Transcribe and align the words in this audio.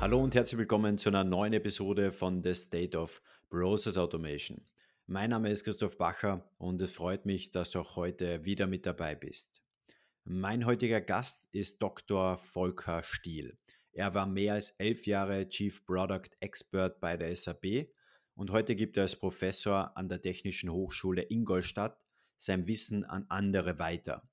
Hallo 0.00 0.18
und 0.18 0.34
herzlich 0.34 0.58
willkommen 0.58 0.96
zu 0.96 1.10
einer 1.10 1.24
neuen 1.24 1.52
Episode 1.52 2.10
von 2.10 2.42
The 2.42 2.54
State 2.54 2.96
of 2.96 3.20
Process 3.50 3.98
Automation. 3.98 4.64
Mein 5.06 5.28
Name 5.28 5.50
ist 5.50 5.62
Christoph 5.62 5.98
Bacher 5.98 6.50
und 6.56 6.80
es 6.80 6.92
freut 6.92 7.26
mich, 7.26 7.50
dass 7.50 7.70
du 7.70 7.80
auch 7.80 7.96
heute 7.96 8.42
wieder 8.46 8.66
mit 8.66 8.86
dabei 8.86 9.14
bist. 9.14 9.62
Mein 10.24 10.64
heutiger 10.64 11.02
Gast 11.02 11.50
ist 11.52 11.82
Dr. 11.82 12.38
Volker 12.38 13.02
Stiel. 13.02 13.58
Er 13.92 14.14
war 14.14 14.24
mehr 14.24 14.54
als 14.54 14.70
elf 14.78 15.06
Jahre 15.06 15.46
Chief 15.50 15.84
Product 15.84 16.30
Expert 16.40 16.98
bei 16.98 17.18
der 17.18 17.36
SAP 17.36 17.90
und 18.34 18.52
heute 18.52 18.76
gibt 18.76 18.96
er 18.96 19.02
als 19.02 19.16
Professor 19.16 19.94
an 19.98 20.08
der 20.08 20.22
Technischen 20.22 20.72
Hochschule 20.72 21.26
Ingolstadt 21.28 22.00
sein 22.38 22.66
Wissen 22.66 23.04
an 23.04 23.26
andere 23.28 23.78
weiter. 23.78 24.26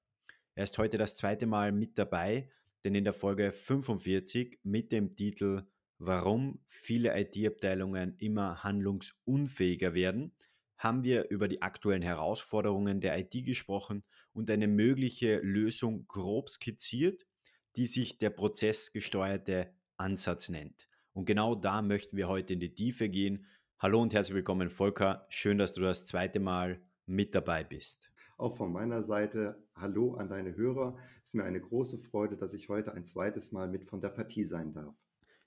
Er 0.55 0.63
ist 0.63 0.77
heute 0.77 0.97
das 0.97 1.15
zweite 1.15 1.45
Mal 1.45 1.73
mit 1.73 1.97
dabei, 1.97 2.49
denn 2.83 2.95
in 2.95 3.03
der 3.03 3.13
Folge 3.13 3.51
45 3.51 4.59
mit 4.63 4.91
dem 4.91 5.15
Titel 5.15 5.67
Warum 5.99 6.59
viele 6.67 7.19
IT-Abteilungen 7.19 8.15
immer 8.19 8.63
handlungsunfähiger 8.63 9.95
werden, 9.95 10.31
haben 10.77 11.03
wir 11.03 11.29
über 11.29 11.47
die 11.47 11.63
aktuellen 11.63 12.03
Herausforderungen 12.03 13.01
der 13.01 13.17
IT 13.17 13.45
gesprochen 13.45 14.03
und 14.31 14.51
eine 14.51 14.67
mögliche 14.67 15.39
Lösung 15.39 16.07
grob 16.07 16.49
skizziert, 16.49 17.25
die 17.75 17.87
sich 17.87 18.19
der 18.19 18.29
prozessgesteuerte 18.29 19.73
Ansatz 19.97 20.49
nennt. 20.49 20.87
Und 21.13 21.25
genau 21.25 21.55
da 21.55 21.81
möchten 21.81 22.15
wir 22.15 22.27
heute 22.27 22.53
in 22.53 22.59
die 22.59 22.75
Tiefe 22.75 23.09
gehen. 23.09 23.47
Hallo 23.79 23.99
und 23.99 24.13
herzlich 24.13 24.35
willkommen, 24.35 24.69
Volker. 24.69 25.25
Schön, 25.29 25.57
dass 25.57 25.73
du 25.73 25.81
das 25.81 26.05
zweite 26.05 26.39
Mal 26.39 26.79
mit 27.07 27.33
dabei 27.33 27.63
bist. 27.63 28.11
Auch 28.37 28.55
von 28.55 28.71
meiner 28.71 29.01
Seite 29.01 29.67
Hallo 29.73 30.13
an 30.13 30.29
deine 30.29 30.55
Hörer. 30.55 30.95
Es 31.23 31.29
ist 31.29 31.33
mir 31.33 31.43
eine 31.43 31.59
große 31.59 31.97
Freude, 31.97 32.37
dass 32.37 32.53
ich 32.53 32.69
heute 32.69 32.93
ein 32.93 33.03
zweites 33.03 33.51
Mal 33.51 33.67
mit 33.67 33.83
von 33.83 33.99
der 33.99 34.09
Partie 34.09 34.43
sein 34.43 34.73
darf. 34.73 34.95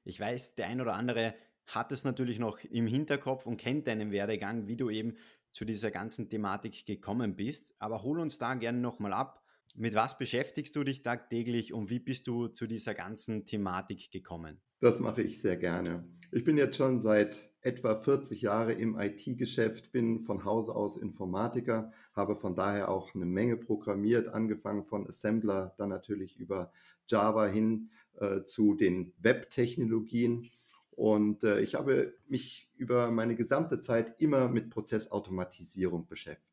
Ich 0.03 0.19
weiß, 0.19 0.57
der 0.57 0.67
ein 0.67 0.81
oder 0.81 0.95
andere 0.95 1.35
hat 1.67 1.93
es 1.93 2.03
natürlich 2.03 2.41
noch 2.41 2.59
im 2.65 2.89
Hinterkopf 2.89 3.47
und 3.47 3.59
kennt 3.59 3.87
deinen 3.87 4.11
Werdegang, 4.11 4.67
wie 4.67 4.77
du 4.77 4.91
eben 4.91 5.17
zu 5.53 5.65
dieser 5.65 5.93
ganzen 5.93 6.29
Thematik 6.29 6.85
gekommen 6.85 7.37
bist. 7.37 7.75
Aber 7.79 8.03
hol 8.03 8.19
uns 8.19 8.39
da 8.39 8.55
gerne 8.55 8.81
nochmal 8.81 9.13
ab. 9.13 9.45
Mit 9.77 9.95
was 9.95 10.19
beschäftigst 10.19 10.75
du 10.75 10.83
dich 10.83 11.05
tagtäglich 11.05 11.73
und 11.73 11.91
wie 11.91 12.01
bist 12.01 12.27
du 12.27 12.49
zu 12.49 12.67
dieser 12.67 12.95
ganzen 12.95 13.47
Thematik 13.47 14.11
gekommen? 14.11 14.61
Das 14.81 14.99
mache 14.99 15.21
ich 15.21 15.43
sehr 15.43 15.59
gerne. 15.59 16.09
Ich 16.33 16.43
bin 16.43 16.57
jetzt 16.57 16.77
schon 16.77 17.01
seit 17.01 17.51
etwa 17.61 17.97
40 17.97 18.41
Jahre 18.41 18.73
im 18.73 18.99
IT-Geschäft, 18.99 19.93
bin 19.93 20.21
von 20.21 20.47
Hause 20.47 20.75
aus 20.75 20.97
Informatiker, 20.97 21.93
habe 22.15 22.35
von 22.35 22.57
daher 22.57 22.89
auch 22.89 23.15
eine 23.15 23.27
Menge 23.27 23.59
programmiert, 23.59 24.29
angefangen 24.29 24.85
von 24.85 25.07
Assembler, 25.07 25.75
dann 25.77 25.91
natürlich 25.91 26.39
über 26.39 26.73
Java 27.09 27.47
hin 27.47 27.91
äh, 28.17 28.43
zu 28.45 28.75
den 28.75 29.13
Web-Technologien. 29.19 30.51
Und 30.93 31.45
äh, 31.45 31.61
ich 31.61 31.75
habe 31.75 32.15
mich 32.27 32.71
über 32.75 33.11
meine 33.11 33.37
gesamte 33.37 33.81
Zeit 33.81 34.19
immer 34.19 34.49
mit 34.49 34.71
Prozessautomatisierung 34.71 36.07
beschäftigt. 36.07 36.50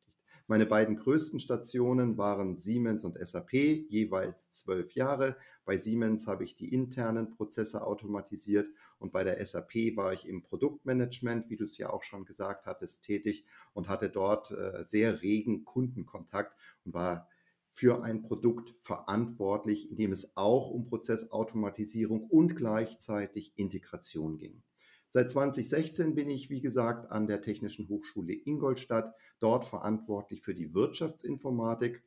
Meine 0.50 0.64
beiden 0.64 0.96
größten 0.96 1.40
Stationen 1.40 2.16
waren 2.16 2.56
Siemens 2.56 3.04
und 3.04 3.18
SAP, 3.20 3.52
jeweils 3.52 4.50
zwölf 4.50 4.92
Jahre. 4.92 5.36
Bei 5.66 5.76
Siemens 5.76 6.26
habe 6.26 6.42
ich 6.44 6.56
die 6.56 6.72
internen 6.72 7.28
Prozesse 7.28 7.86
automatisiert 7.86 8.66
und 8.98 9.12
bei 9.12 9.24
der 9.24 9.44
SAP 9.44 9.94
war 9.94 10.14
ich 10.14 10.26
im 10.26 10.42
Produktmanagement, 10.42 11.50
wie 11.50 11.58
du 11.58 11.64
es 11.64 11.76
ja 11.76 11.90
auch 11.90 12.02
schon 12.02 12.24
gesagt 12.24 12.64
hattest, 12.64 13.04
tätig 13.04 13.44
und 13.74 13.90
hatte 13.90 14.08
dort 14.08 14.50
äh, 14.50 14.82
sehr 14.84 15.20
regen 15.20 15.66
Kundenkontakt 15.66 16.56
und 16.86 16.94
war 16.94 17.28
für 17.68 18.02
ein 18.02 18.22
Produkt 18.22 18.74
verantwortlich, 18.80 19.90
in 19.90 19.98
dem 19.98 20.12
es 20.12 20.34
auch 20.34 20.70
um 20.70 20.86
Prozessautomatisierung 20.86 22.22
und 22.22 22.56
gleichzeitig 22.56 23.52
Integration 23.56 24.38
ging. 24.38 24.62
Seit 25.10 25.30
2016 25.30 26.14
bin 26.14 26.28
ich, 26.28 26.50
wie 26.50 26.60
gesagt, 26.60 27.10
an 27.10 27.26
der 27.26 27.40
Technischen 27.40 27.88
Hochschule 27.88 28.34
Ingolstadt, 28.34 29.14
dort 29.38 29.64
verantwortlich 29.64 30.42
für 30.42 30.54
die 30.54 30.74
Wirtschaftsinformatik 30.74 32.02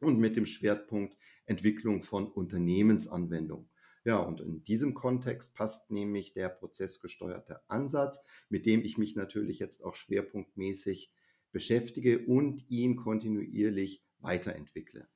und 0.00 0.18
mit 0.18 0.36
dem 0.36 0.46
Schwerpunkt 0.46 1.16
Entwicklung 1.46 2.02
von 2.02 2.26
Unternehmensanwendungen. 2.26 3.68
Ja, 4.04 4.18
und 4.18 4.40
in 4.40 4.62
diesem 4.62 4.94
Kontext 4.94 5.54
passt 5.54 5.90
nämlich 5.90 6.32
der 6.32 6.48
prozessgesteuerte 6.48 7.60
Ansatz, 7.68 8.20
mit 8.48 8.64
dem 8.66 8.84
ich 8.84 8.98
mich 8.98 9.16
natürlich 9.16 9.58
jetzt 9.58 9.82
auch 9.82 9.96
schwerpunktmäßig 9.96 11.12
beschäftige 11.50 12.24
und 12.26 12.68
ihn 12.68 12.96
kontinuierlich 12.96 14.04
weiterentwickle. 14.20 15.08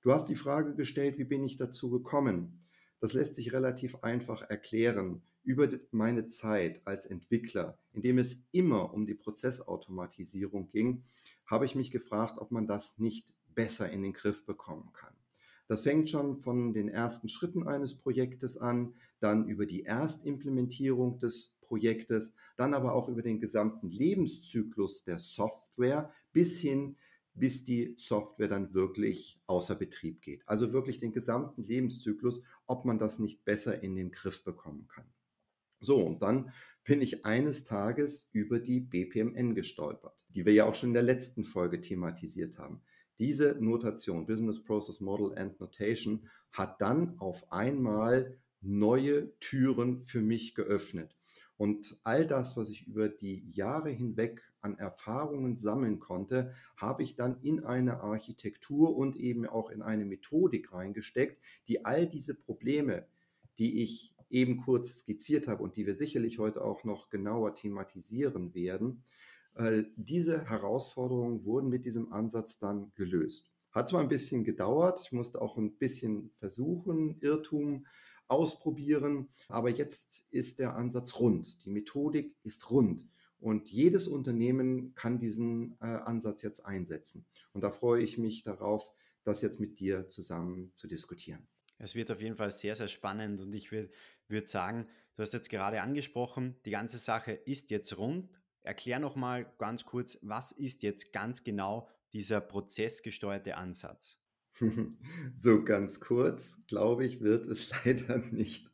Du 0.00 0.12
hast 0.12 0.28
die 0.28 0.34
Frage 0.34 0.74
gestellt, 0.74 1.18
wie 1.18 1.24
bin 1.24 1.44
ich 1.44 1.56
dazu 1.56 1.90
gekommen? 1.90 2.66
Das 2.98 3.12
lässt 3.12 3.36
sich 3.36 3.52
relativ 3.52 3.96
einfach 4.02 4.42
erklären 4.42 5.22
über 5.44 5.68
meine 5.90 6.28
Zeit 6.28 6.80
als 6.86 7.06
Entwickler, 7.06 7.78
in 7.92 8.02
dem 8.02 8.18
es 8.18 8.42
immer 8.52 8.92
um 8.94 9.06
die 9.06 9.14
Prozessautomatisierung 9.14 10.68
ging, 10.68 11.04
habe 11.46 11.64
ich 11.66 11.74
mich 11.74 11.90
gefragt, 11.90 12.38
ob 12.38 12.50
man 12.50 12.66
das 12.66 12.98
nicht 12.98 13.34
besser 13.54 13.90
in 13.90 14.02
den 14.02 14.12
Griff 14.12 14.46
bekommen 14.46 14.92
kann. 14.92 15.14
Das 15.68 15.82
fängt 15.82 16.10
schon 16.10 16.36
von 16.36 16.72
den 16.74 16.88
ersten 16.88 17.28
Schritten 17.28 17.66
eines 17.66 17.96
Projektes 17.96 18.58
an, 18.58 18.94
dann 19.20 19.48
über 19.48 19.64
die 19.66 19.84
Erstimplementierung 19.84 21.18
des 21.18 21.56
Projektes, 21.60 22.34
dann 22.56 22.74
aber 22.74 22.94
auch 22.94 23.08
über 23.08 23.22
den 23.22 23.40
gesamten 23.40 23.88
Lebenszyklus 23.88 25.04
der 25.04 25.18
Software 25.18 26.12
bis 26.32 26.58
hin, 26.60 26.96
bis 27.34 27.64
die 27.64 27.94
Software 27.96 28.48
dann 28.48 28.74
wirklich 28.74 29.40
außer 29.46 29.74
Betrieb 29.74 30.20
geht. 30.20 30.46
Also 30.46 30.72
wirklich 30.72 30.98
den 30.98 31.12
gesamten 31.12 31.62
Lebenszyklus, 31.62 32.42
ob 32.66 32.84
man 32.84 32.98
das 32.98 33.18
nicht 33.18 33.44
besser 33.44 33.82
in 33.82 33.96
den 33.96 34.10
Griff 34.10 34.44
bekommen 34.44 34.86
kann. 34.88 35.06
So, 35.82 35.98
und 35.98 36.22
dann 36.22 36.52
bin 36.84 37.02
ich 37.02 37.24
eines 37.24 37.64
Tages 37.64 38.28
über 38.32 38.60
die 38.60 38.80
BPMN 38.80 39.54
gestolpert, 39.54 40.14
die 40.28 40.46
wir 40.46 40.52
ja 40.52 40.64
auch 40.64 40.74
schon 40.74 40.90
in 40.90 40.94
der 40.94 41.02
letzten 41.02 41.44
Folge 41.44 41.80
thematisiert 41.80 42.58
haben. 42.58 42.80
Diese 43.18 43.56
Notation, 43.60 44.26
Business 44.26 44.62
Process 44.62 45.00
Model 45.00 45.36
and 45.36 45.60
Notation, 45.60 46.28
hat 46.52 46.80
dann 46.80 47.18
auf 47.18 47.50
einmal 47.52 48.38
neue 48.60 49.36
Türen 49.40 50.00
für 50.00 50.20
mich 50.20 50.54
geöffnet. 50.54 51.16
Und 51.56 52.00
all 52.04 52.26
das, 52.26 52.56
was 52.56 52.68
ich 52.70 52.86
über 52.86 53.08
die 53.08 53.48
Jahre 53.50 53.90
hinweg 53.90 54.42
an 54.60 54.78
Erfahrungen 54.78 55.58
sammeln 55.58 55.98
konnte, 55.98 56.54
habe 56.76 57.02
ich 57.02 57.16
dann 57.16 57.40
in 57.42 57.64
eine 57.64 58.00
Architektur 58.00 58.96
und 58.96 59.16
eben 59.16 59.46
auch 59.46 59.70
in 59.70 59.82
eine 59.82 60.04
Methodik 60.04 60.72
reingesteckt, 60.72 61.40
die 61.68 61.84
all 61.84 62.06
diese 62.06 62.34
Probleme, 62.34 63.06
die 63.58 63.82
ich 63.82 64.11
eben 64.32 64.56
kurz 64.56 64.98
skizziert 64.98 65.46
habe 65.46 65.62
und 65.62 65.76
die 65.76 65.86
wir 65.86 65.94
sicherlich 65.94 66.38
heute 66.38 66.64
auch 66.64 66.84
noch 66.84 67.10
genauer 67.10 67.54
thematisieren 67.54 68.54
werden, 68.54 69.04
äh, 69.54 69.84
diese 69.96 70.48
Herausforderungen 70.48 71.44
wurden 71.44 71.68
mit 71.68 71.84
diesem 71.84 72.12
Ansatz 72.12 72.58
dann 72.58 72.92
gelöst. 72.94 73.50
Hat 73.70 73.88
zwar 73.88 74.00
ein 74.00 74.08
bisschen 74.08 74.44
gedauert, 74.44 75.00
ich 75.04 75.12
musste 75.12 75.40
auch 75.40 75.56
ein 75.56 75.76
bisschen 75.76 76.30
versuchen, 76.30 77.18
Irrtum 77.20 77.86
ausprobieren, 78.28 79.28
aber 79.48 79.70
jetzt 79.70 80.26
ist 80.30 80.58
der 80.58 80.76
Ansatz 80.76 81.18
rund. 81.18 81.64
Die 81.64 81.70
Methodik 81.70 82.34
ist 82.42 82.70
rund 82.70 83.06
und 83.40 83.68
jedes 83.68 84.08
Unternehmen 84.08 84.94
kann 84.94 85.18
diesen 85.18 85.72
äh, 85.80 85.86
Ansatz 85.86 86.42
jetzt 86.42 86.64
einsetzen. 86.64 87.26
Und 87.52 87.62
da 87.62 87.70
freue 87.70 88.02
ich 88.02 88.16
mich 88.16 88.42
darauf, 88.42 88.88
das 89.24 89.42
jetzt 89.42 89.60
mit 89.60 89.78
dir 89.78 90.08
zusammen 90.08 90.72
zu 90.74 90.86
diskutieren. 90.86 91.46
Es 91.82 91.96
wird 91.96 92.12
auf 92.12 92.20
jeden 92.20 92.36
Fall 92.36 92.52
sehr, 92.52 92.76
sehr 92.76 92.86
spannend 92.86 93.40
und 93.40 93.52
ich 93.52 93.72
würde 93.72 93.90
würd 94.28 94.46
sagen, 94.46 94.86
du 95.16 95.22
hast 95.22 95.32
jetzt 95.32 95.50
gerade 95.50 95.82
angesprochen, 95.82 96.54
die 96.64 96.70
ganze 96.70 96.96
Sache 96.96 97.32
ist 97.32 97.72
jetzt 97.72 97.98
rund. 97.98 98.30
Erklär 98.62 99.00
nochmal 99.00 99.52
ganz 99.58 99.84
kurz, 99.84 100.16
was 100.22 100.52
ist 100.52 100.84
jetzt 100.84 101.12
ganz 101.12 101.42
genau 101.42 101.88
dieser 102.12 102.40
prozessgesteuerte 102.40 103.56
Ansatz? 103.56 104.16
so 105.40 105.64
ganz 105.64 105.98
kurz, 105.98 106.56
glaube 106.68 107.04
ich, 107.04 107.20
wird 107.20 107.46
es 107.46 107.70
leider 107.84 108.18
nicht. 108.18 108.70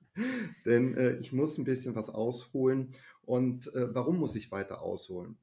Denn 0.66 0.94
äh, 0.94 1.16
ich 1.16 1.32
muss 1.32 1.56
ein 1.56 1.64
bisschen 1.64 1.94
was 1.94 2.10
ausholen. 2.10 2.94
Und 3.22 3.72
äh, 3.74 3.94
warum 3.94 4.18
muss 4.18 4.36
ich 4.36 4.50
weiter 4.50 4.82
ausholen? 4.82 5.38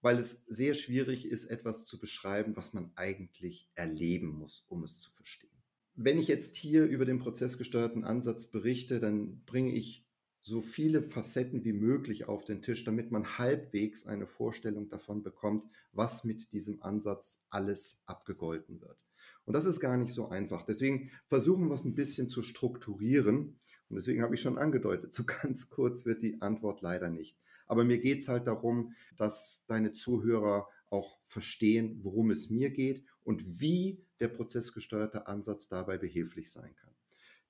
Weil 0.00 0.18
es 0.18 0.46
sehr 0.46 0.72
schwierig 0.72 1.26
ist, 1.26 1.44
etwas 1.44 1.84
zu 1.84 1.98
beschreiben, 1.98 2.56
was 2.56 2.72
man 2.72 2.90
eigentlich 2.94 3.70
erleben 3.74 4.28
muss, 4.28 4.64
um 4.68 4.82
es 4.82 4.98
zu 4.98 5.10
verstehen. 5.10 5.55
Wenn 5.98 6.18
ich 6.18 6.28
jetzt 6.28 6.56
hier 6.56 6.84
über 6.84 7.06
den 7.06 7.18
prozessgesteuerten 7.18 8.04
Ansatz 8.04 8.50
berichte, 8.50 9.00
dann 9.00 9.42
bringe 9.46 9.72
ich 9.72 10.06
so 10.42 10.60
viele 10.60 11.00
Facetten 11.00 11.64
wie 11.64 11.72
möglich 11.72 12.28
auf 12.28 12.44
den 12.44 12.60
Tisch, 12.60 12.84
damit 12.84 13.10
man 13.10 13.38
halbwegs 13.38 14.06
eine 14.06 14.26
Vorstellung 14.26 14.90
davon 14.90 15.22
bekommt, 15.22 15.64
was 15.92 16.22
mit 16.22 16.52
diesem 16.52 16.82
Ansatz 16.82 17.42
alles 17.48 18.02
abgegolten 18.04 18.80
wird. 18.82 18.98
Und 19.46 19.54
das 19.54 19.64
ist 19.64 19.80
gar 19.80 19.96
nicht 19.96 20.12
so 20.12 20.28
einfach. 20.28 20.66
Deswegen 20.66 21.10
versuchen 21.26 21.68
wir 21.68 21.74
es 21.74 21.84
ein 21.84 21.94
bisschen 21.94 22.28
zu 22.28 22.42
strukturieren. 22.42 23.58
Und 23.88 23.96
deswegen 23.96 24.22
habe 24.22 24.34
ich 24.34 24.42
schon 24.42 24.58
angedeutet, 24.58 25.14
so 25.14 25.24
ganz 25.42 25.70
kurz 25.70 26.04
wird 26.04 26.20
die 26.20 26.42
Antwort 26.42 26.82
leider 26.82 27.08
nicht. 27.08 27.38
Aber 27.66 27.84
mir 27.84 27.98
geht 27.98 28.20
es 28.20 28.28
halt 28.28 28.46
darum, 28.46 28.94
dass 29.16 29.64
deine 29.66 29.92
Zuhörer 29.92 30.68
auch 30.90 31.18
verstehen, 31.24 32.00
worum 32.02 32.30
es 32.30 32.50
mir 32.50 32.70
geht 32.70 33.04
und 33.26 33.60
wie 33.60 34.04
der 34.20 34.28
prozessgesteuerte 34.28 35.26
Ansatz 35.26 35.68
dabei 35.68 35.98
behilflich 35.98 36.52
sein 36.52 36.74
kann. 36.76 36.94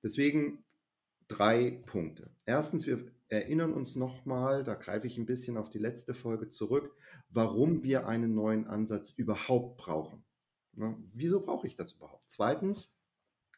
Deswegen 0.01 0.65
drei 1.27 1.83
Punkte. 1.85 2.31
Erstens, 2.45 2.87
wir 2.87 3.11
erinnern 3.29 3.73
uns 3.73 3.95
nochmal, 3.95 4.63
da 4.63 4.73
greife 4.73 5.05
ich 5.05 5.17
ein 5.17 5.27
bisschen 5.27 5.55
auf 5.55 5.69
die 5.69 5.77
letzte 5.77 6.15
Folge 6.15 6.49
zurück, 6.49 6.95
warum 7.29 7.83
wir 7.83 8.07
einen 8.07 8.33
neuen 8.33 8.65
Ansatz 8.65 9.13
überhaupt 9.17 9.77
brauchen. 9.77 10.25
Ne? 10.73 10.97
Wieso 11.13 11.41
brauche 11.41 11.67
ich 11.67 11.75
das 11.75 11.93
überhaupt? 11.93 12.23
Zweitens, 12.27 12.91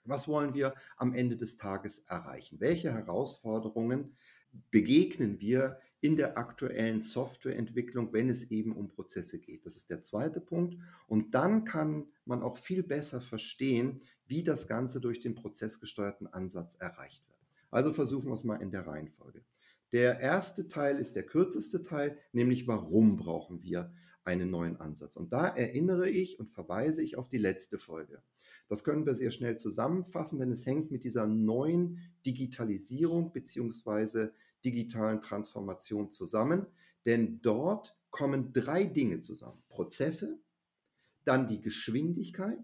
was 0.04 0.27
wollen 0.27 0.54
wir 0.54 0.74
am 0.98 1.13
Ende 1.13 1.38
des 1.38 1.56
Tages 1.56 2.00
erreichen? 2.00 2.60
Welche 2.60 2.92
Herausforderungen 2.92 4.18
begegnen 4.72 5.39
wir 5.39 5.80
in 6.01 6.16
der 6.16 6.38
aktuellen 6.38 7.01
Softwareentwicklung, 7.01 8.13
wenn 8.13 8.30
es 8.30 8.51
eben 8.51 8.75
um 8.75 8.90
Prozesse 8.90 9.40
geht? 9.40 9.66
Das 9.66 9.75
ist 9.75 9.90
der 9.90 10.01
zweite 10.01 10.40
Punkt. 10.40 10.78
Und 11.07 11.36
dann 11.36 11.66
kann 11.66 12.07
man 12.25 12.42
auch 12.42 12.57
viel 12.57 12.84
besser 12.84 13.22
verstehen, 13.22 14.01
wie 14.25 14.44
das 14.44 14.68
Ganze 14.68 15.01
durch 15.01 15.19
den 15.19 15.36
prozessgesteuerten 15.36 16.28
Ansatz 16.28 16.75
erreicht 16.75 17.28
wird. 17.28 17.40
Also 17.72 17.94
versuchen 17.94 18.28
wir 18.28 18.34
es 18.34 18.44
mal 18.44 18.62
in 18.62 18.72
der 18.72 18.88
Reihenfolge. 18.88 19.44
Der 19.92 20.19
erste 20.19 20.68
Teil 20.68 20.98
ist 20.98 21.16
der 21.16 21.25
kürzeste 21.25 21.81
Teil, 21.81 22.18
nämlich 22.31 22.68
warum 22.68 23.18
brauchen 23.18 23.63
wir 23.63 23.92
einen 24.24 24.51
neuen 24.51 24.78
Ansatz. 24.78 25.18
Und 25.18 25.34
da 25.34 25.48
erinnere 25.48 26.10
ich 26.10 26.40
und 26.40 26.51
verweise 26.51 27.01
ich 27.01 27.18
auf 27.18 27.28
die 27.28 27.40
letzte 27.40 27.80
Folge. 27.80 28.22
Das 28.68 28.84
können 28.84 29.07
wir 29.07 29.16
sehr 29.16 29.31
schnell 29.31 29.57
zusammenfassen, 29.57 30.38
denn 30.38 30.51
es 30.51 30.66
hängt 30.66 30.92
mit 30.92 31.04
dieser 31.04 31.25
neuen 31.25 32.00
Digitalisierung 32.25 33.31
bzw. 33.31 34.30
digitalen 34.65 35.21
Transformation 35.21 36.11
zusammen. 36.11 36.65
Denn 37.06 37.41
dort 37.41 37.95
kommen 38.11 38.53
drei 38.53 38.85
Dinge 38.85 39.21
zusammen. 39.21 39.61
Prozesse, 39.69 40.39
dann 41.25 41.47
die 41.47 41.61
Geschwindigkeit 41.61 42.59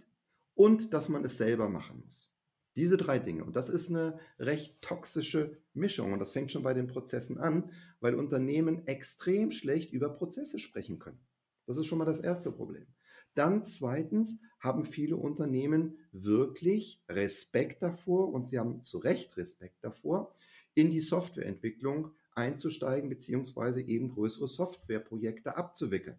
und 0.55 0.93
dass 0.93 1.09
man 1.09 1.23
es 1.23 1.37
selber 1.37 1.69
machen 1.69 2.01
muss. 2.05 2.31
Diese 2.75 2.97
drei 2.97 3.19
Dinge. 3.19 3.45
Und 3.45 3.55
das 3.55 3.69
ist 3.69 3.89
eine 3.89 4.19
recht 4.37 4.81
toxische 4.81 5.57
Mischung. 5.73 6.11
Und 6.11 6.19
das 6.19 6.31
fängt 6.31 6.51
schon 6.51 6.63
bei 6.63 6.73
den 6.73 6.87
Prozessen 6.87 7.37
an, 7.37 7.71
weil 8.01 8.15
Unternehmen 8.15 8.85
extrem 8.85 9.51
schlecht 9.51 9.93
über 9.93 10.09
Prozesse 10.09 10.59
sprechen 10.59 10.99
können. 10.99 11.19
Das 11.67 11.77
ist 11.77 11.85
schon 11.85 11.97
mal 11.97 12.05
das 12.05 12.19
erste 12.19 12.51
Problem. 12.51 12.85
Dann 13.33 13.63
zweitens 13.63 14.39
haben 14.59 14.85
viele 14.85 15.17
Unternehmen 15.17 15.97
wirklich 16.11 17.01
Respekt 17.09 17.83
davor 17.83 18.33
und 18.33 18.47
sie 18.47 18.59
haben 18.59 18.81
zu 18.81 18.97
Recht 18.97 19.35
Respekt 19.37 19.83
davor, 19.83 20.33
in 20.75 20.91
die 20.91 20.99
Softwareentwicklung 20.99 22.11
einzusteigen 22.33 23.09
beziehungsweise 23.09 23.81
eben 23.81 24.09
größere 24.09 24.47
Softwareprojekte 24.47 25.57
abzuwickeln. 25.57 26.17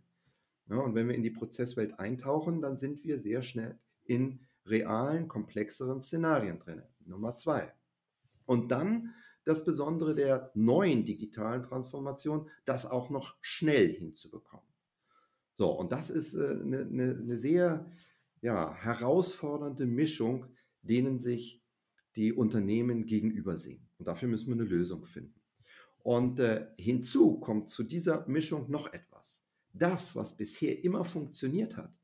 Ja, 0.69 0.79
und 0.79 0.95
wenn 0.95 1.09
wir 1.09 1.15
in 1.15 1.23
die 1.23 1.31
Prozesswelt 1.31 1.99
eintauchen, 2.01 2.61
dann 2.61 2.77
sind 2.77 3.05
wir 3.05 3.19
sehr 3.19 3.43
schnell 3.43 3.79
in 4.05 4.41
realen, 4.65 5.29
komplexeren 5.29 6.01
Szenarien 6.01 6.59
drin. 6.59 6.83
Nummer 7.05 7.37
zwei. 7.37 7.73
Und 8.47 8.73
dann 8.73 9.15
das 9.45 9.65
Besondere 9.65 10.15
der 10.15 10.51
neuen 10.55 11.05
digitalen 11.05 11.63
Transformation, 11.63 12.51
das 12.65 12.85
auch 12.85 13.11
noch 13.11 13.37
schnell 13.41 13.93
hinzubekommen. 13.93 14.67
So, 15.55 15.71
und 15.71 15.93
das 15.93 16.11
ist 16.11 16.35
äh, 16.35 16.59
eine, 16.61 16.81
eine, 16.81 17.17
eine 17.17 17.37
sehr 17.37 17.91
ja, 18.41 18.75
herausfordernde 18.75 19.87
Mischung, 19.87 20.47
denen 20.83 21.19
sich 21.19 21.63
die 22.17 22.33
Unternehmen 22.33 23.07
gegenübersehen. 23.07 23.87
Und 23.99 24.09
dafür 24.09 24.29
müssen 24.29 24.49
wir 24.49 24.55
eine 24.55 24.65
Lösung 24.65 25.05
finden. 25.05 25.41
Und 25.99 26.41
äh, 26.41 26.69
hinzu 26.79 27.39
kommt 27.41 27.69
zu 27.69 27.83
dieser 27.83 28.27
Mischung 28.29 28.71
noch 28.71 28.93
etwas. 28.93 29.45
Das, 29.73 30.17
was 30.17 30.37
bisher 30.37 30.83
immer 30.85 31.05
funktioniert 31.05 31.77
hat, 31.77 31.95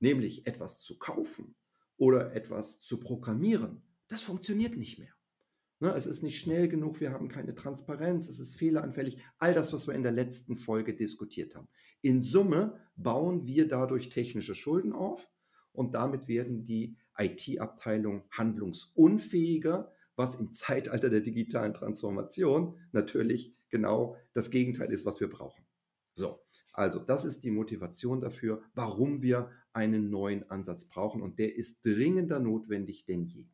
nämlich 0.00 0.46
etwas 0.46 0.80
zu 0.80 0.98
kaufen 0.98 1.54
oder 1.96 2.34
etwas 2.34 2.80
zu 2.80 2.98
programmieren, 2.98 3.82
das 4.08 4.22
funktioniert 4.22 4.76
nicht 4.76 4.98
mehr. 4.98 5.14
Ne, 5.82 5.92
es 5.94 6.06
ist 6.06 6.22
nicht 6.22 6.38
schnell 6.38 6.68
genug, 6.68 7.00
wir 7.00 7.10
haben 7.10 7.28
keine 7.28 7.54
Transparenz, 7.54 8.28
es 8.28 8.38
ist 8.38 8.54
fehleranfällig. 8.54 9.18
All 9.38 9.52
das, 9.52 9.72
was 9.72 9.88
wir 9.88 9.94
in 9.94 10.04
der 10.04 10.12
letzten 10.12 10.56
Folge 10.56 10.94
diskutiert 10.94 11.56
haben. 11.56 11.66
In 12.02 12.22
Summe 12.22 12.78
bauen 12.94 13.46
wir 13.46 13.66
dadurch 13.66 14.08
technische 14.08 14.54
Schulden 14.54 14.92
auf 14.92 15.28
und 15.72 15.94
damit 15.94 16.28
werden 16.28 16.64
die 16.64 16.96
IT-Abteilungen 17.18 18.22
handlungsunfähiger, 18.30 19.92
was 20.16 20.34
im 20.36 20.50
Zeitalter 20.50 21.10
der 21.10 21.20
digitalen 21.20 21.74
Transformation 21.74 22.78
natürlich 22.92 23.54
genau 23.70 24.16
das 24.34 24.50
Gegenteil 24.50 24.92
ist, 24.92 25.04
was 25.04 25.20
wir 25.20 25.28
brauchen. 25.28 25.64
So, 26.14 26.40
also 26.72 26.98
das 26.98 27.24
ist 27.24 27.44
die 27.44 27.50
Motivation 27.50 28.20
dafür, 28.20 28.62
warum 28.74 29.22
wir 29.22 29.50
einen 29.72 30.10
neuen 30.10 30.50
Ansatz 30.50 30.86
brauchen 30.86 31.22
und 31.22 31.38
der 31.38 31.56
ist 31.56 31.84
dringender 31.84 32.40
notwendig 32.40 33.04
denn 33.04 33.24
je. 33.24 33.46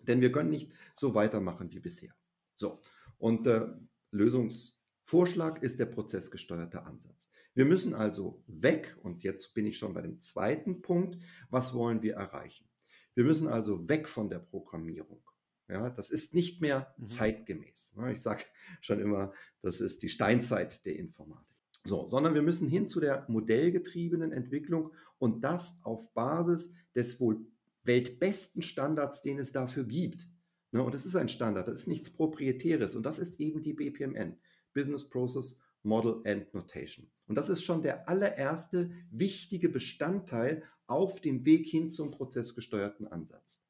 Denn 0.00 0.20
wir 0.20 0.32
können 0.32 0.50
nicht 0.50 0.72
so 0.94 1.14
weitermachen 1.14 1.70
wie 1.70 1.80
bisher. 1.80 2.14
So, 2.54 2.80
und 3.18 3.46
äh, 3.46 3.66
Lösungsvorschlag 4.12 5.62
ist 5.62 5.78
der 5.78 5.86
prozessgesteuerte 5.86 6.82
Ansatz. 6.84 7.28
Wir 7.54 7.64
müssen 7.64 7.94
also 7.94 8.42
weg, 8.46 8.96
und 9.02 9.22
jetzt 9.22 9.54
bin 9.54 9.66
ich 9.66 9.76
schon 9.76 9.92
bei 9.92 10.02
dem 10.02 10.20
zweiten 10.20 10.82
Punkt, 10.82 11.18
was 11.50 11.74
wollen 11.74 12.00
wir 12.02 12.14
erreichen? 12.14 12.69
Wir 13.14 13.24
müssen 13.24 13.48
also 13.48 13.88
weg 13.88 14.08
von 14.08 14.28
der 14.28 14.38
Programmierung. 14.38 15.22
Ja, 15.68 15.88
das 15.90 16.10
ist 16.10 16.34
nicht 16.34 16.60
mehr 16.60 16.94
mhm. 16.98 17.06
zeitgemäß. 17.06 17.92
Ich 18.10 18.20
sage 18.20 18.44
schon 18.80 19.00
immer, 19.00 19.32
das 19.62 19.80
ist 19.80 20.02
die 20.02 20.08
Steinzeit 20.08 20.84
der 20.84 20.96
Informatik. 20.96 21.46
So, 21.84 22.06
sondern 22.06 22.34
wir 22.34 22.42
müssen 22.42 22.68
hin 22.68 22.86
zu 22.86 23.00
der 23.00 23.24
modellgetriebenen 23.28 24.32
Entwicklung 24.32 24.92
und 25.18 25.42
das 25.42 25.78
auf 25.82 26.12
Basis 26.12 26.72
des 26.94 27.18
wohl 27.20 27.46
weltbesten 27.84 28.62
Standards, 28.62 29.22
den 29.22 29.38
es 29.38 29.52
dafür 29.52 29.84
gibt. 29.84 30.28
Ne, 30.72 30.82
und 30.82 30.94
es 30.94 31.06
ist 31.06 31.16
ein 31.16 31.28
Standard, 31.28 31.68
das 31.68 31.80
ist 31.80 31.88
nichts 31.88 32.10
Proprietäres 32.10 32.94
und 32.94 33.04
das 33.04 33.18
ist 33.18 33.40
eben 33.40 33.62
die 33.62 33.72
BPMN, 33.72 34.38
Business 34.72 35.08
Process 35.08 35.58
Model 35.82 36.22
and 36.24 36.52
Notation. 36.54 37.10
Und 37.26 37.36
das 37.36 37.48
ist 37.48 37.62
schon 37.62 37.82
der 37.82 38.08
allererste 38.08 38.90
wichtige 39.10 39.68
Bestandteil 39.68 40.62
auf 40.86 41.20
dem 41.20 41.44
Weg 41.44 41.66
hin 41.66 41.90
zum 41.90 42.10
prozessgesteuerten 42.10 43.06
Ansatz. 43.06 43.62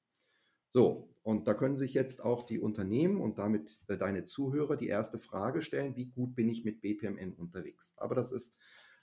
So, 0.72 1.14
und 1.22 1.46
da 1.46 1.54
können 1.54 1.76
sich 1.76 1.94
jetzt 1.94 2.22
auch 2.22 2.44
die 2.44 2.60
Unternehmen 2.60 3.20
und 3.20 3.38
damit 3.38 3.80
äh, 3.88 3.96
deine 3.98 4.24
Zuhörer 4.24 4.76
die 4.76 4.88
erste 4.88 5.18
Frage 5.18 5.62
stellen, 5.62 5.96
wie 5.96 6.06
gut 6.06 6.34
bin 6.34 6.48
ich 6.48 6.64
mit 6.64 6.80
BPMN 6.80 7.34
unterwegs? 7.34 7.92
Aber 7.96 8.14
das 8.14 8.32
ist 8.32 8.54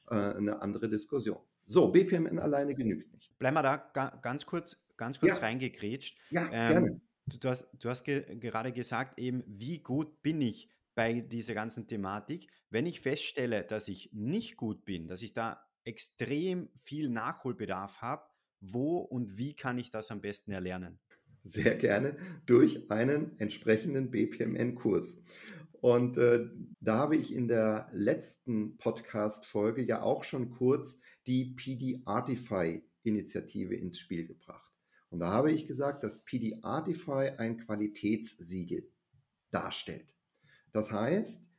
äh, 0.09 0.15
eine 0.15 0.61
andere 0.61 0.89
Diskussion. 0.89 1.39
So, 1.65 1.91
BPMN 1.91 2.39
alleine 2.39 2.73
genügt 2.73 3.11
nicht. 3.13 3.37
Bleiben 3.37 3.55
wir 3.55 3.63
da 3.63 3.77
ga 3.93 4.17
ganz 4.21 4.45
kurz 4.45 4.77
ganz 4.97 5.19
kurz 5.19 5.35
ja. 5.35 5.41
reingekrätscht. 5.41 6.17
Ja, 6.31 6.49
ähm, 6.51 6.69
gerne. 6.69 7.01
Du 7.27 7.49
hast, 7.49 7.67
du 7.77 7.89
hast 7.89 8.03
ge 8.03 8.37
gerade 8.37 8.71
gesagt, 8.71 9.19
eben, 9.19 9.43
wie 9.47 9.79
gut 9.79 10.21
bin 10.21 10.41
ich 10.41 10.69
bei 10.97 11.21
dieser 11.21 11.53
ganzen 11.53 11.85
Thematik. 11.85 12.47
Wenn 12.71 12.87
ich 12.87 13.01
feststelle, 13.01 13.63
dass 13.63 13.87
ich 13.87 14.09
nicht 14.13 14.57
gut 14.57 14.83
bin, 14.83 15.07
dass 15.07 15.21
ich 15.21 15.31
da 15.31 15.63
extrem 15.83 16.69
viel 16.79 17.09
Nachholbedarf 17.09 18.01
habe, 18.01 18.25
wo 18.61 18.97
und 18.97 19.37
wie 19.37 19.55
kann 19.55 19.77
ich 19.77 19.91
das 19.91 20.09
am 20.09 20.21
besten 20.21 20.51
erlernen? 20.51 20.99
Sehr 21.43 21.75
gerne 21.75 22.17
durch 22.47 22.89
einen 22.89 23.39
entsprechenden 23.39 24.09
BPMN-Kurs. 24.09 25.21
Und 25.81 26.17
äh, 26.17 26.47
da 26.79 26.97
habe 26.97 27.15
ich 27.15 27.31
in 27.31 27.47
der 27.47 27.89
letzten 27.93 28.77
Podcast-Folge 28.77 29.83
ja 29.83 30.01
auch 30.01 30.23
schon 30.23 30.49
kurz 30.49 30.97
die 31.27 31.53
PD 31.53 32.01
Artify-Initiative 32.05 33.75
ins 33.75 33.99
Spiel 33.99 34.25
gebracht. 34.25 34.73
Und 35.09 35.19
da 35.19 35.31
habe 35.31 35.51
ich 35.51 35.67
gesagt, 35.67 36.03
dass 36.03 36.25
PD 36.25 36.57
Artify 36.63 37.29
ein 37.37 37.59
Qualitätssiegel 37.59 38.91
darstellt. 39.51 40.16
Das 40.77 40.91
heißt, 40.91 41.49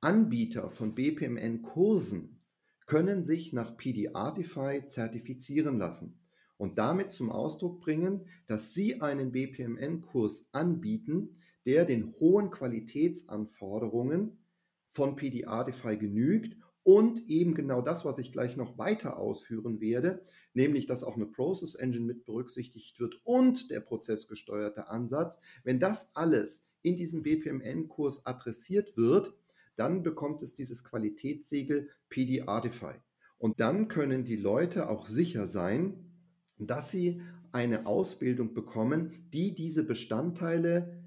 Anbieter 0.00 0.70
von 0.70 0.94
BPMN-Kursen 0.94 2.40
können 2.86 3.22
sich 3.22 3.52
nach 3.52 3.76
PD 3.76 4.14
Artify 4.14 4.82
zertifizieren 4.86 5.76
lassen 5.76 6.18
und 6.56 6.78
damit 6.78 7.12
zum 7.12 7.28
Ausdruck 7.30 7.82
bringen, 7.82 8.26
dass 8.46 8.72
sie 8.72 9.02
einen 9.02 9.32
BPMN-Kurs 9.32 10.48
anbieten, 10.52 11.36
der 11.66 11.84
den 11.84 12.14
hohen 12.18 12.50
Qualitätsanforderungen 12.50 14.38
von 14.88 15.16
PD 15.16 15.44
Artify 15.44 15.98
genügt 15.98 16.56
und 16.90 17.30
eben 17.30 17.54
genau 17.54 17.82
das, 17.82 18.04
was 18.04 18.18
ich 18.18 18.32
gleich 18.32 18.56
noch 18.56 18.76
weiter 18.76 19.16
ausführen 19.16 19.80
werde, 19.80 20.24
nämlich 20.54 20.86
dass 20.86 21.04
auch 21.04 21.14
eine 21.14 21.26
Process 21.26 21.76
Engine 21.76 22.04
mit 22.04 22.26
berücksichtigt 22.26 22.98
wird 22.98 23.20
und 23.22 23.70
der 23.70 23.78
prozessgesteuerte 23.78 24.88
Ansatz. 24.88 25.38
Wenn 25.62 25.78
das 25.78 26.10
alles 26.14 26.64
in 26.82 26.96
diesem 26.96 27.22
BPMN-Kurs 27.22 28.26
adressiert 28.26 28.96
wird, 28.96 29.32
dann 29.76 30.02
bekommt 30.02 30.42
es 30.42 30.56
dieses 30.56 30.82
Qualitätssiegel 30.82 31.90
PD 32.08 32.42
Artify. 32.42 32.94
Und 33.38 33.60
dann 33.60 33.86
können 33.86 34.24
die 34.24 34.34
Leute 34.34 34.90
auch 34.90 35.06
sicher 35.06 35.46
sein, 35.46 36.10
dass 36.58 36.90
sie 36.90 37.22
eine 37.52 37.86
Ausbildung 37.86 38.52
bekommen, 38.52 39.28
die 39.32 39.54
diese 39.54 39.84
Bestandteile 39.84 40.99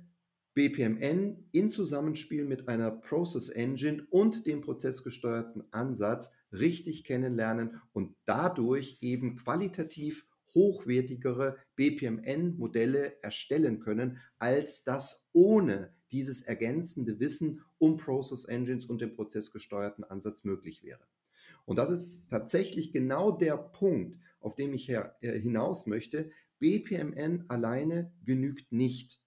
BPMN 0.53 1.47
in 1.51 1.71
Zusammenspiel 1.71 2.45
mit 2.45 2.67
einer 2.67 2.91
Process 2.91 3.49
Engine 3.49 4.05
und 4.09 4.45
dem 4.45 4.61
prozessgesteuerten 4.61 5.63
Ansatz 5.71 6.29
richtig 6.51 7.03
kennenlernen 7.03 7.81
und 7.91 8.15
dadurch 8.25 8.97
eben 9.01 9.35
qualitativ 9.37 10.27
hochwertigere 10.53 11.57
BPMN-Modelle 11.75 13.21
erstellen 13.23 13.79
können, 13.79 14.19
als 14.37 14.83
das 14.83 15.27
ohne 15.33 15.93
dieses 16.11 16.43
ergänzende 16.43 17.19
Wissen 17.19 17.61
um 17.79 17.97
Process 17.97 18.45
Engines 18.45 18.85
und 18.85 19.01
den 19.01 19.15
prozessgesteuerten 19.15 20.03
Ansatz 20.03 20.43
möglich 20.43 20.83
wäre. 20.83 21.03
Und 21.65 21.77
das 21.77 21.89
ist 21.89 22.29
tatsächlich 22.29 22.91
genau 22.91 23.31
der 23.31 23.57
Punkt, 23.57 24.19
auf 24.39 24.55
den 24.55 24.73
ich 24.73 24.89
äh, 24.89 25.09
hinaus 25.21 25.87
möchte. 25.87 26.29
BPMN 26.59 27.45
alleine 27.47 28.11
genügt 28.23 28.71
nicht. 28.71 29.21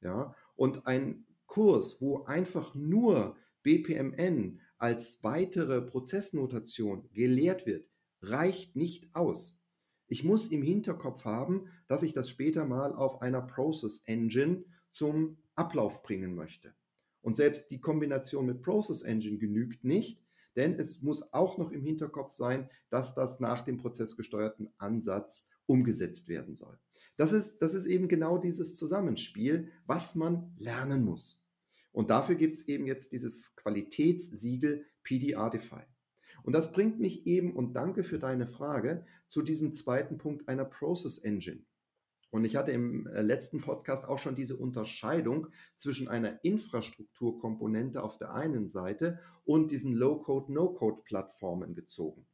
Ja? 0.00 0.34
Und 0.60 0.86
ein 0.86 1.24
Kurs, 1.46 2.02
wo 2.02 2.24
einfach 2.24 2.74
nur 2.74 3.34
BPMN 3.62 4.60
als 4.76 5.18
weitere 5.22 5.80
Prozessnotation 5.80 7.08
gelehrt 7.14 7.64
wird, 7.64 7.88
reicht 8.20 8.76
nicht 8.76 9.08
aus. 9.14 9.58
Ich 10.06 10.22
muss 10.22 10.48
im 10.48 10.60
Hinterkopf 10.60 11.24
haben, 11.24 11.68
dass 11.88 12.02
ich 12.02 12.12
das 12.12 12.28
später 12.28 12.66
mal 12.66 12.92
auf 12.94 13.22
einer 13.22 13.40
Process 13.40 14.02
Engine 14.04 14.62
zum 14.92 15.38
Ablauf 15.54 16.02
bringen 16.02 16.34
möchte. 16.34 16.74
Und 17.22 17.36
selbst 17.36 17.70
die 17.70 17.80
Kombination 17.80 18.44
mit 18.44 18.60
Process 18.60 19.00
Engine 19.00 19.38
genügt 19.38 19.82
nicht, 19.82 20.22
denn 20.56 20.74
es 20.74 21.00
muss 21.00 21.32
auch 21.32 21.56
noch 21.56 21.70
im 21.70 21.80
Hinterkopf 21.80 22.34
sein, 22.34 22.68
dass 22.90 23.14
das 23.14 23.40
nach 23.40 23.62
dem 23.62 23.78
prozessgesteuerten 23.78 24.68
Ansatz 24.76 25.46
umgesetzt 25.64 26.28
werden 26.28 26.54
soll. 26.54 26.78
Das 27.16 27.32
ist, 27.32 27.58
das 27.58 27.74
ist 27.74 27.86
eben 27.86 28.08
genau 28.08 28.38
dieses 28.38 28.76
Zusammenspiel, 28.76 29.70
was 29.86 30.14
man 30.14 30.54
lernen 30.58 31.04
muss. 31.04 31.42
Und 31.92 32.10
dafür 32.10 32.36
gibt 32.36 32.56
es 32.56 32.68
eben 32.68 32.86
jetzt 32.86 33.12
dieses 33.12 33.54
Qualitätssiegel 33.56 34.86
PDR-Defy. 35.02 35.82
Und 36.42 36.54
das 36.54 36.72
bringt 36.72 37.00
mich 37.00 37.26
eben, 37.26 37.54
und 37.54 37.74
danke 37.74 38.04
für 38.04 38.18
deine 38.18 38.46
Frage, 38.46 39.04
zu 39.28 39.42
diesem 39.42 39.72
zweiten 39.74 40.18
Punkt 40.18 40.48
einer 40.48 40.64
Process 40.64 41.18
Engine. 41.18 41.64
Und 42.30 42.44
ich 42.44 42.54
hatte 42.54 42.70
im 42.70 43.06
äh, 43.08 43.22
letzten 43.22 43.60
Podcast 43.60 44.04
auch 44.04 44.18
schon 44.18 44.36
diese 44.36 44.56
Unterscheidung 44.56 45.48
zwischen 45.76 46.08
einer 46.08 46.42
Infrastrukturkomponente 46.44 48.02
auf 48.02 48.18
der 48.18 48.32
einen 48.34 48.68
Seite 48.68 49.18
und 49.44 49.72
diesen 49.72 49.94
Low-Code, 49.94 50.52
No-Code-Plattformen 50.52 51.74
gezogen. 51.74 52.26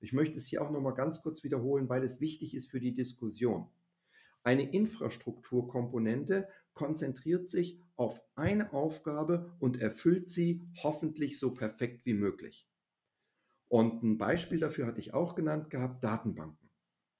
Ich 0.00 0.12
möchte 0.12 0.38
es 0.38 0.46
hier 0.46 0.62
auch 0.62 0.70
nochmal 0.70 0.94
ganz 0.94 1.20
kurz 1.20 1.42
wiederholen, 1.42 1.88
weil 1.88 2.04
es 2.04 2.20
wichtig 2.20 2.54
ist 2.54 2.70
für 2.70 2.80
die 2.80 2.94
Diskussion. 2.94 3.66
Eine 4.42 4.70
Infrastrukturkomponente 4.70 6.48
konzentriert 6.72 7.50
sich 7.50 7.80
auf 7.96 8.22
eine 8.34 8.72
Aufgabe 8.72 9.54
und 9.58 9.80
erfüllt 9.80 10.30
sie 10.30 10.62
hoffentlich 10.82 11.38
so 11.38 11.52
perfekt 11.52 12.06
wie 12.06 12.14
möglich. 12.14 12.66
Und 13.68 14.02
ein 14.02 14.18
Beispiel 14.18 14.58
dafür 14.58 14.86
hatte 14.86 15.00
ich 15.00 15.14
auch 15.14 15.34
genannt 15.34 15.70
gehabt, 15.70 16.02
Datenbanken. 16.02 16.70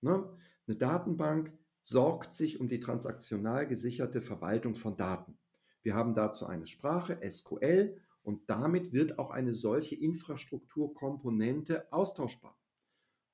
Ne? 0.01 0.37
Eine 0.67 0.77
Datenbank 0.77 1.53
sorgt 1.83 2.35
sich 2.35 2.59
um 2.59 2.69
die 2.69 2.81
transaktional 2.81 3.67
gesicherte 3.67 4.23
Verwaltung 4.23 4.75
von 4.75 4.97
Daten. 4.97 5.39
Wir 5.83 5.95
haben 5.95 6.15
dazu 6.15 6.47
eine 6.47 6.67
Sprache, 6.67 7.21
SQL, 7.29 7.97
und 8.23 8.51
damit 8.51 8.93
wird 8.93 9.19
auch 9.19 9.31
eine 9.31 9.55
solche 9.55 9.95
Infrastrukturkomponente 9.95 11.91
austauschbar. 11.93 12.60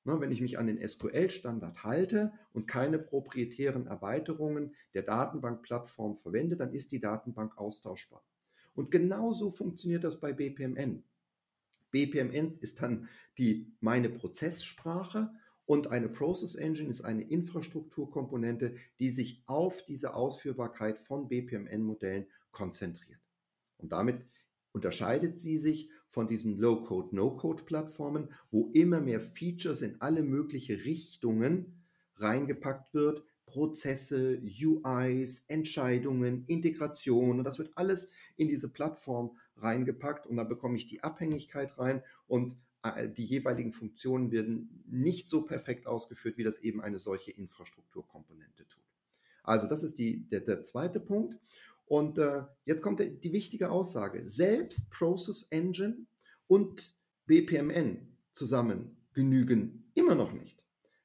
Ne, 0.07 0.21
wenn 0.21 0.31
ich 0.31 0.39
mich 0.39 0.57
an 0.57 0.67
den 0.67 0.79
SQL-Standard 0.79 1.83
halte 1.83 2.31
und 2.53 2.65
keine 2.65 2.97
proprietären 2.97 3.87
Erweiterungen 3.87 4.73
der 4.93 5.01
Datenbankplattform 5.01 6.15
verwende, 6.15 6.55
dann 6.55 6.73
ist 6.73 6.93
die 6.93 7.01
Datenbank 7.01 7.57
austauschbar. 7.57 8.23
Und 8.73 8.89
genauso 8.89 9.51
funktioniert 9.51 10.05
das 10.05 10.17
bei 10.17 10.31
BPMN. 10.31 11.03
BPMN 11.91 12.57
ist 12.61 12.81
dann 12.81 13.09
die 13.37 13.75
meine 13.81 14.07
Prozesssprache 14.07 15.29
und 15.65 15.87
eine 15.87 16.07
Process 16.07 16.55
Engine 16.55 16.89
ist 16.89 17.01
eine 17.01 17.23
Infrastrukturkomponente, 17.23 18.77
die 18.99 19.09
sich 19.09 19.43
auf 19.45 19.83
diese 19.87 20.13
Ausführbarkeit 20.13 20.99
von 20.99 21.27
BPMN-Modellen 21.27 22.27
konzentriert. 22.51 23.19
Und 23.77 23.91
damit 23.91 24.25
unterscheidet 24.77 25.39
sie 25.39 25.57
sich 25.57 25.89
von 26.07 26.27
diesen 26.27 26.55
Low-Code, 26.59 27.15
No-Code-Plattformen, 27.15 28.29
wo 28.51 28.69
immer 28.75 29.01
mehr 29.01 29.19
Features 29.19 29.81
in 29.81 29.99
alle 30.01 30.21
möglichen 30.21 30.75
Richtungen 30.75 31.81
reingepackt 32.17 32.93
wird, 32.93 33.23
Prozesse, 33.47 34.39
UIs, 34.39 35.45
Entscheidungen, 35.47 36.45
Integration 36.45 37.39
und 37.39 37.43
das 37.43 37.57
wird 37.57 37.71
alles 37.73 38.09
in 38.35 38.49
diese 38.49 38.69
Plattform 38.69 39.35
reingepackt 39.55 40.27
und 40.27 40.37
da 40.37 40.43
bekomme 40.43 40.77
ich 40.77 40.85
die 40.85 41.01
Abhängigkeit 41.01 41.75
rein 41.79 42.03
und 42.27 42.55
äh, 42.83 43.09
die 43.09 43.25
jeweiligen 43.25 43.73
Funktionen 43.73 44.31
werden 44.31 44.83
nicht 44.85 45.27
so 45.27 45.41
perfekt 45.41 45.87
ausgeführt, 45.87 46.37
wie 46.37 46.43
das 46.43 46.59
eben 46.59 46.81
eine 46.81 46.99
solche 46.99 47.31
Infrastrukturkomponente 47.31 48.67
tut. 48.67 48.83
Also 49.41 49.65
das 49.65 49.81
ist 49.81 49.97
die, 49.97 50.27
der, 50.29 50.41
der 50.41 50.63
zweite 50.63 50.99
Punkt. 50.99 51.39
Und 51.87 52.17
äh, 52.17 52.43
jetzt 52.65 52.83
kommt 52.83 52.99
die 52.99 53.31
wichtige 53.33 53.71
Aussage. 53.71 54.27
Selbst 54.27 54.89
Process 54.89 55.47
Engine 55.49 56.05
und 56.47 56.95
BPMN 57.25 58.17
zusammen 58.33 58.97
genügen 59.13 59.89
immer 59.93 60.13
noch 60.13 60.33
nicht. 60.33 60.63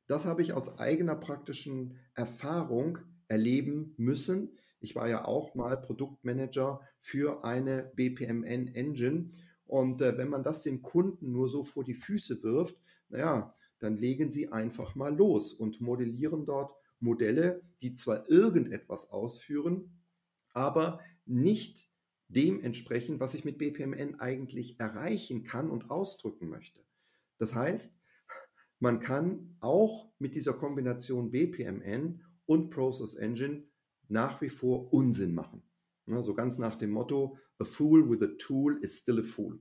Das 0.08 0.24
habe 0.26 0.42
ich 0.42 0.52
aus 0.52 0.78
eigener 0.78 1.14
praktischen 1.14 1.96
Erfahrung 2.14 2.98
erleben 3.28 3.94
müssen. 3.96 4.58
Ich 4.80 4.96
war 4.96 5.08
ja 5.08 5.24
auch 5.24 5.54
mal 5.54 5.80
Produktmanager 5.80 6.80
für 6.98 7.44
eine 7.44 7.92
BPMN-Engine. 7.94 9.30
Und 9.64 10.02
äh, 10.02 10.18
wenn 10.18 10.28
man 10.28 10.42
das 10.42 10.62
den 10.62 10.82
Kunden 10.82 11.30
nur 11.30 11.48
so 11.48 11.62
vor 11.62 11.84
die 11.84 11.94
Füße 11.94 12.42
wirft, 12.42 12.76
naja, 13.08 13.54
dann 13.78 13.96
legen 13.96 14.32
sie 14.32 14.50
einfach 14.50 14.96
mal 14.96 15.14
los 15.14 15.52
und 15.52 15.80
modellieren 15.80 16.44
dort 16.44 16.74
Modelle, 16.98 17.62
die 17.80 17.94
zwar 17.94 18.28
irgendetwas 18.28 19.10
ausführen, 19.10 20.01
aber 20.52 21.00
nicht 21.26 21.88
dem 22.28 22.62
entsprechen, 22.62 23.20
was 23.20 23.34
ich 23.34 23.44
mit 23.44 23.58
BPMN 23.58 24.20
eigentlich 24.20 24.80
erreichen 24.80 25.44
kann 25.44 25.70
und 25.70 25.90
ausdrücken 25.90 26.48
möchte. 26.48 26.82
Das 27.38 27.54
heißt, 27.54 28.00
man 28.78 29.00
kann 29.00 29.56
auch 29.60 30.10
mit 30.18 30.34
dieser 30.34 30.54
Kombination 30.54 31.30
BPMN 31.30 32.22
und 32.46 32.70
Process 32.70 33.14
Engine 33.14 33.64
nach 34.08 34.40
wie 34.40 34.48
vor 34.48 34.92
Unsinn 34.92 35.34
machen. 35.34 35.62
So 36.06 36.34
ganz 36.34 36.58
nach 36.58 36.76
dem 36.76 36.90
Motto, 36.90 37.38
a 37.58 37.64
fool 37.64 38.08
with 38.08 38.22
a 38.22 38.32
tool 38.38 38.78
is 38.82 38.98
still 38.98 39.20
a 39.20 39.22
fool. 39.22 39.60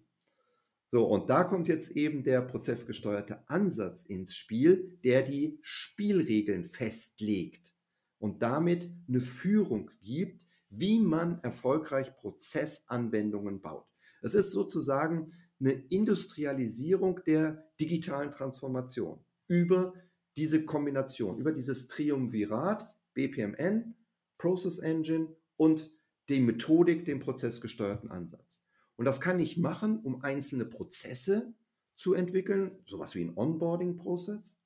So, 0.88 1.08
und 1.08 1.30
da 1.30 1.46
kommt 1.46 1.70
jetzt 1.70 1.92
eben 1.92 2.24
der 2.24 2.42
prozessgesteuerte 2.42 3.48
Ansatz 3.48 4.04
ins 4.04 4.36
Spiel, 4.36 5.00
der 5.06 5.22
die 5.22 5.58
Spielregeln 5.62 6.66
festlegt 6.66 7.74
und 8.18 8.44
damit 8.44 8.92
eine 9.08 9.22
Führung 9.22 9.90
gibt, 10.02 10.46
wie 10.72 11.00
man 11.00 11.40
erfolgreich 11.44 12.16
Prozessanwendungen 12.16 13.62
baut. 13.62 13.86
Es 14.22 14.34
ist 14.34 14.52
sozusagen 14.52 15.34
eine 15.60 15.74
Industrialisierung 15.74 17.22
der 17.26 17.64
digitalen 17.80 18.32
Transformation 18.32 19.24
über 19.48 19.94
diese 20.38 20.66
Kombination, 20.66 21.38
über 21.38 21.52
dieses 21.52 21.88
Triumvirat 21.88 22.90
BPMN, 23.14 23.96
Process 24.38 24.80
Engine 24.80 25.36
und 25.58 25.92
die 26.30 26.40
Methodik, 26.40 27.06
den 27.06 27.20
prozessgesteuerten 27.20 28.10
Ansatz. 28.10 28.64
Und 28.96 29.06
das 29.06 29.20
kann 29.20 29.40
ich 29.40 29.58
machen, 29.58 30.00
um 30.00 30.24
einzelne 30.24 30.66
Prozesse 30.66 31.54
zu 31.96 32.14
entwickeln, 32.14 32.80
sowas 32.86 33.14
wie 33.14 33.24
ein 33.24 33.36
Onboarding-Prozess. 33.36 34.60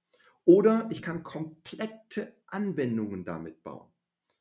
Oder 0.46 0.88
ich 0.92 1.02
kann 1.02 1.24
komplette 1.24 2.36
Anwendungen 2.46 3.26
damit 3.26 3.64
bauen. 3.64 3.90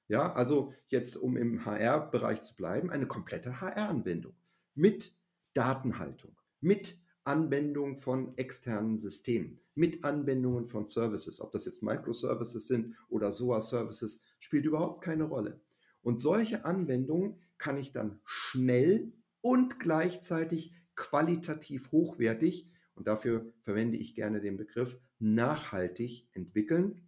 Ja, 0.08 0.32
also 0.34 0.72
jetzt, 0.88 1.16
um 1.16 1.36
im 1.36 1.64
HR-Bereich 1.64 2.42
zu 2.42 2.54
bleiben, 2.54 2.90
eine 2.90 3.06
komplette 3.06 3.60
HR-Anwendung 3.60 4.34
mit 4.74 5.16
Datenhaltung, 5.54 6.36
mit 6.60 7.00
Anwendung 7.24 7.96
von 7.96 8.36
externen 8.36 8.98
Systemen, 8.98 9.60
mit 9.74 10.04
Anwendungen 10.04 10.66
von 10.66 10.86
Services. 10.86 11.40
Ob 11.40 11.52
das 11.52 11.64
jetzt 11.64 11.82
Microservices 11.82 12.68
sind 12.68 12.96
oder 13.08 13.32
SOA-Services, 13.32 14.20
spielt 14.40 14.66
überhaupt 14.66 15.02
keine 15.02 15.24
Rolle. 15.24 15.60
Und 16.02 16.20
solche 16.20 16.66
Anwendungen 16.66 17.40
kann 17.56 17.78
ich 17.78 17.92
dann 17.92 18.20
schnell 18.24 19.12
und 19.40 19.80
gleichzeitig 19.80 20.74
qualitativ 20.96 21.92
hochwertig, 21.92 22.68
und 22.94 23.08
dafür 23.08 23.52
verwende 23.62 23.96
ich 23.96 24.14
gerne 24.14 24.40
den 24.40 24.56
Begriff, 24.56 24.98
nachhaltig 25.18 26.28
entwickeln. 26.32 27.00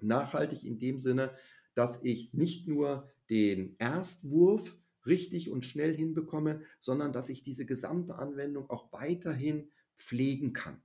Nachhaltig 0.00 0.64
in 0.64 0.78
dem 0.78 0.98
Sinne, 0.98 1.34
dass 1.74 2.00
ich 2.02 2.32
nicht 2.32 2.68
nur 2.68 3.08
den 3.30 3.76
Erstwurf 3.78 4.76
richtig 5.06 5.50
und 5.50 5.64
schnell 5.64 5.94
hinbekomme, 5.94 6.62
sondern 6.80 7.12
dass 7.12 7.28
ich 7.28 7.44
diese 7.44 7.66
gesamte 7.66 8.16
Anwendung 8.16 8.70
auch 8.70 8.92
weiterhin 8.92 9.70
pflegen 9.96 10.52
kann. 10.52 10.82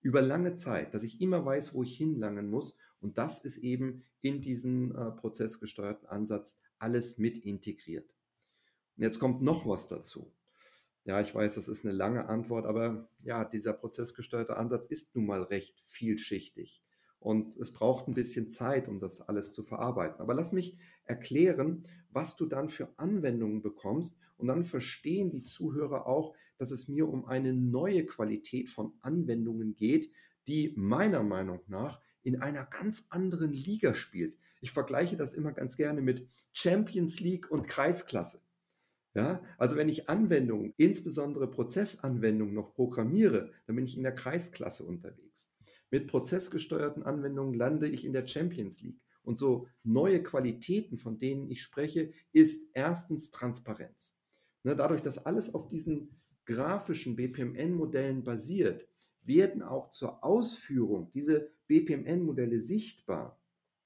Über 0.00 0.20
lange 0.20 0.56
Zeit, 0.56 0.92
dass 0.94 1.02
ich 1.02 1.20
immer 1.20 1.44
weiß, 1.44 1.74
wo 1.74 1.82
ich 1.82 1.96
hinlangen 1.96 2.50
muss. 2.50 2.76
Und 3.00 3.18
das 3.18 3.38
ist 3.38 3.58
eben 3.58 4.02
in 4.20 4.40
diesen 4.42 4.94
äh, 4.94 5.10
prozessgesteuerten 5.12 6.08
Ansatz 6.08 6.58
alles 6.78 7.18
mit 7.18 7.38
integriert. 7.38 8.14
Und 8.96 9.02
jetzt 9.02 9.18
kommt 9.18 9.42
noch 9.42 9.66
was 9.66 9.88
dazu. 9.88 10.32
Ja, 11.04 11.20
ich 11.20 11.34
weiß, 11.34 11.56
das 11.56 11.68
ist 11.68 11.84
eine 11.84 11.94
lange 11.94 12.28
Antwort, 12.28 12.64
aber 12.64 13.08
ja, 13.22 13.44
dieser 13.44 13.74
prozessgesteuerte 13.74 14.56
Ansatz 14.56 14.88
ist 14.88 15.14
nun 15.14 15.26
mal 15.26 15.42
recht 15.42 15.78
vielschichtig. 15.82 16.83
Und 17.24 17.56
es 17.56 17.72
braucht 17.72 18.06
ein 18.06 18.12
bisschen 18.12 18.50
Zeit, 18.50 18.86
um 18.86 19.00
das 19.00 19.22
alles 19.22 19.54
zu 19.54 19.62
verarbeiten. 19.62 20.20
Aber 20.20 20.34
lass 20.34 20.52
mich 20.52 20.76
erklären, 21.04 21.84
was 22.10 22.36
du 22.36 22.44
dann 22.44 22.68
für 22.68 22.90
Anwendungen 22.98 23.62
bekommst. 23.62 24.18
Und 24.36 24.48
dann 24.48 24.62
verstehen 24.62 25.30
die 25.30 25.42
Zuhörer 25.42 26.06
auch, 26.06 26.34
dass 26.58 26.70
es 26.70 26.86
mir 26.86 27.08
um 27.08 27.24
eine 27.24 27.54
neue 27.54 28.04
Qualität 28.04 28.68
von 28.68 28.92
Anwendungen 29.00 29.74
geht, 29.74 30.10
die 30.46 30.74
meiner 30.76 31.22
Meinung 31.22 31.60
nach 31.66 31.98
in 32.24 32.42
einer 32.42 32.66
ganz 32.66 33.06
anderen 33.08 33.54
Liga 33.54 33.94
spielt. 33.94 34.36
Ich 34.60 34.72
vergleiche 34.72 35.16
das 35.16 35.32
immer 35.32 35.52
ganz 35.52 35.78
gerne 35.78 36.02
mit 36.02 36.28
Champions 36.52 37.20
League 37.20 37.50
und 37.50 37.68
Kreisklasse. 37.68 38.42
Ja, 39.14 39.42
also 39.56 39.76
wenn 39.76 39.88
ich 39.88 40.10
Anwendungen, 40.10 40.74
insbesondere 40.76 41.50
Prozessanwendungen 41.50 42.54
noch 42.54 42.74
programmiere, 42.74 43.50
dann 43.66 43.76
bin 43.76 43.86
ich 43.86 43.96
in 43.96 44.02
der 44.02 44.14
Kreisklasse 44.14 44.84
unterwegs. 44.84 45.53
Mit 45.90 46.08
prozessgesteuerten 46.08 47.02
Anwendungen 47.02 47.54
lande 47.54 47.88
ich 47.88 48.04
in 48.04 48.12
der 48.12 48.26
Champions 48.26 48.80
League. 48.80 49.00
Und 49.22 49.38
so 49.38 49.66
neue 49.82 50.22
Qualitäten, 50.22 50.98
von 50.98 51.18
denen 51.18 51.48
ich 51.48 51.62
spreche, 51.62 52.12
ist 52.32 52.68
erstens 52.74 53.30
Transparenz. 53.30 54.14
Ne, 54.64 54.76
dadurch, 54.76 55.02
dass 55.02 55.24
alles 55.24 55.54
auf 55.54 55.68
diesen 55.68 56.20
grafischen 56.46 57.16
BPMN-Modellen 57.16 58.22
basiert, 58.22 58.86
werden 59.22 59.62
auch 59.62 59.90
zur 59.90 60.22
Ausführung 60.22 61.10
diese 61.12 61.48
BPMN-Modelle 61.66 62.60
sichtbar. 62.60 63.40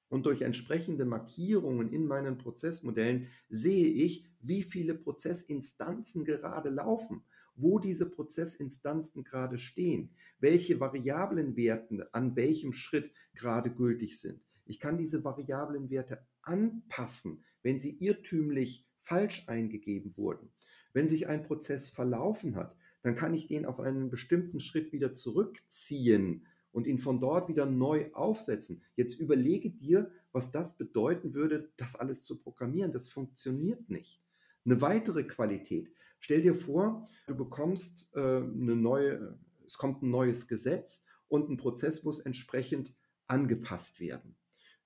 Und 0.09 0.27
durch 0.27 0.43
entsprechende 0.43 1.05
Markierungen 1.05 1.93
in 1.93 2.07
meinen 2.07 2.39
Prozessmodellen 2.39 3.29
sehe 3.49 3.87
ich, 3.87 4.25
wie 4.41 4.63
viele 4.63 4.95
Prozessinstanzen 4.95 6.25
gerade 6.25 6.71
laufen, 6.71 7.25
wo 7.61 7.79
diese 7.79 8.09
Prozessinstanzen 8.09 9.25
gerade 9.25 9.59
stehen, 9.59 10.11
welche 10.39 10.81
Variablenwerten 10.81 12.05
an 12.13 12.37
welchem 12.37 12.73
Schritt 12.73 13.13
gerade 13.35 13.71
gültig 13.71 14.21
sind. 14.21 14.41
Ich 14.65 14.81
kann 14.81 14.99
diese 14.99 15.25
Variablenwerte 15.25 16.27
anpassen, 16.43 17.45
wenn 17.63 17.81
sie 17.81 17.97
irrtümlich 17.99 18.87
falsch 19.01 19.45
eingegeben 19.49 20.17
wurden. 20.17 20.51
Wenn 20.93 21.09
sich 21.09 21.29
ein 21.29 21.45
Prozess 21.45 21.89
verlaufen 21.89 22.57
hat, 22.57 22.77
dann 23.03 23.17
kann 23.17 23.35
ich 23.35 23.47
den 23.47 23.67
auf 23.67 23.81
einen 23.81 24.11
bestimmten 24.11 24.61
Schritt 24.61 24.93
wieder 24.93 25.13
zurückziehen 25.13 26.47
und 26.73 26.87
ihn 26.87 26.99
von 26.99 27.21
dort 27.21 27.49
wieder 27.49 27.67
neu 27.67 28.13
aufsetzen. 28.13 28.83
Jetzt 28.97 29.19
überlege 29.19 29.71
dir, 29.71 30.11
was 30.33 30.51
das 30.51 30.77
bedeuten 30.77 31.35
würde, 31.35 31.73
das 31.77 31.97
alles 31.97 32.23
zu 32.25 32.39
programmieren. 32.39 32.93
Das 32.93 33.09
funktioniert 33.09 33.89
nicht. 33.89 34.23
Eine 34.65 34.81
weitere 34.81 35.25
Qualität. 35.25 35.91
Stell 36.21 36.43
dir 36.43 36.55
vor, 36.55 37.09
du 37.27 37.37
bekommst 37.37 38.11
äh, 38.15 38.21
eine 38.21 38.77
neue, 38.77 39.39
es 39.67 39.79
kommt 39.79 40.03
ein 40.03 40.11
neues 40.11 40.49
Gesetz 40.49 41.03
und 41.29 41.49
ein 41.49 41.57
Prozess 41.57 42.03
muss 42.05 42.21
entsprechend 42.21 42.95
angepasst 43.27 44.01
werden. 44.01 44.37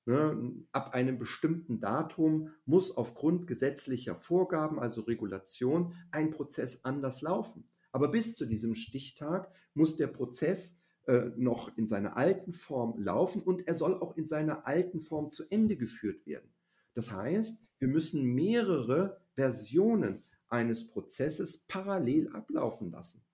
Ne, 0.04 0.64
ab 0.72 0.94
einem 0.94 1.16
bestimmten 1.16 1.78
Datum 1.78 2.50
muss 2.64 2.90
aufgrund 2.96 3.46
gesetzlicher 3.46 4.16
Vorgaben, 4.16 4.80
also 4.80 5.02
Regulation, 5.02 5.94
ein 6.10 6.32
Prozess 6.32 6.84
anders 6.84 7.22
laufen. 7.22 7.68
Aber 7.92 8.08
bis 8.08 8.34
zu 8.36 8.46
diesem 8.46 8.74
Stichtag 8.74 9.48
muss 9.74 9.96
der 9.96 10.08
Prozess 10.08 10.80
äh, 11.06 11.30
noch 11.36 11.76
in 11.76 11.86
seiner 11.86 12.16
alten 12.16 12.52
Form 12.52 13.00
laufen 13.00 13.42
und 13.42 13.68
er 13.68 13.74
soll 13.74 13.94
auch 13.94 14.16
in 14.16 14.26
seiner 14.26 14.66
alten 14.66 15.00
Form 15.00 15.30
zu 15.30 15.44
Ende 15.50 15.76
geführt 15.76 16.26
werden. 16.26 16.52
Das 16.94 17.12
heißt, 17.12 17.58
wir 17.78 17.88
müssen 17.88 18.24
mehrere 18.34 19.20
Versionen 19.34 20.24
eines 20.52 20.86
Prozesses 20.86 21.64
parallel 21.66 22.28
ablaufen 22.28 22.90
lassen. 22.90 23.24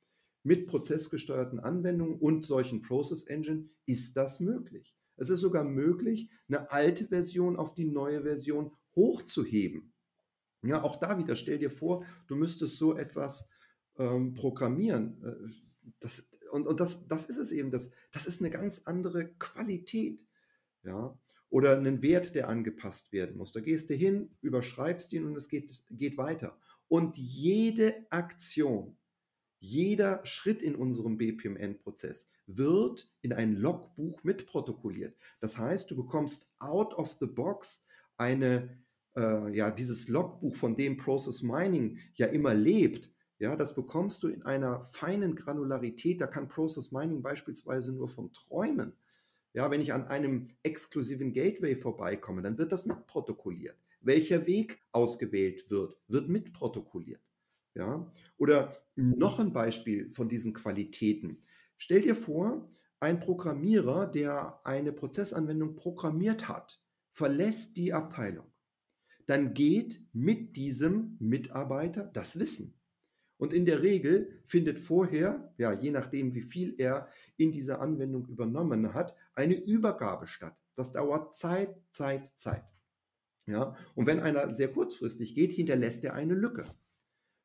Mit 0.44 0.66
prozessgesteuerten 0.66 1.58
Anwendungen 1.58 2.18
und 2.18 2.46
solchen 2.46 2.80
Process 2.80 3.24
Engine 3.24 3.68
ist 3.86 4.16
das 4.16 4.40
möglich. 4.40 4.96
Es 5.16 5.30
ist 5.30 5.40
sogar 5.40 5.64
möglich, 5.64 6.30
eine 6.48 6.70
alte 6.70 7.08
Version 7.08 7.56
auf 7.56 7.74
die 7.74 7.84
neue 7.84 8.22
Version 8.22 8.70
hochzuheben. 8.94 9.92
Ja, 10.62 10.82
auch 10.82 10.96
da 10.96 11.18
wieder, 11.18 11.36
stell 11.36 11.58
dir 11.58 11.70
vor, 11.70 12.04
du 12.28 12.36
müsstest 12.36 12.78
so 12.78 12.96
etwas 12.96 13.48
ähm, 13.96 14.34
programmieren. 14.34 15.22
Äh, 15.22 15.92
das, 16.00 16.30
und 16.52 16.66
und 16.66 16.80
das, 16.80 17.06
das 17.08 17.24
ist 17.24 17.36
es 17.36 17.52
eben, 17.52 17.70
das, 17.70 17.90
das 18.12 18.26
ist 18.26 18.40
eine 18.40 18.50
ganz 18.50 18.82
andere 18.84 19.28
Qualität. 19.34 20.20
Ja? 20.84 21.18
Oder 21.50 21.76
einen 21.76 22.02
Wert, 22.02 22.34
der 22.34 22.48
angepasst 22.48 23.12
werden 23.12 23.36
muss. 23.36 23.52
Da 23.52 23.60
gehst 23.60 23.90
du 23.90 23.94
hin, 23.94 24.30
überschreibst 24.40 25.12
ihn 25.12 25.24
und 25.24 25.36
es 25.36 25.48
geht, 25.48 25.82
geht 25.90 26.16
weiter. 26.16 26.58
Und 26.88 27.16
jede 27.16 28.06
Aktion, 28.10 28.96
jeder 29.60 30.24
Schritt 30.24 30.62
in 30.62 30.74
unserem 30.74 31.18
BPMN-Prozess 31.18 32.30
wird 32.46 33.12
in 33.20 33.32
ein 33.32 33.56
Logbuch 33.56 34.24
mitprotokolliert. 34.24 35.16
Das 35.40 35.58
heißt, 35.58 35.90
du 35.90 35.96
bekommst 35.96 36.48
out 36.58 36.94
of 36.94 37.16
the 37.20 37.26
box 37.26 37.84
eine, 38.16 38.78
äh, 39.16 39.54
ja, 39.54 39.70
dieses 39.70 40.08
Logbuch, 40.08 40.56
von 40.56 40.76
dem 40.76 40.96
Process 40.96 41.42
Mining 41.42 41.98
ja 42.14 42.26
immer 42.26 42.54
lebt, 42.54 43.12
ja, 43.38 43.54
das 43.54 43.74
bekommst 43.74 44.22
du 44.22 44.28
in 44.28 44.42
einer 44.42 44.82
feinen 44.82 45.36
Granularität. 45.36 46.20
Da 46.20 46.26
kann 46.26 46.48
Process 46.48 46.90
Mining 46.90 47.22
beispielsweise 47.22 47.92
nur 47.92 48.08
von 48.08 48.32
träumen. 48.32 48.94
Ja, 49.58 49.72
wenn 49.72 49.80
ich 49.80 49.92
an 49.92 50.06
einem 50.06 50.50
exklusiven 50.62 51.32
Gateway 51.32 51.74
vorbeikomme, 51.74 52.42
dann 52.42 52.58
wird 52.58 52.70
das 52.70 52.86
mitprotokolliert. 52.86 53.76
Welcher 54.00 54.46
Weg 54.46 54.80
ausgewählt 54.92 55.68
wird, 55.68 55.96
wird 56.06 56.28
mitprotokolliert. 56.28 57.20
Ja, 57.74 58.08
oder 58.36 58.72
noch 58.94 59.40
ein 59.40 59.52
Beispiel 59.52 60.12
von 60.12 60.28
diesen 60.28 60.54
Qualitäten. 60.54 61.42
Stell 61.76 62.02
dir 62.02 62.14
vor, 62.14 62.70
ein 63.00 63.18
Programmierer, 63.18 64.06
der 64.06 64.60
eine 64.62 64.92
Prozessanwendung 64.92 65.74
programmiert 65.74 66.46
hat, 66.46 66.80
verlässt 67.10 67.76
die 67.76 67.92
Abteilung. 67.92 68.46
Dann 69.26 69.54
geht 69.54 70.04
mit 70.12 70.54
diesem 70.54 71.16
Mitarbeiter 71.18 72.04
das 72.04 72.38
Wissen. 72.38 72.78
Und 73.38 73.52
in 73.52 73.66
der 73.66 73.82
Regel 73.82 74.40
findet 74.44 74.80
vorher, 74.80 75.52
ja, 75.58 75.72
je 75.72 75.92
nachdem, 75.92 76.34
wie 76.34 76.42
viel 76.42 76.74
er 76.76 77.08
in 77.36 77.52
dieser 77.52 77.80
Anwendung 77.80 78.26
übernommen 78.26 78.94
hat, 78.94 79.14
eine 79.38 79.54
Übergabe 79.54 80.26
statt. 80.26 80.56
Das 80.74 80.92
dauert 80.92 81.34
Zeit, 81.36 81.80
Zeit, 81.92 82.30
Zeit. 82.34 82.64
Ja, 83.46 83.76
und 83.94 84.06
wenn 84.06 84.20
einer 84.20 84.52
sehr 84.52 84.70
kurzfristig 84.70 85.34
geht, 85.34 85.52
hinterlässt 85.52 86.04
er 86.04 86.14
eine 86.14 86.34
Lücke. 86.34 86.64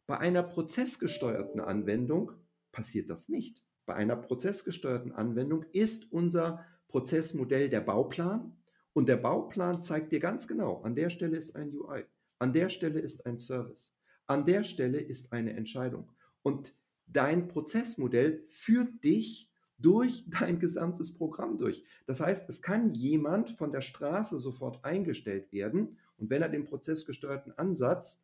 Bei 0.06 0.18
einer 0.18 0.44
prozessgesteuerten 0.44 1.62
Anwendung 1.62 2.34
passiert 2.74 3.10
das 3.10 3.30
nicht. 3.30 3.64
Bei 3.86 3.94
einer 3.94 4.16
prozessgesteuerten 4.16 5.14
Anwendung 5.14 5.66
ist 5.72 6.12
unser 6.12 6.66
Prozessmodell 6.90 7.70
der 7.70 7.82
Bauplan 7.82 8.58
und 8.94 9.08
der 9.08 9.18
Bauplan 9.18 9.84
zeigt 9.84 10.12
dir 10.12 10.20
ganz 10.20 10.48
genau, 10.48 10.82
an 10.82 10.96
der 10.96 11.10
Stelle 11.10 11.38
ist 11.38 11.56
ein 11.56 11.74
UI, 11.74 12.06
an 12.40 12.54
der 12.54 12.70
Stelle 12.70 13.00
ist 13.00 13.26
ein 13.26 13.38
Service, 13.38 13.96
an 14.28 14.46
der 14.46 14.64
Stelle 14.64 15.00
ist 15.00 15.32
eine 15.32 15.54
Entscheidung. 15.54 16.12
Und 16.42 16.76
dein 17.06 17.48
Prozessmodell 17.48 18.44
führt 18.46 19.04
dich 19.04 19.53
durch 19.84 20.26
dein 20.40 20.60
gesamtes 20.60 21.14
Programm 21.14 21.58
durch. 21.58 21.84
Das 22.08 22.20
heißt, 22.20 22.50
es 22.50 22.64
kann 22.64 22.96
jemand 22.96 23.52
von 23.52 23.72
der 23.72 23.82
Straße 23.82 24.40
sofort 24.40 24.84
eingestellt 24.84 25.52
werden 25.52 25.98
und 26.18 26.32
wenn 26.32 26.42
er 26.42 26.50
den 26.50 26.66
prozessgesteuerten 26.66 27.56
Ansatz 27.58 28.24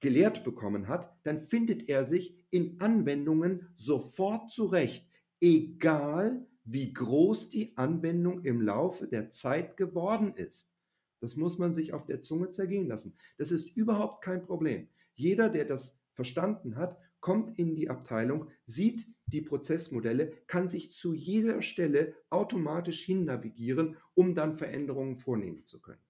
gelehrt 0.00 0.44
bekommen 0.44 0.88
hat, 0.88 1.12
dann 1.24 1.38
findet 1.38 1.88
er 1.88 2.06
sich 2.06 2.34
in 2.50 2.80
Anwendungen 2.80 3.68
sofort 3.74 4.50
zurecht, 4.50 5.06
egal 5.40 6.46
wie 6.64 6.92
groß 6.92 7.50
die 7.50 7.76
Anwendung 7.76 8.44
im 8.44 8.60
Laufe 8.60 9.06
der 9.08 9.30
Zeit 9.30 9.76
geworden 9.76 10.34
ist. 10.34 10.70
Das 11.20 11.36
muss 11.36 11.58
man 11.58 11.74
sich 11.74 11.92
auf 11.92 12.06
der 12.06 12.22
Zunge 12.22 12.50
zergehen 12.50 12.86
lassen. 12.86 13.14
Das 13.36 13.50
ist 13.50 13.76
überhaupt 13.76 14.22
kein 14.22 14.42
Problem. 14.42 14.88
Jeder, 15.14 15.50
der 15.50 15.66
das 15.66 15.98
verstanden 16.14 16.76
hat, 16.76 16.98
kommt 17.20 17.58
in 17.58 17.74
die 17.74 17.88
Abteilung, 17.88 18.48
sieht 18.66 19.06
die 19.26 19.42
Prozessmodelle, 19.42 20.32
kann 20.46 20.68
sich 20.68 20.92
zu 20.92 21.14
jeder 21.14 21.62
Stelle 21.62 22.14
automatisch 22.30 23.04
hin 23.04 23.24
navigieren, 23.24 23.96
um 24.14 24.34
dann 24.34 24.54
Veränderungen 24.54 25.16
vornehmen 25.16 25.64
zu 25.64 25.80
können. 25.80 26.02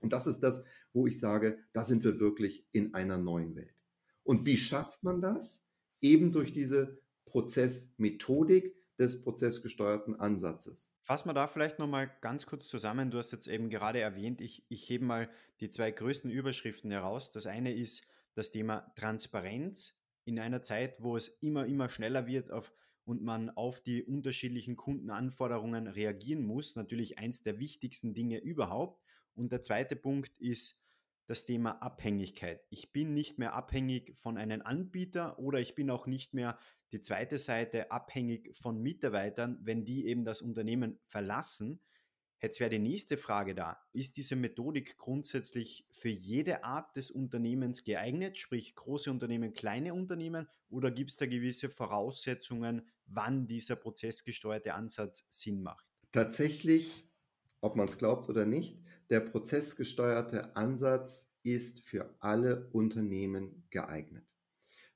Und 0.00 0.12
das 0.12 0.26
ist 0.26 0.40
das, 0.40 0.62
wo 0.92 1.06
ich 1.06 1.18
sage, 1.18 1.58
da 1.72 1.84
sind 1.84 2.04
wir 2.04 2.20
wirklich 2.20 2.66
in 2.72 2.94
einer 2.94 3.18
neuen 3.18 3.56
Welt. 3.56 3.84
Und 4.22 4.46
wie 4.46 4.56
schafft 4.56 5.02
man 5.02 5.20
das? 5.20 5.64
Eben 6.00 6.32
durch 6.32 6.52
diese 6.52 6.98
Prozessmethodik 7.24 8.76
des 8.98 9.22
prozessgesteuerten 9.22 10.18
Ansatzes. 10.18 10.90
Fassen 11.02 11.28
wir 11.28 11.34
da 11.34 11.48
vielleicht 11.48 11.78
nochmal 11.78 12.10
ganz 12.20 12.46
kurz 12.46 12.66
zusammen. 12.68 13.10
Du 13.10 13.18
hast 13.18 13.32
jetzt 13.32 13.46
eben 13.46 13.68
gerade 13.68 14.00
erwähnt, 14.00 14.40
ich, 14.40 14.64
ich 14.68 14.88
hebe 14.88 15.04
mal 15.04 15.30
die 15.60 15.70
zwei 15.70 15.90
größten 15.90 16.30
Überschriften 16.30 16.90
heraus. 16.90 17.30
Das 17.30 17.46
eine 17.46 17.74
ist 17.74 18.06
das 18.34 18.50
Thema 18.50 18.92
Transparenz 18.96 19.98
in 20.26 20.38
einer 20.38 20.62
Zeit, 20.62 21.02
wo 21.02 21.16
es 21.16 21.28
immer, 21.40 21.66
immer 21.66 21.88
schneller 21.88 22.26
wird 22.26 22.50
auf, 22.50 22.72
und 23.06 23.22
man 23.22 23.50
auf 23.50 23.80
die 23.80 24.02
unterschiedlichen 24.02 24.76
Kundenanforderungen 24.76 25.86
reagieren 25.86 26.44
muss. 26.44 26.74
Natürlich 26.74 27.18
eins 27.18 27.42
der 27.42 27.60
wichtigsten 27.60 28.14
Dinge 28.14 28.38
überhaupt. 28.38 29.00
Und 29.34 29.52
der 29.52 29.62
zweite 29.62 29.94
Punkt 29.94 30.36
ist 30.38 30.76
das 31.26 31.46
Thema 31.46 31.82
Abhängigkeit. 31.82 32.64
Ich 32.68 32.92
bin 32.92 33.14
nicht 33.14 33.38
mehr 33.38 33.54
abhängig 33.54 34.16
von 34.16 34.36
einem 34.36 34.62
Anbieter 34.62 35.38
oder 35.38 35.60
ich 35.60 35.74
bin 35.76 35.88
auch 35.90 36.06
nicht 36.06 36.34
mehr 36.34 36.58
die 36.92 37.00
zweite 37.00 37.38
Seite 37.38 37.90
abhängig 37.90 38.56
von 38.56 38.80
Mitarbeitern, 38.80 39.58
wenn 39.62 39.84
die 39.84 40.06
eben 40.06 40.24
das 40.24 40.42
Unternehmen 40.42 40.98
verlassen. 41.06 41.80
Jetzt 42.40 42.60
wäre 42.60 42.70
die 42.70 42.78
nächste 42.78 43.16
Frage 43.16 43.54
da. 43.54 43.78
Ist 43.92 44.16
diese 44.16 44.36
Methodik 44.36 44.98
grundsätzlich 44.98 45.86
für 45.90 46.10
jede 46.10 46.64
Art 46.64 46.94
des 46.96 47.10
Unternehmens 47.10 47.82
geeignet, 47.82 48.36
sprich 48.36 48.74
große 48.74 49.10
Unternehmen, 49.10 49.54
kleine 49.54 49.94
Unternehmen, 49.94 50.46
oder 50.68 50.90
gibt 50.90 51.10
es 51.10 51.16
da 51.16 51.26
gewisse 51.26 51.70
Voraussetzungen, 51.70 52.88
wann 53.06 53.46
dieser 53.46 53.76
prozessgesteuerte 53.76 54.74
Ansatz 54.74 55.26
Sinn 55.30 55.62
macht? 55.62 55.86
Tatsächlich, 56.12 57.08
ob 57.60 57.76
man 57.76 57.88
es 57.88 57.98
glaubt 57.98 58.28
oder 58.28 58.44
nicht, 58.44 58.78
der 59.08 59.20
prozessgesteuerte 59.20 60.56
Ansatz 60.56 61.30
ist 61.42 61.80
für 61.80 62.14
alle 62.20 62.68
Unternehmen 62.72 63.64
geeignet. 63.70 64.34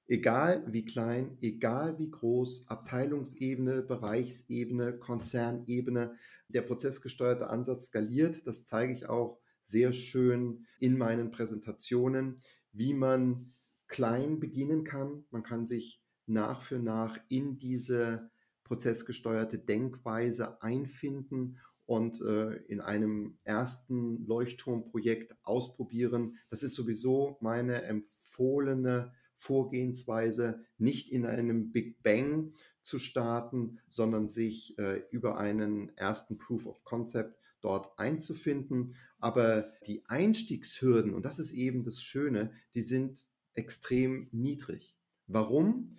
Egal 0.09 0.65
wie 0.67 0.85
klein, 0.85 1.39
egal 1.41 1.97
wie 2.01 2.11
groß, 2.11 2.67
Abteilungsebene, 2.67 3.83
Bereichsebene, 3.83 4.99
Konzernebene, 4.99 6.17
der 6.53 6.63
prozessgesteuerte 6.63 7.49
Ansatz 7.49 7.87
skaliert. 7.87 8.47
Das 8.47 8.65
zeige 8.65 8.93
ich 8.93 9.09
auch 9.09 9.41
sehr 9.65 9.93
schön 9.93 10.67
in 10.79 10.99
meinen 10.99 11.31
Präsentationen, 11.31 12.41
wie 12.73 12.95
man 12.95 13.55
klein 13.89 14.41
beginnen 14.41 14.85
kann. 14.85 15.25
Man 15.31 15.43
kann 15.43 15.67
sich 15.67 16.03
nach 16.27 16.63
für 16.63 16.79
nach 16.79 17.19
in 17.29 17.59
diese 17.59 18.31
prozessgesteuerte 18.65 19.59
Denkweise 19.59 20.63
einfinden 20.63 21.59
und 21.87 22.21
äh, 22.23 22.55
in 22.69 22.81
einem 22.81 23.39
ersten 23.43 24.25
Leuchtturmprojekt 24.25 25.35
ausprobieren. 25.43 26.37
Das 26.49 26.63
ist 26.63 26.77
sowieso 26.77 27.37
meine 27.41 27.83
empfohlene 27.83 29.13
Vorgehensweise, 29.41 30.61
nicht 30.77 31.11
in 31.11 31.25
einem 31.25 31.73
Big 31.73 32.03
Bang 32.03 32.53
zu 32.83 32.99
starten, 32.99 33.79
sondern 33.89 34.29
sich 34.29 34.79
äh, 34.79 35.03
über 35.11 35.39
einen 35.39 35.97
ersten 35.97 36.37
Proof 36.37 36.67
of 36.67 36.85
Concept 36.85 37.35
dort 37.63 37.99
einzufinden. 37.99 38.97
Aber 39.19 39.73
die 39.87 40.05
Einstiegshürden, 40.07 41.15
und 41.15 41.25
das 41.25 41.39
ist 41.39 41.53
eben 41.53 41.85
das 41.85 42.03
Schöne, 42.03 42.53
die 42.75 42.83
sind 42.83 43.27
extrem 43.55 44.29
niedrig. 44.31 44.95
Warum? 45.27 45.97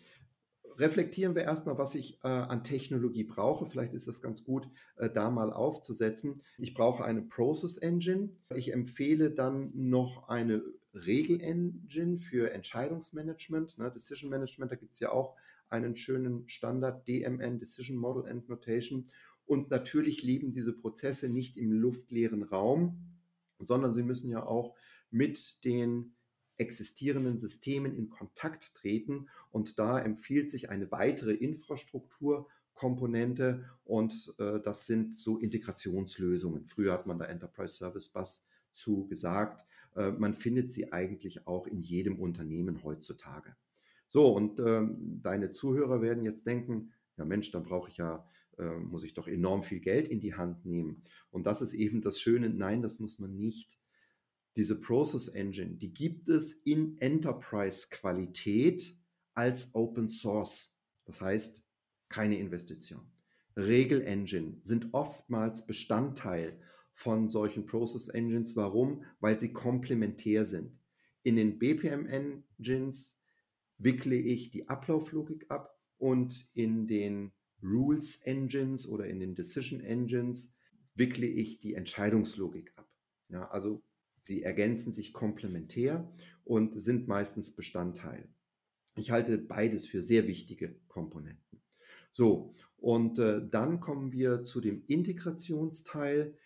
reflektieren 0.77 1.35
wir 1.35 1.43
erstmal, 1.43 1.77
was 1.77 1.95
ich 1.95 2.19
äh, 2.23 2.27
an 2.27 2.63
Technologie 2.63 3.23
brauche. 3.23 3.65
Vielleicht 3.65 3.93
ist 3.93 4.07
das 4.07 4.21
ganz 4.21 4.43
gut, 4.43 4.67
äh, 4.95 5.09
da 5.09 5.29
mal 5.29 5.53
aufzusetzen. 5.53 6.41
Ich 6.57 6.73
brauche 6.73 7.03
eine 7.03 7.21
Process 7.21 7.77
Engine. 7.77 8.29
Ich 8.55 8.73
empfehle 8.73 9.31
dann 9.31 9.71
noch 9.73 10.27
eine 10.27 10.63
Regel-Engine 10.93 12.17
für 12.17 12.51
Entscheidungsmanagement, 12.51 13.77
ne, 13.77 13.89
Decision 13.91 14.29
Management. 14.29 14.71
Da 14.71 14.75
gibt 14.75 14.93
es 14.93 14.99
ja 14.99 15.11
auch 15.11 15.35
einen 15.69 15.95
schönen 15.95 16.49
Standard, 16.49 17.07
DMN, 17.07 17.59
Decision 17.59 17.97
Model 17.97 18.29
and 18.29 18.49
Notation. 18.49 19.07
Und 19.45 19.69
natürlich 19.69 20.23
leben 20.23 20.51
diese 20.51 20.73
Prozesse 20.73 21.29
nicht 21.29 21.55
im 21.57 21.71
luftleeren 21.71 22.43
Raum, 22.43 22.99
sondern 23.59 23.93
sie 23.93 24.03
müssen 24.03 24.29
ja 24.29 24.45
auch 24.45 24.75
mit 25.09 25.63
den 25.65 26.15
existierenden 26.57 27.39
Systemen 27.39 27.95
in 27.95 28.09
Kontakt 28.09 28.75
treten. 28.75 29.29
Und 29.49 29.79
da 29.79 29.97
empfiehlt 29.99 30.51
sich 30.51 30.69
eine 30.69 30.91
weitere 30.91 31.31
Infrastrukturkomponente 31.33 33.65
und 33.83 34.33
äh, 34.37 34.59
das 34.61 34.85
sind 34.87 35.17
so 35.17 35.39
Integrationslösungen. 35.39 36.67
Früher 36.67 36.93
hat 36.93 37.07
man 37.07 37.17
da 37.17 37.25
Enterprise 37.25 37.73
Service 37.75 38.09
Bus 38.09 38.45
zu 38.71 39.07
gesagt. 39.07 39.65
Äh, 39.95 40.11
man 40.11 40.33
findet 40.33 40.71
sie 40.71 40.91
eigentlich 40.91 41.47
auch 41.47 41.67
in 41.67 41.81
jedem 41.81 42.19
Unternehmen 42.19 42.83
heutzutage. 42.83 43.55
So, 44.07 44.33
und 44.33 44.59
ähm, 44.59 45.19
deine 45.21 45.51
Zuhörer 45.51 46.01
werden 46.01 46.25
jetzt 46.25 46.45
denken, 46.45 46.91
ja 47.17 47.25
Mensch, 47.25 47.51
dann 47.51 47.63
brauche 47.63 47.89
ich 47.89 47.97
ja, 47.97 48.27
äh, 48.57 48.77
muss 48.77 49.03
ich 49.03 49.13
doch 49.13 49.27
enorm 49.27 49.63
viel 49.63 49.79
Geld 49.79 50.07
in 50.07 50.19
die 50.19 50.35
Hand 50.35 50.65
nehmen. 50.65 51.03
Und 51.29 51.45
das 51.47 51.61
ist 51.61 51.73
eben 51.73 52.01
das 52.01 52.19
Schöne, 52.19 52.49
nein, 52.49 52.81
das 52.81 52.99
muss 52.99 53.19
man 53.19 53.35
nicht 53.35 53.79
diese 54.57 54.79
Process 54.79 55.29
Engine, 55.29 55.75
die 55.75 55.93
gibt 55.93 56.27
es 56.29 56.53
in 56.53 56.97
Enterprise-Qualität 56.99 58.97
als 59.33 59.73
Open 59.73 60.09
Source. 60.09 60.75
Das 61.05 61.21
heißt, 61.21 61.63
keine 62.09 62.37
Investition. 62.37 63.09
Regel 63.55 64.01
Engine 64.01 64.57
sind 64.61 64.89
oftmals 64.91 65.65
Bestandteil 65.65 66.59
von 66.93 67.29
solchen 67.29 67.65
Process 67.65 68.09
Engines. 68.09 68.55
Warum? 68.55 69.03
Weil 69.19 69.39
sie 69.39 69.53
komplementär 69.53 70.45
sind. 70.45 70.77
In 71.23 71.35
den 71.35 71.59
BPM 71.59 72.05
Engines 72.05 73.17
wickle 73.77 74.15
ich 74.15 74.51
die 74.51 74.69
Ablauflogik 74.69 75.49
ab 75.49 75.79
und 75.97 76.49
in 76.53 76.87
den 76.87 77.31
Rules 77.63 78.17
Engines 78.17 78.87
oder 78.87 79.05
in 79.05 79.19
den 79.19 79.35
Decision 79.35 79.81
Engines 79.81 80.53
wickle 80.95 81.27
ich 81.27 81.59
die 81.59 81.75
Entscheidungslogik 81.75 82.73
ab. 82.75 82.89
Ja, 83.29 83.49
also 83.49 83.83
Sie 84.21 84.43
ergänzen 84.43 84.93
sich 84.93 85.13
komplementär 85.13 86.07
und 86.45 86.79
sind 86.79 87.07
meistens 87.07 87.55
Bestandteil. 87.55 88.29
Ich 88.95 89.09
halte 89.09 89.39
beides 89.39 89.87
für 89.87 90.03
sehr 90.03 90.27
wichtige 90.27 90.75
Komponenten. 90.87 91.59
So, 92.11 92.53
und 92.77 93.17
äh, 93.17 93.41
dann 93.49 93.79
kommen 93.79 94.11
wir 94.11 94.43
zu 94.43 94.61
dem 94.61 94.83
Integrationsteil. 94.85 96.37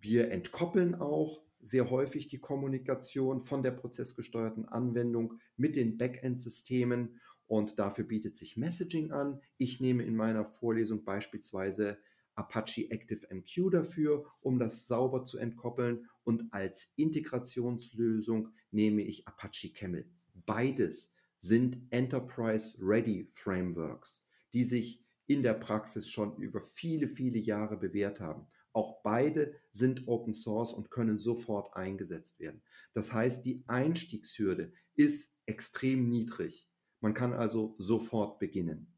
Wir 0.00 0.30
entkoppeln 0.30 0.94
auch 0.94 1.42
sehr 1.60 1.90
häufig 1.90 2.28
die 2.28 2.38
Kommunikation 2.38 3.42
von 3.42 3.62
der 3.62 3.72
prozessgesteuerten 3.72 4.64
Anwendung 4.64 5.34
mit 5.56 5.76
den 5.76 5.98
Backend-Systemen 5.98 7.20
und 7.46 7.78
dafür 7.78 8.04
bietet 8.04 8.36
sich 8.36 8.56
Messaging 8.56 9.12
an. 9.12 9.40
Ich 9.58 9.80
nehme 9.80 10.04
in 10.04 10.16
meiner 10.16 10.46
Vorlesung 10.46 11.04
beispielsweise 11.04 11.98
Apache 12.34 12.88
ActiveMQ 12.90 13.70
dafür, 13.72 14.24
um 14.40 14.58
das 14.58 14.86
sauber 14.86 15.24
zu 15.24 15.36
entkoppeln. 15.36 16.08
Und 16.24 16.44
als 16.52 16.92
Integrationslösung 16.96 18.48
nehme 18.70 19.02
ich 19.02 19.26
Apache 19.26 19.72
Camel. 19.72 20.08
Beides 20.46 21.12
sind 21.40 21.78
Enterprise-Ready 21.90 23.28
Frameworks, 23.32 24.24
die 24.52 24.64
sich 24.64 25.04
in 25.26 25.42
der 25.42 25.54
Praxis 25.54 26.08
schon 26.08 26.36
über 26.36 26.60
viele, 26.60 27.08
viele 27.08 27.38
Jahre 27.38 27.76
bewährt 27.76 28.20
haben. 28.20 28.46
Auch 28.72 29.02
beide 29.02 29.54
sind 29.72 30.06
Open 30.06 30.32
Source 30.32 30.72
und 30.72 30.90
können 30.90 31.18
sofort 31.18 31.76
eingesetzt 31.76 32.38
werden. 32.38 32.62
Das 32.94 33.12
heißt, 33.12 33.44
die 33.44 33.64
Einstiegshürde 33.66 34.72
ist 34.94 35.36
extrem 35.46 36.08
niedrig. 36.08 36.70
Man 37.00 37.14
kann 37.14 37.32
also 37.32 37.74
sofort 37.78 38.38
beginnen. 38.38 38.96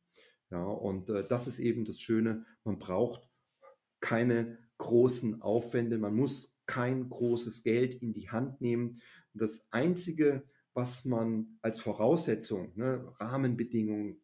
Ja, 0.50 0.64
und 0.64 1.08
äh, 1.08 1.26
das 1.26 1.48
ist 1.48 1.58
eben 1.58 1.84
das 1.84 2.00
Schöne. 2.00 2.44
Man 2.64 2.78
braucht 2.78 3.28
keine 4.00 4.58
großen 4.78 5.40
Aufwände, 5.40 5.96
man 5.96 6.14
muss 6.14 6.58
kein 6.66 7.08
großes 7.08 7.62
Geld 7.62 7.94
in 7.94 8.12
die 8.12 8.28
Hand 8.28 8.60
nehmen. 8.60 9.00
Das 9.32 9.66
Einzige, 9.70 10.42
was 10.74 11.04
man 11.04 11.58
als 11.62 11.80
Voraussetzung, 11.80 12.72
ne, 12.76 13.14
Rahmenbedingungen 13.18 14.20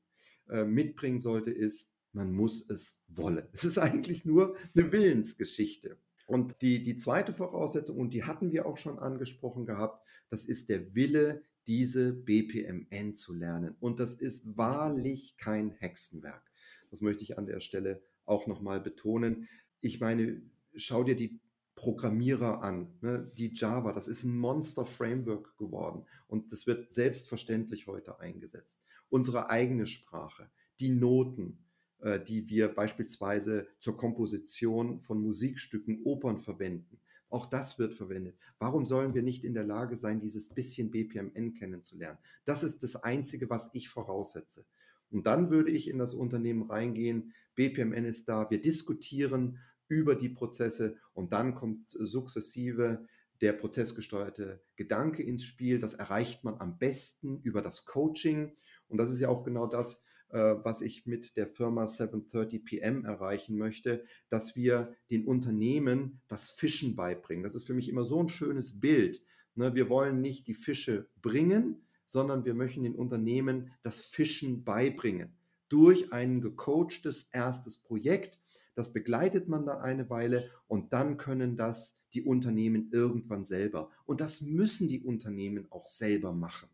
äh, 0.48 0.64
mitbringen 0.64 1.18
sollte, 1.18 1.50
ist, 1.50 1.92
man 2.18 2.33
muss 2.35 2.68
es 2.68 3.00
wollen. 3.09 3.46
Es 3.52 3.64
ist 3.64 3.78
eigentlich 3.78 4.24
nur 4.24 4.57
eine 4.74 4.92
Willensgeschichte. 4.92 5.96
Und 6.26 6.61
die, 6.61 6.83
die 6.83 6.96
zweite 6.96 7.33
Voraussetzung, 7.33 7.96
und 7.96 8.12
die 8.12 8.24
hatten 8.24 8.52
wir 8.52 8.66
auch 8.66 8.76
schon 8.76 8.98
angesprochen 8.98 9.64
gehabt, 9.64 10.04
das 10.28 10.44
ist 10.44 10.68
der 10.68 10.94
Wille, 10.94 11.42
diese 11.66 12.12
BPMN 12.12 13.14
zu 13.14 13.33
lernen. 13.33 13.76
Und 13.81 13.98
das 13.98 14.14
ist 14.14 14.57
wahrlich 14.57 15.38
kein 15.38 15.70
Hexenwerk. 15.70 16.42
Das 16.90 17.00
möchte 17.00 17.22
ich 17.22 17.38
an 17.38 17.46
der 17.46 17.61
Stelle 17.61 18.02
auch 18.26 18.46
nochmal 18.46 18.81
betonen 18.81 19.48
ich 19.81 20.00
meine, 20.00 20.42
schau 20.74 21.04
dir 21.04 21.16
die 21.16 21.40
Programmierer 21.74 22.62
an, 22.62 22.98
ne? 23.00 23.31
die 23.37 23.52
Java, 23.54 23.92
das 23.92 24.09
ist 24.09 24.24
ein 24.24 24.37
Monster-Framework 24.37 25.57
geworden 25.59 26.07
und 26.26 26.50
das 26.50 26.66
wird 26.66 26.90
selbstverständlich 26.90 27.87
heute 27.87 28.18
eingesetzt. 28.18 28.81
Unsere 29.09 29.48
eigene 29.48 29.87
Sprache, 29.87 30.50
die 30.81 30.90
Noten, 30.90 31.64
äh, 32.00 32.20
die 32.20 32.48
wir 32.48 32.68
beispielsweise 32.68 33.66
zur 33.78 33.96
Komposition 33.96 35.00
von 35.00 35.20
Musikstücken, 35.20 36.02
Opern 36.04 36.38
verwenden, 36.38 37.00
auch 37.30 37.46
das 37.46 37.78
wird 37.78 37.94
verwendet. 37.94 38.37
Warum 38.58 38.87
sollen 38.87 39.14
wir 39.14 39.22
nicht 39.22 39.44
in 39.44 39.54
der 39.54 39.64
Lage 39.64 39.96
sein, 39.96 40.20
dieses 40.20 40.48
bisschen 40.48 40.90
BPMN 40.90 41.54
kennenzulernen? 41.54 42.18
Das 42.44 42.62
ist 42.62 42.82
das 42.82 42.96
Einzige, 42.96 43.50
was 43.50 43.68
ich 43.74 43.88
voraussetze. 43.88 44.64
Und 45.11 45.26
dann 45.26 45.50
würde 45.50 45.70
ich 45.70 45.88
in 45.88 45.98
das 45.98 46.14
Unternehmen 46.14 46.62
reingehen, 46.62 47.34
BPMN 47.54 48.04
ist 48.04 48.28
da, 48.28 48.50
wir 48.50 48.61
diskutieren 48.61 49.58
über 49.88 50.14
die 50.14 50.28
Prozesse 50.28 50.96
und 51.12 51.32
dann 51.32 51.54
kommt 51.54 51.96
sukzessive 51.98 53.06
der 53.40 53.52
prozessgesteuerte 53.52 54.61
Gedanke 54.76 55.22
ins 55.22 55.44
Spiel. 55.44 55.80
Das 55.80 55.94
erreicht 55.94 56.44
man 56.44 56.61
am 56.61 56.78
besten 56.78 57.40
über 57.42 57.62
das 57.62 57.84
Coaching 57.84 58.54
und 58.88 58.98
das 58.98 59.11
ist 59.11 59.20
ja 59.20 59.28
auch 59.28 59.44
genau 59.44 59.66
das, 59.66 60.02
was 60.30 60.82
ich 60.82 61.06
mit 61.06 61.36
der 61.36 61.46
Firma 61.46 61.86
730 61.86 62.64
PM 62.64 63.04
erreichen 63.04 63.56
möchte, 63.56 64.04
dass 64.28 64.56
wir 64.56 64.94
den 65.10 65.24
Unternehmen 65.24 66.20
das 66.28 66.50
Fischen 66.50 66.96
beibringen. 66.96 67.42
Das 67.42 67.54
ist 67.54 67.66
für 67.66 67.74
mich 67.74 67.88
immer 67.88 68.04
so 68.04 68.22
ein 68.22 68.28
schönes 68.28 68.78
Bild. 68.78 69.22
Ne? 69.54 69.74
Wir 69.74 69.88
wollen 69.88 70.20
nicht 70.20 70.46
die 70.46 70.54
Fische 70.54 71.08
bringen, 71.22 71.86
sondern 72.04 72.44
wir 72.44 72.54
möchten 72.54 72.82
den 72.82 72.94
Unternehmen 72.94 73.72
das 73.82 74.04
Fischen 74.04 74.64
beibringen 74.64 75.38
durch 75.68 76.12
ein 76.12 76.40
gecoachtes 76.40 77.28
erstes 77.32 77.78
Projekt, 77.78 78.38
das 78.74 78.92
begleitet 78.92 79.48
man 79.48 79.66
dann 79.66 79.80
eine 79.80 80.08
Weile 80.08 80.50
und 80.66 80.92
dann 80.92 81.16
können 81.16 81.56
das 81.56 81.98
die 82.14 82.22
Unternehmen 82.22 82.90
irgendwann 82.92 83.44
selber. 83.44 83.90
Und 84.06 84.20
das 84.20 84.40
müssen 84.40 84.88
die 84.88 85.02
Unternehmen 85.02 85.66
auch 85.70 85.86
selber 85.86 86.32
machen. 86.32 86.68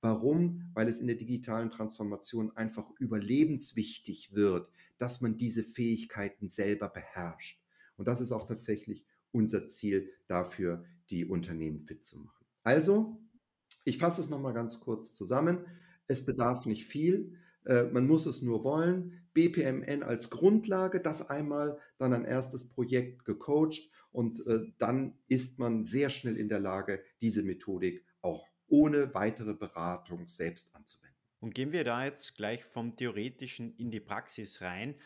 Warum? 0.00 0.70
Weil 0.74 0.88
es 0.88 1.00
in 1.00 1.06
der 1.06 1.16
digitalen 1.16 1.70
Transformation 1.70 2.56
einfach 2.56 2.88
überlebenswichtig 2.98 4.32
wird, 4.32 4.70
dass 4.98 5.20
man 5.20 5.36
diese 5.36 5.64
Fähigkeiten 5.64 6.48
selber 6.48 6.88
beherrscht. 6.88 7.60
Und 7.96 8.06
das 8.06 8.20
ist 8.20 8.32
auch 8.32 8.46
tatsächlich 8.46 9.04
unser 9.32 9.68
Ziel 9.68 10.10
dafür, 10.26 10.84
die 11.10 11.24
Unternehmen 11.24 11.80
fit 11.80 12.04
zu 12.04 12.18
machen. 12.18 12.46
Also, 12.62 13.20
ich 13.84 13.98
fasse 13.98 14.20
es 14.20 14.28
nochmal 14.28 14.54
ganz 14.54 14.80
kurz 14.80 15.14
zusammen. 15.14 15.64
Es 16.06 16.24
bedarf 16.24 16.66
nicht 16.66 16.86
viel. 16.86 17.36
Äh, 17.64 17.84
man 17.84 18.06
muss 18.06 18.26
es 18.26 18.42
nur 18.42 18.64
wollen. 18.64 19.26
BPMN 19.34 20.02
als 20.02 20.30
Grundlage, 20.30 21.00
das 21.00 21.28
einmal, 21.28 21.78
dann 21.98 22.12
ein 22.12 22.24
erstes 22.24 22.68
Projekt 22.68 23.24
gecoacht 23.24 23.90
und 24.10 24.44
äh, 24.46 24.72
dann 24.78 25.18
ist 25.28 25.58
man 25.58 25.84
sehr 25.84 26.10
schnell 26.10 26.36
in 26.36 26.48
der 26.48 26.60
Lage, 26.60 27.02
diese 27.20 27.42
Methodik 27.42 28.04
auch 28.20 28.46
ohne 28.68 29.14
weitere 29.14 29.54
Beratung 29.54 30.28
selbst 30.28 30.74
anzuwenden. 30.74 31.16
Und 31.40 31.54
gehen 31.54 31.72
wir 31.72 31.84
da 31.84 32.04
jetzt 32.04 32.36
gleich 32.36 32.64
vom 32.64 32.96
Theoretischen 32.96 33.76
in 33.76 33.90
die 33.90 34.00
Praxis 34.00 34.60
rein. 34.60 34.96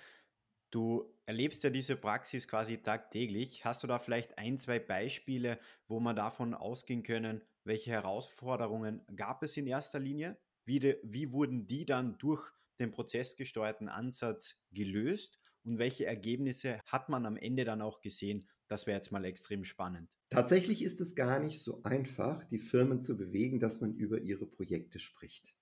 Du 0.71 1.15
erlebst 1.27 1.63
ja 1.63 1.71
diese 1.71 1.97
Praxis 1.97 2.49
quasi 2.49 2.79
tagtäglich. 2.79 3.65
Hast 3.65 3.83
du 3.83 3.87
da 3.87 3.99
vielleicht 3.99 4.39
ein, 4.39 4.59
zwei 4.59 4.79
Beispiele, 4.79 5.59
wo 5.87 6.01
man 6.01 6.17
davon 6.17 6.55
ausgehen 6.55 7.03
können, 7.03 7.43
welche 7.65 7.91
Herausforderungen 7.91 9.03
gab 9.15 9.43
es 9.43 9.57
in 9.57 9.67
erster 9.67 10.01
Linie? 10.01 10.39
Wie, 10.65 10.81
de, 10.81 10.99
wie 11.03 11.33
wurden 11.33 11.67
die 11.67 11.85
dann 11.85 12.17
durch 12.19 12.51
den 12.81 12.91
prozessgesteuerten 12.91 13.89
Ansatz 13.89 14.65
gelöst? 14.73 15.39
Und 15.65 15.79
welche 15.79 16.07
Ergebnisse 16.07 16.81
hat 16.87 17.09
man 17.09 17.27
am 17.27 17.37
Ende 17.37 17.65
dann 17.65 17.83
auch 17.83 18.01
gesehen? 18.01 18.49
Das 18.73 18.87
wäre 18.87 18.97
jetzt 18.97 19.13
mal 19.13 19.27
extrem 19.27 19.67
spannend. 19.67 20.09
Tatsächlich 20.31 20.83
ist 20.83 21.03
es 21.03 21.15
gar 21.15 21.39
nicht 21.41 21.61
so 21.61 21.83
einfach, 21.83 22.43
die 22.45 22.57
Firmen 22.57 23.03
zu 23.03 23.19
bewegen, 23.19 23.61
dass 23.61 23.83
man 23.83 23.95
über 23.95 24.23
ihre 24.23 24.47
Projekte 24.47 24.99
spricht. 24.99 25.55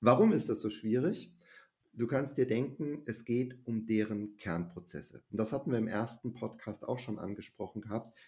Warum 0.00 0.32
ist 0.32 0.48
das 0.48 0.60
so 0.60 0.68
schwierig? 0.68 1.32
Du 1.92 2.08
kannst 2.08 2.38
dir 2.38 2.48
denken, 2.48 3.04
es 3.06 3.24
geht 3.24 3.56
um 3.68 3.86
deren 3.86 4.36
Kernprozesse. 4.36 5.22
Und 5.30 5.38
das 5.38 5.52
hatten 5.52 5.70
wir 5.70 5.78
im 5.78 5.86
ersten 5.86 6.34
Podcast 6.34 6.82
auch 6.88 6.98
schon 6.98 7.20
angesprochen 7.20 7.82
gehabt. 7.82 8.18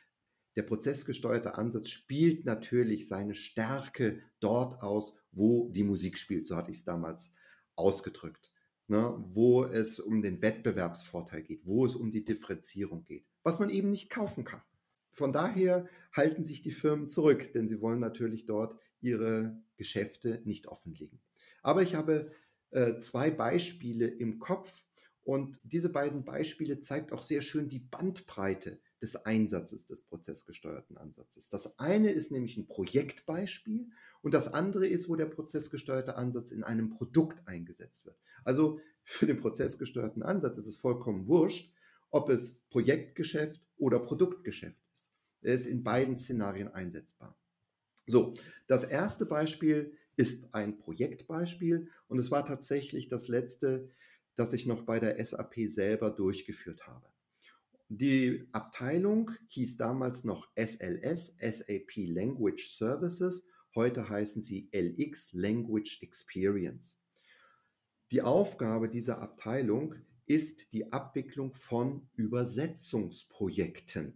Der 0.55 0.63
prozessgesteuerte 0.63 1.57
Ansatz 1.57 1.89
spielt 1.89 2.45
natürlich 2.45 3.09
seine 3.09 3.35
Stärke 3.35 4.23
dort 4.39 4.85
aus, 4.85 5.17
wo 5.33 5.69
die 5.71 5.83
Musik 5.83 6.17
spielt. 6.17 6.47
So 6.47 6.55
hatte 6.55 6.71
ich 6.71 6.77
es 6.77 6.85
damals 6.85 7.35
ausgedrückt. 7.75 8.53
Ne? 8.87 9.21
Wo 9.33 9.65
es 9.65 9.99
um 9.99 10.23
den 10.23 10.41
Wettbewerbsvorteil 10.41 11.43
geht, 11.43 11.67
wo 11.67 11.85
es 11.85 11.97
um 11.97 12.13
die 12.13 12.25
Differenzierung 12.25 13.03
geht 13.03 13.27
was 13.43 13.59
man 13.59 13.71
eben 13.71 13.91
nicht 13.91 14.11
kaufen 14.11 14.45
kann. 14.45 14.63
Von 15.13 15.33
daher 15.33 15.89
halten 16.13 16.45
sich 16.45 16.63
die 16.63 16.71
Firmen 16.71 17.09
zurück, 17.09 17.53
denn 17.53 17.69
sie 17.69 17.81
wollen 17.81 18.01
natürlich 18.01 18.47
dort 18.47 18.79
ihre 19.01 19.61
Geschäfte 19.77 20.41
nicht 20.45 20.69
offenlegen. 20.69 21.21
Aber 21.63 21.83
ich 21.83 21.95
habe 21.95 22.33
äh, 22.71 23.01
zwei 23.01 23.31
Beispiele 23.31 24.07
im 24.07 24.39
Kopf 24.39 24.85
und 25.25 25.61
diese 25.63 25.91
beiden 25.91 26.25
Beispiele 26.25 26.81
zeigt 26.81 27.13
auch 27.13 27.23
sehr 27.23 27.43
schön 27.43 27.69
die 27.69 27.79
Bandbreite 27.79 28.81
des 29.01 29.17
Einsatzes 29.17 29.87
des 29.87 30.03
prozessgesteuerten 30.03 30.97
Ansatzes. 30.97 31.49
Das 31.49 31.79
eine 31.79 32.11
ist 32.11 32.33
nämlich 32.33 32.57
ein 32.57 32.67
Projektbeispiel 32.67 33.91
und 34.23 34.35
das 34.35 34.53
andere 34.53 34.87
ist, 34.87 35.09
wo 35.09 35.17
der 35.17 35.27
prozessgesteuerte 35.27 36.17
Ansatz 36.17 36.51
in 36.51 36.65
einem 36.65 36.91
Produkt 36.91 37.47
eingesetzt 37.47 38.05
wird. 38.07 38.17
Also 38.45 38.81
für 39.05 39.27
den 39.27 39.39
prozessgesteuerten 39.39 40.23
Ansatz 40.23 40.57
ist 40.57 40.67
es 40.67 40.77
vollkommen 40.77 41.27
wurscht, 41.27 41.73
ob 42.13 42.29
es 42.29 42.61
Projektgeschäft 42.71 43.61
oder 43.79 43.99
Produktgeschäft 43.99 44.79
ist. 44.93 45.13
Er 45.41 45.55
ist 45.55 45.67
in 45.67 45.83
beiden 45.83 46.17
Szenarien 46.17 46.69
einsetzbar. 46.69 47.37
So, 48.07 48.35
das 48.69 48.85
erste 48.85 49.27
Beispiel 49.27 49.97
ist 50.17 50.55
ein 50.55 50.79
Projektbeispiel 50.79 51.89
und 52.07 52.19
es 52.19 52.31
war 52.31 52.45
tatsächlich 52.45 53.09
das 53.09 53.29
letzte, 53.29 53.91
das 54.37 54.53
ich 54.53 54.67
noch 54.67 54.83
bei 54.83 55.01
der 55.01 55.25
SAP 55.25 55.55
selber 55.67 56.11
durchgeführt 56.11 56.87
habe. 56.87 57.09
Die 57.89 58.49
Abteilung 58.53 59.33
hieß 59.49 59.77
damals 59.77 60.25
noch 60.25 60.49
SLS, 60.55 61.35
SAP 61.39 62.09
Language 62.09 62.77
Services. 62.77 63.47
Heute 63.75 64.09
heißen 64.09 64.43
sie 64.43 64.71
LX 64.73 65.33
Language 65.33 66.03
Experience. 66.03 66.99
Die 68.11 68.23
Aufgabe 68.23 68.89
dieser 68.89 69.21
Abteilung 69.21 69.95
ist 70.33 70.73
die 70.73 70.91
Abwicklung 70.95 71.53
von 71.53 72.09
Übersetzungsprojekten. 72.17 74.15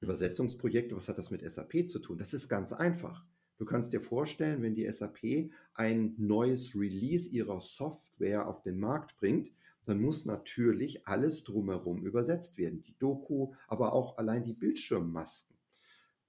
Übersetzungsprojekte, 0.00 0.96
was 0.96 1.06
hat 1.08 1.18
das 1.18 1.30
mit 1.30 1.42
SAP 1.42 1.86
zu 1.86 1.98
tun? 1.98 2.16
Das 2.16 2.32
ist 2.32 2.48
ganz 2.48 2.72
einfach. 2.72 3.26
Du 3.58 3.66
kannst 3.66 3.92
dir 3.92 4.00
vorstellen, 4.00 4.62
wenn 4.62 4.74
die 4.74 4.90
SAP 4.90 5.50
ein 5.74 6.14
neues 6.16 6.74
Release 6.74 7.28
ihrer 7.28 7.60
Software 7.60 8.48
auf 8.48 8.62
den 8.62 8.80
Markt 8.80 9.18
bringt, 9.18 9.52
dann 9.84 10.00
muss 10.00 10.24
natürlich 10.24 11.06
alles 11.06 11.44
drumherum 11.44 12.06
übersetzt 12.06 12.56
werden. 12.56 12.80
Die 12.80 12.96
Doku, 12.98 13.52
aber 13.66 13.92
auch 13.92 14.16
allein 14.16 14.44
die 14.44 14.54
Bildschirmmasken. 14.54 15.58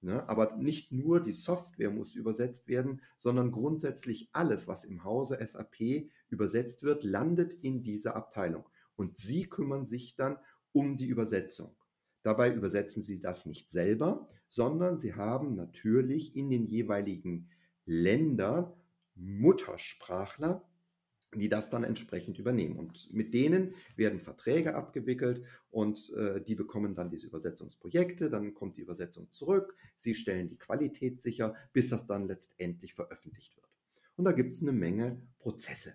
Ne? 0.02 0.28
Aber 0.28 0.56
nicht 0.56 0.92
nur 0.92 1.22
die 1.22 1.32
Software 1.32 1.90
muss 1.90 2.14
übersetzt 2.14 2.68
werden, 2.68 3.00
sondern 3.16 3.50
grundsätzlich 3.50 4.28
alles, 4.32 4.68
was 4.68 4.84
im 4.84 5.04
Hause 5.04 5.38
SAP 5.42 6.10
übersetzt 6.28 6.82
wird, 6.82 7.02
landet 7.02 7.54
in 7.54 7.82
dieser 7.82 8.14
Abteilung 8.14 8.68
und 9.00 9.18
Sie 9.18 9.46
kümmern 9.46 9.86
sich 9.86 10.14
dann 10.14 10.36
um 10.72 10.98
die 10.98 11.06
Übersetzung. 11.06 11.74
Dabei 12.22 12.52
übersetzen 12.52 13.02
Sie 13.02 13.20
das 13.20 13.46
nicht 13.46 13.70
selber, 13.70 14.28
sondern 14.48 14.98
Sie 14.98 15.14
haben 15.14 15.54
natürlich 15.54 16.36
in 16.36 16.50
den 16.50 16.66
jeweiligen 16.66 17.48
Ländern 17.86 18.70
Muttersprachler, 19.14 20.68
die 21.34 21.48
das 21.48 21.70
dann 21.70 21.84
entsprechend 21.84 22.38
übernehmen. 22.38 22.76
Und 22.76 23.10
mit 23.10 23.32
denen 23.32 23.74
werden 23.96 24.20
Verträge 24.20 24.74
abgewickelt 24.74 25.44
und 25.70 26.12
äh, 26.14 26.42
die 26.42 26.54
bekommen 26.54 26.94
dann 26.94 27.08
diese 27.08 27.26
Übersetzungsprojekte, 27.26 28.28
dann 28.28 28.52
kommt 28.52 28.76
die 28.76 28.82
Übersetzung 28.82 29.30
zurück, 29.32 29.74
sie 29.94 30.14
stellen 30.14 30.48
die 30.48 30.58
Qualität 30.58 31.22
sicher, 31.22 31.54
bis 31.72 31.88
das 31.88 32.06
dann 32.06 32.26
letztendlich 32.26 32.92
veröffentlicht 32.92 33.56
wird. 33.56 33.68
Und 34.16 34.26
da 34.26 34.32
gibt 34.32 34.52
es 34.52 34.60
eine 34.60 34.72
Menge 34.72 35.22
Prozesse. 35.38 35.94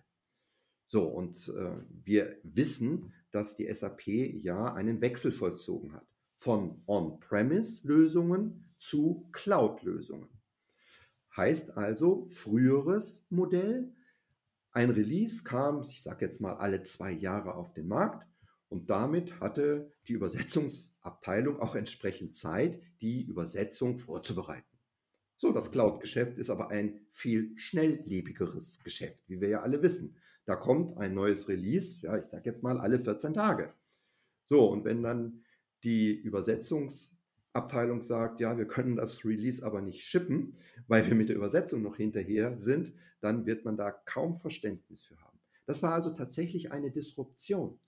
So, 0.87 1.07
und 1.07 1.51
äh, 1.55 1.77
wir 2.03 2.37
wissen, 2.43 3.13
dass 3.31 3.55
die 3.55 3.71
SAP 3.73 4.07
ja 4.07 4.73
einen 4.73 5.01
Wechsel 5.01 5.31
vollzogen 5.31 5.93
hat 5.93 6.05
von 6.35 6.81
On-Premise-Lösungen 6.85 8.65
zu 8.77 9.27
Cloud-Lösungen. 9.31 10.29
Heißt 11.35 11.75
also, 11.75 12.27
früheres 12.27 13.25
Modell, 13.29 13.93
ein 14.71 14.89
Release 14.89 15.43
kam, 15.43 15.83
ich 15.89 16.01
sage 16.01 16.25
jetzt 16.25 16.41
mal, 16.41 16.55
alle 16.55 16.83
zwei 16.83 17.11
Jahre 17.11 17.55
auf 17.55 17.73
den 17.73 17.87
Markt 17.87 18.27
und 18.69 18.89
damit 18.89 19.39
hatte 19.39 19.91
die 20.07 20.13
Übersetzungsabteilung 20.13 21.59
auch 21.59 21.75
entsprechend 21.75 22.35
Zeit, 22.35 22.81
die 23.01 23.23
Übersetzung 23.23 23.99
vorzubereiten. 23.99 24.67
So, 25.37 25.51
das 25.51 25.71
Cloud-Geschäft 25.71 26.37
ist 26.37 26.49
aber 26.49 26.69
ein 26.69 27.05
viel 27.09 27.57
schnelllebigeres 27.57 28.79
Geschäft, 28.83 29.19
wie 29.27 29.41
wir 29.41 29.49
ja 29.49 29.61
alle 29.61 29.81
wissen. 29.81 30.17
Da 30.45 30.55
kommt 30.55 30.97
ein 30.97 31.13
neues 31.13 31.49
Release, 31.49 32.01
ja, 32.01 32.17
ich 32.17 32.29
sage 32.29 32.51
jetzt 32.51 32.63
mal 32.63 32.79
alle 32.79 32.99
14 32.99 33.33
Tage. 33.33 33.73
So, 34.45 34.69
und 34.69 34.85
wenn 34.85 35.01
dann 35.01 35.43
die 35.83 36.13
Übersetzungsabteilung 36.13 38.01
sagt, 38.01 38.39
ja, 38.39 38.57
wir 38.57 38.67
können 38.67 38.95
das 38.95 39.25
Release 39.25 39.65
aber 39.65 39.81
nicht 39.81 40.03
shippen, 40.03 40.55
weil 40.87 41.07
wir 41.07 41.15
mit 41.15 41.29
der 41.29 41.35
Übersetzung 41.35 41.81
noch 41.81 41.97
hinterher 41.97 42.59
sind, 42.59 42.93
dann 43.21 43.45
wird 43.45 43.65
man 43.65 43.75
da 43.75 43.91
kaum 43.91 44.37
Verständnis 44.37 45.01
für 45.01 45.19
haben. 45.19 45.39
Das 45.65 45.81
war 45.81 45.93
also 45.93 46.11
tatsächlich 46.11 46.71
eine 46.71 46.91
Disruption. 46.91 47.79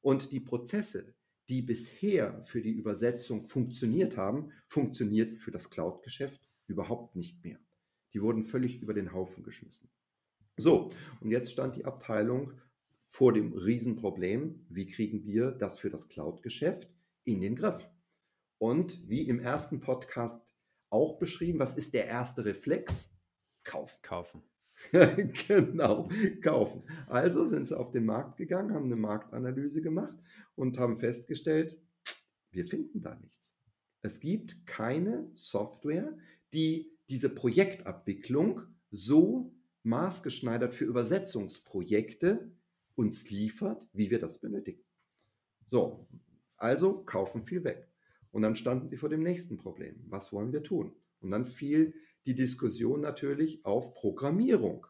Und 0.00 0.32
die 0.32 0.40
Prozesse, 0.40 1.14
die 1.48 1.62
bisher 1.62 2.42
für 2.44 2.60
die 2.60 2.72
Übersetzung 2.72 3.44
funktioniert 3.44 4.16
haben, 4.16 4.50
funktioniert 4.66 5.38
für 5.38 5.50
das 5.50 5.70
Cloud-Geschäft 5.70 6.40
überhaupt 6.66 7.14
nicht 7.14 7.44
mehr. 7.44 7.58
Die 8.12 8.22
wurden 8.22 8.42
völlig 8.42 8.80
über 8.80 8.94
den 8.94 9.12
Haufen 9.12 9.44
geschmissen. 9.44 9.88
So, 10.60 10.88
und 11.20 11.30
jetzt 11.30 11.50
stand 11.50 11.76
die 11.76 11.86
Abteilung 11.86 12.52
vor 13.06 13.32
dem 13.32 13.54
Riesenproblem, 13.54 14.66
wie 14.68 14.86
kriegen 14.86 15.24
wir 15.24 15.52
das 15.52 15.78
für 15.78 15.88
das 15.88 16.08
Cloud-Geschäft 16.08 16.90
in 17.24 17.40
den 17.40 17.56
Griff? 17.56 17.88
Und 18.58 19.08
wie 19.08 19.22
im 19.22 19.40
ersten 19.40 19.80
Podcast 19.80 20.38
auch 20.90 21.18
beschrieben, 21.18 21.58
was 21.58 21.76
ist 21.76 21.94
der 21.94 22.06
erste 22.08 22.44
Reflex? 22.44 23.10
Kaufen. 23.64 23.96
Kaufen. 24.02 24.42
genau, 25.48 26.10
kaufen. 26.42 26.82
Also 27.06 27.46
sind 27.46 27.68
sie 27.68 27.78
auf 27.78 27.90
den 27.90 28.04
Markt 28.04 28.36
gegangen, 28.36 28.74
haben 28.74 28.86
eine 28.86 28.96
Marktanalyse 28.96 29.80
gemacht 29.80 30.18
und 30.56 30.78
haben 30.78 30.98
festgestellt, 30.98 31.78
wir 32.50 32.66
finden 32.66 33.00
da 33.00 33.14
nichts. 33.14 33.56
Es 34.02 34.20
gibt 34.20 34.66
keine 34.66 35.30
Software, 35.34 36.18
die 36.52 36.92
diese 37.08 37.30
Projektabwicklung 37.30 38.62
so 38.90 39.54
maßgeschneidert 39.82 40.74
für 40.74 40.84
Übersetzungsprojekte 40.84 42.50
uns 42.94 43.30
liefert, 43.30 43.86
wie 43.92 44.10
wir 44.10 44.18
das 44.18 44.38
benötigen. 44.38 44.82
So, 45.68 46.06
also 46.56 47.02
kaufen 47.04 47.42
viel 47.42 47.64
weg. 47.64 47.88
Und 48.32 48.42
dann 48.42 48.56
standen 48.56 48.88
sie 48.88 48.96
vor 48.96 49.08
dem 49.08 49.22
nächsten 49.22 49.56
Problem. 49.58 50.04
Was 50.08 50.32
wollen 50.32 50.52
wir 50.52 50.62
tun? 50.62 50.92
Und 51.20 51.30
dann 51.30 51.46
fiel 51.46 51.94
die 52.26 52.34
Diskussion 52.34 53.00
natürlich 53.00 53.64
auf 53.64 53.94
Programmierung. 53.94 54.86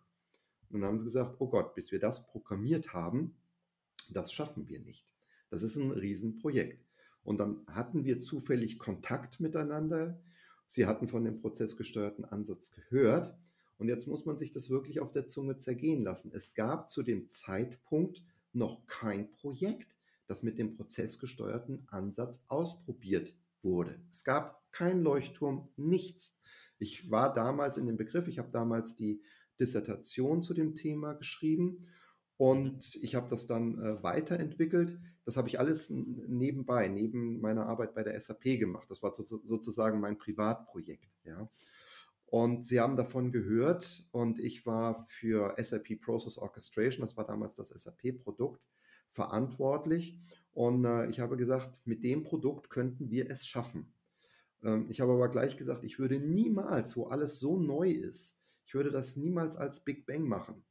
Und 0.69 0.81
dann 0.81 0.89
haben 0.89 0.99
sie 0.99 1.05
gesagt, 1.05 1.37
oh 1.39 1.49
Gott, 1.49 1.75
bis 1.75 1.93
wir 1.93 2.01
das 2.01 2.27
programmiert 2.27 2.93
haben, 2.93 3.37
das 4.11 4.33
schaffen 4.33 4.69
wir 4.69 4.81
nicht. 4.81 5.07
Das 5.51 5.63
ist 5.63 5.77
ein 5.77 5.91
Riesenprojekt. 5.91 6.85
Und 7.23 7.39
dann 7.39 7.65
hatten 7.67 8.05
wir 8.05 8.21
zufällig 8.21 8.79
Kontakt 8.79 9.41
miteinander. 9.41 10.21
Sie 10.67 10.87
hatten 10.87 11.09
von 11.09 11.25
dem 11.25 11.41
prozessgesteuerten 11.41 12.25
Ansatz 12.25 12.71
gehört. 12.73 13.37
Und 13.81 13.89
jetzt 13.89 14.07
muss 14.07 14.27
man 14.27 14.37
sich 14.37 14.53
das 14.53 14.69
wirklich 14.69 15.01
auf 15.01 15.11
der 15.11 15.27
Zunge 15.27 15.57
zergehen 15.57 16.03
lassen. 16.03 16.31
Es 16.35 16.53
gab 16.55 16.87
zu 16.87 17.03
dem 17.03 17.31
Zeitpunkt 17.31 18.23
noch 18.53 18.87
kein 18.87 19.33
Projekt, 19.33 19.97
das 20.27 20.43
mit 20.43 20.59
dem 20.59 20.77
prozessgesteuerten 20.77 21.89
Ansatz 21.89 22.43
ausprobiert 22.47 23.35
wurde. 23.63 23.99
Es 24.11 24.23
gab 24.23 24.71
kein 24.71 25.01
Leuchtturm, 25.01 25.71
nichts. 25.77 26.37
Ich 26.79 27.11
war 27.11 27.33
damals 27.33 27.79
in 27.79 27.87
dem 27.87 27.97
Begriff, 27.97 28.29
ich 28.29 28.39
habe 28.39 28.51
damals 28.53 28.97
die 28.97 29.23
Dissertation 29.59 30.43
zu 30.43 30.53
dem 30.53 30.75
Thema 30.75 31.15
geschrieben 31.15 31.89
und 32.37 32.97
ich 32.97 33.15
habe 33.15 33.31
das 33.31 33.47
dann 33.47 33.79
äh, 33.83 34.03
weiterentwickelt. 34.03 34.99
Das 35.25 35.39
habe 35.39 35.49
ich 35.49 35.59
alles 35.59 35.89
nebenbei, 35.89 36.89
neben 36.89 37.41
meiner 37.41 37.67
Arbeit 37.67 37.95
bei 37.95 38.03
der 38.03 38.19
SAP 38.21 38.59
gemacht. 38.59 38.91
Das 38.91 39.03
war 39.03 39.15
so, 39.15 39.25
sozusagen 39.43 40.01
mein 40.01 40.19
Privatprojekt. 40.19 41.09
Ja. 41.25 41.49
Und 42.31 42.65
Sie 42.65 42.79
haben 42.79 42.97
davon 42.97 43.33
gehört 43.33 44.05
und 44.13 44.39
ich 44.39 44.65
war 44.65 45.03
für 45.09 45.57
SAP 45.59 46.01
Process 46.01 46.39
Orchestration, 46.39 47.03
das 47.03 47.17
war 47.17 47.27
damals 47.27 47.55
das 47.55 47.71
SAP-Produkt, 47.71 48.63
verantwortlich. 49.09 50.17
Und 50.53 50.85
äh, 50.85 51.11
ich 51.11 51.19
habe 51.19 51.37
gesagt, 51.37 51.81
mit 51.85 52.05
dem 52.05 52.23
Produkt 52.23 52.71
könnten 52.71 53.11
wir 53.11 53.29
es 53.29 53.45
schaffen. 53.45 53.93
Ähm, 54.63 54.87
ich 54.89 55.01
habe 55.01 55.13
aber 55.13 55.29
gleich 55.29 55.57
gesagt, 55.57 55.83
ich 55.83 55.99
würde 55.99 56.21
niemals, 56.21 56.97
wo 56.97 57.07
alles 57.07 57.41
so 57.41 57.59
neu 57.59 57.91
ist, 57.91 58.39
ich 58.65 58.75
würde 58.75 58.93
das 58.93 59.17
niemals 59.17 59.57
als 59.57 59.81
Big 59.81 60.07
Bang 60.07 60.29
machen. 60.29 60.63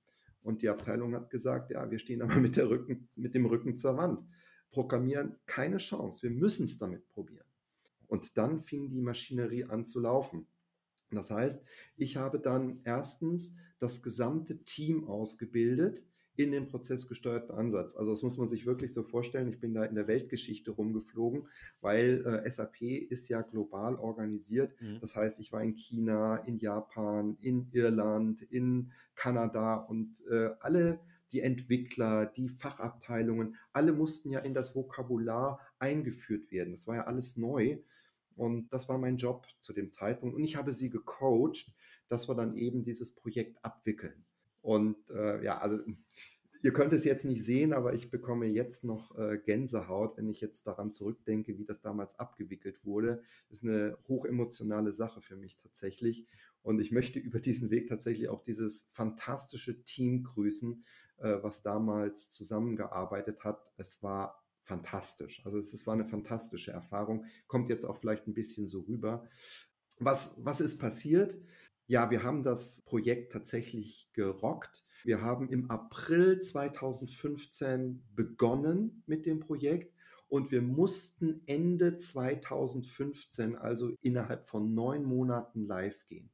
Und 0.41 0.61
die 0.61 0.69
Abteilung 0.69 1.13
hat 1.13 1.29
gesagt, 1.29 1.71
ja, 1.71 1.91
wir 1.91 1.99
stehen 1.99 2.21
aber 2.21 2.35
mit, 2.39 2.57
Rücken, 2.57 3.05
mit 3.17 3.35
dem 3.35 3.45
Rücken 3.45 3.75
zur 3.75 3.97
Wand. 3.97 4.25
Programmieren 4.71 5.35
keine 5.45 5.77
Chance. 5.77 6.23
Wir 6.23 6.31
müssen 6.31 6.63
es 6.63 6.77
damit 6.77 7.05
probieren. 7.09 7.47
Und 8.07 8.37
dann 8.37 8.61
fing 8.61 8.89
die 8.89 9.01
Maschinerie 9.01 9.65
an 9.65 9.85
zu 9.85 9.99
laufen. 9.99 10.47
Das 11.11 11.31
heißt, 11.31 11.63
ich 11.97 12.17
habe 12.17 12.39
dann 12.39 12.81
erstens 12.83 13.55
das 13.79 14.01
gesamte 14.01 14.63
Team 14.63 15.05
ausgebildet, 15.05 16.05
in 16.39 16.53
dem 16.53 16.67
prozessgesteuerten 16.67 17.51
Ansatz. 17.51 17.97
Also 17.97 18.11
das 18.11 18.23
muss 18.23 18.37
man 18.37 18.47
sich 18.47 18.65
wirklich 18.65 18.93
so 18.93 19.03
vorstellen. 19.03 19.49
Ich 19.49 19.59
bin 19.59 19.73
da 19.73 19.83
in 19.83 19.95
der 19.95 20.07
Weltgeschichte 20.07 20.71
rumgeflogen, 20.71 21.49
weil 21.81 22.25
äh, 22.25 22.49
SAP 22.49 22.81
ist 22.81 23.27
ja 23.27 23.41
global 23.41 23.95
organisiert. 23.95 24.73
Mhm. 24.81 24.99
Das 25.01 25.17
heißt, 25.17 25.41
ich 25.41 25.51
war 25.51 25.61
in 25.61 25.75
China, 25.75 26.37
in 26.37 26.57
Japan, 26.57 27.37
in 27.41 27.67
Irland, 27.73 28.41
in 28.41 28.91
Kanada 29.15 29.75
und 29.75 30.25
äh, 30.31 30.51
alle 30.61 31.01
die 31.33 31.41
Entwickler, 31.41 32.25
die 32.25 32.47
Fachabteilungen, 32.47 33.57
alle 33.73 33.91
mussten 33.91 34.31
ja 34.31 34.39
in 34.39 34.53
das 34.53 34.73
Vokabular 34.75 35.59
eingeführt 35.77 36.51
werden. 36.51 36.71
Das 36.71 36.87
war 36.87 36.95
ja 36.95 37.03
alles 37.03 37.35
neu. 37.35 37.79
Und 38.39 38.69
das 38.73 38.87
war 38.87 38.97
mein 38.97 39.17
Job 39.17 39.45
zu 39.59 39.73
dem 39.73 39.91
Zeitpunkt. 39.91 40.35
Und 40.35 40.43
ich 40.43 40.55
habe 40.55 40.71
sie 40.71 40.89
gecoacht, 40.89 41.73
dass 42.07 42.29
wir 42.29 42.35
dann 42.35 42.55
eben 42.55 42.83
dieses 42.83 43.13
Projekt 43.13 43.63
abwickeln. 43.63 44.25
Und 44.61 44.97
äh, 45.09 45.43
ja, 45.43 45.57
also 45.57 45.79
ihr 46.63 46.71
könnt 46.71 46.93
es 46.93 47.03
jetzt 47.03 47.25
nicht 47.25 47.43
sehen, 47.43 47.73
aber 47.73 47.93
ich 47.93 48.09
bekomme 48.09 48.45
jetzt 48.45 48.85
noch 48.85 49.17
äh, 49.17 49.37
Gänsehaut, 49.37 50.17
wenn 50.17 50.29
ich 50.29 50.39
jetzt 50.39 50.65
daran 50.67 50.93
zurückdenke, 50.93 51.57
wie 51.57 51.65
das 51.65 51.81
damals 51.81 52.17
abgewickelt 52.17 52.85
wurde. 52.85 53.21
Das 53.49 53.59
ist 53.59 53.65
eine 53.65 53.97
hochemotionale 54.07 54.93
Sache 54.93 55.21
für 55.21 55.35
mich 55.35 55.57
tatsächlich. 55.57 56.25
Und 56.61 56.79
ich 56.79 56.91
möchte 56.91 57.19
über 57.19 57.41
diesen 57.41 57.71
Weg 57.71 57.89
tatsächlich 57.89 58.29
auch 58.29 58.41
dieses 58.41 58.87
fantastische 58.91 59.83
Team 59.83 60.23
grüßen, 60.23 60.85
äh, 61.17 61.37
was 61.41 61.61
damals 61.61 62.29
zusammengearbeitet 62.29 63.43
hat. 63.43 63.69
Es 63.75 64.01
war 64.01 64.41
fantastisch. 64.69 65.41
Also 65.45 65.57
es, 65.57 65.73
es 65.73 65.87
war 65.87 65.95
eine 65.95 66.05
fantastische 66.05 66.71
Erfahrung. 66.71 67.25
Kommt 67.47 67.69
jetzt 67.69 67.85
auch 67.85 67.97
vielleicht 67.97 68.27
ein 68.27 68.35
bisschen 68.35 68.67
so 68.67 68.81
rüber. 68.81 69.27
Was, 69.97 70.35
was 70.37 70.61
ist 70.61 70.77
passiert? 70.77 71.37
Ja, 71.87 72.11
wir 72.11 72.21
haben 72.21 72.43
das 72.43 72.83
Projekt 72.83 73.31
tatsächlich 73.31 74.11
gerockt. 74.13 74.85
Wir 75.03 75.21
haben 75.21 75.49
im 75.49 75.71
April 75.71 76.39
2015 76.39 78.03
begonnen 78.15 79.01
mit 79.07 79.25
dem 79.25 79.39
Projekt 79.39 79.95
und 80.27 80.51
wir 80.51 80.61
mussten 80.61 81.41
Ende 81.47 81.97
2015, 81.97 83.55
also 83.55 83.95
innerhalb 84.01 84.47
von 84.47 84.75
neun 84.75 85.03
Monaten, 85.03 85.65
live 85.65 86.05
gehen. 86.05 86.29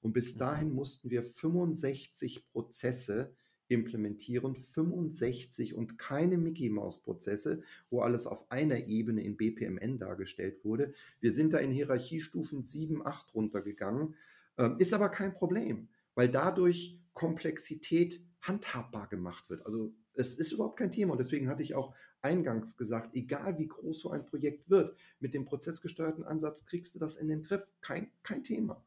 Und 0.00 0.14
bis 0.14 0.34
mhm. 0.34 0.38
dahin 0.38 0.72
mussten 0.72 1.10
wir 1.10 1.22
65 1.22 2.46
Prozesse 2.46 3.36
implementieren, 3.68 4.56
65 4.56 5.74
und 5.74 5.98
keine 5.98 6.38
Mickey 6.38 6.68
Maus 6.68 7.00
Prozesse, 7.00 7.62
wo 7.90 8.00
alles 8.00 8.26
auf 8.26 8.50
einer 8.50 8.86
Ebene 8.86 9.22
in 9.22 9.36
BPMN 9.36 9.98
dargestellt 9.98 10.64
wurde. 10.64 10.92
Wir 11.20 11.32
sind 11.32 11.52
da 11.52 11.58
in 11.58 11.70
Hierarchiestufen 11.70 12.64
7, 12.64 13.06
8 13.06 13.34
runtergegangen 13.34 14.14
ähm, 14.58 14.76
ist 14.78 14.92
aber 14.92 15.08
kein 15.08 15.34
Problem, 15.34 15.88
weil 16.14 16.28
dadurch 16.28 16.98
Komplexität 17.12 18.20
handhabbar 18.40 19.08
gemacht 19.08 19.48
wird. 19.48 19.64
Also 19.66 19.92
es 20.14 20.34
ist 20.34 20.52
überhaupt 20.52 20.78
kein 20.78 20.90
Thema 20.90 21.12
und 21.12 21.18
deswegen 21.18 21.48
hatte 21.48 21.62
ich 21.62 21.74
auch 21.74 21.94
eingangs 22.22 22.76
gesagt, 22.76 23.14
egal 23.14 23.58
wie 23.58 23.66
groß 23.66 24.00
so 24.00 24.10
ein 24.10 24.26
Projekt 24.26 24.70
wird, 24.70 24.96
mit 25.20 25.34
dem 25.34 25.44
prozessgesteuerten 25.44 26.24
Ansatz 26.24 26.64
kriegst 26.64 26.94
du 26.94 26.98
das 26.98 27.16
in 27.16 27.28
den 27.28 27.42
Griff. 27.42 27.66
Kein, 27.80 28.10
kein 28.22 28.44
Thema. 28.44 28.82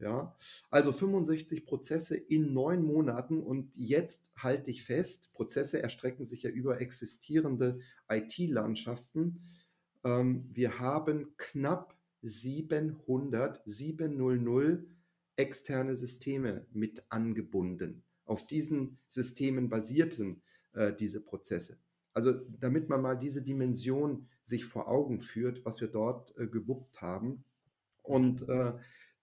Ja, 0.00 0.34
also 0.70 0.92
65 0.92 1.66
Prozesse 1.66 2.16
in 2.16 2.54
neun 2.54 2.82
Monaten 2.82 3.42
und 3.42 3.76
jetzt 3.76 4.30
halte 4.34 4.70
ich 4.70 4.82
fest, 4.82 5.30
Prozesse 5.34 5.82
erstrecken 5.82 6.24
sich 6.24 6.42
ja 6.42 6.50
über 6.50 6.80
existierende 6.80 7.80
IT-Landschaften. 8.08 9.42
Ähm, 10.02 10.48
wir 10.52 10.78
haben 10.78 11.34
knapp 11.36 11.94
700, 12.22 13.60
700 13.66 14.86
externe 15.36 15.94
Systeme 15.94 16.66
mit 16.72 17.04
angebunden. 17.10 18.02
Auf 18.24 18.46
diesen 18.46 18.98
Systemen 19.06 19.68
basierten 19.68 20.42
äh, 20.72 20.94
diese 20.94 21.20
Prozesse. 21.20 21.78
Also 22.14 22.32
damit 22.32 22.88
man 22.88 23.02
mal 23.02 23.16
diese 23.16 23.42
Dimension 23.42 24.28
sich 24.44 24.64
vor 24.64 24.88
Augen 24.88 25.20
führt, 25.20 25.64
was 25.64 25.80
wir 25.80 25.88
dort 25.88 26.36
äh, 26.38 26.46
gewuppt 26.46 27.02
haben. 27.02 27.44
Und 28.02 28.48
äh, 28.48 28.72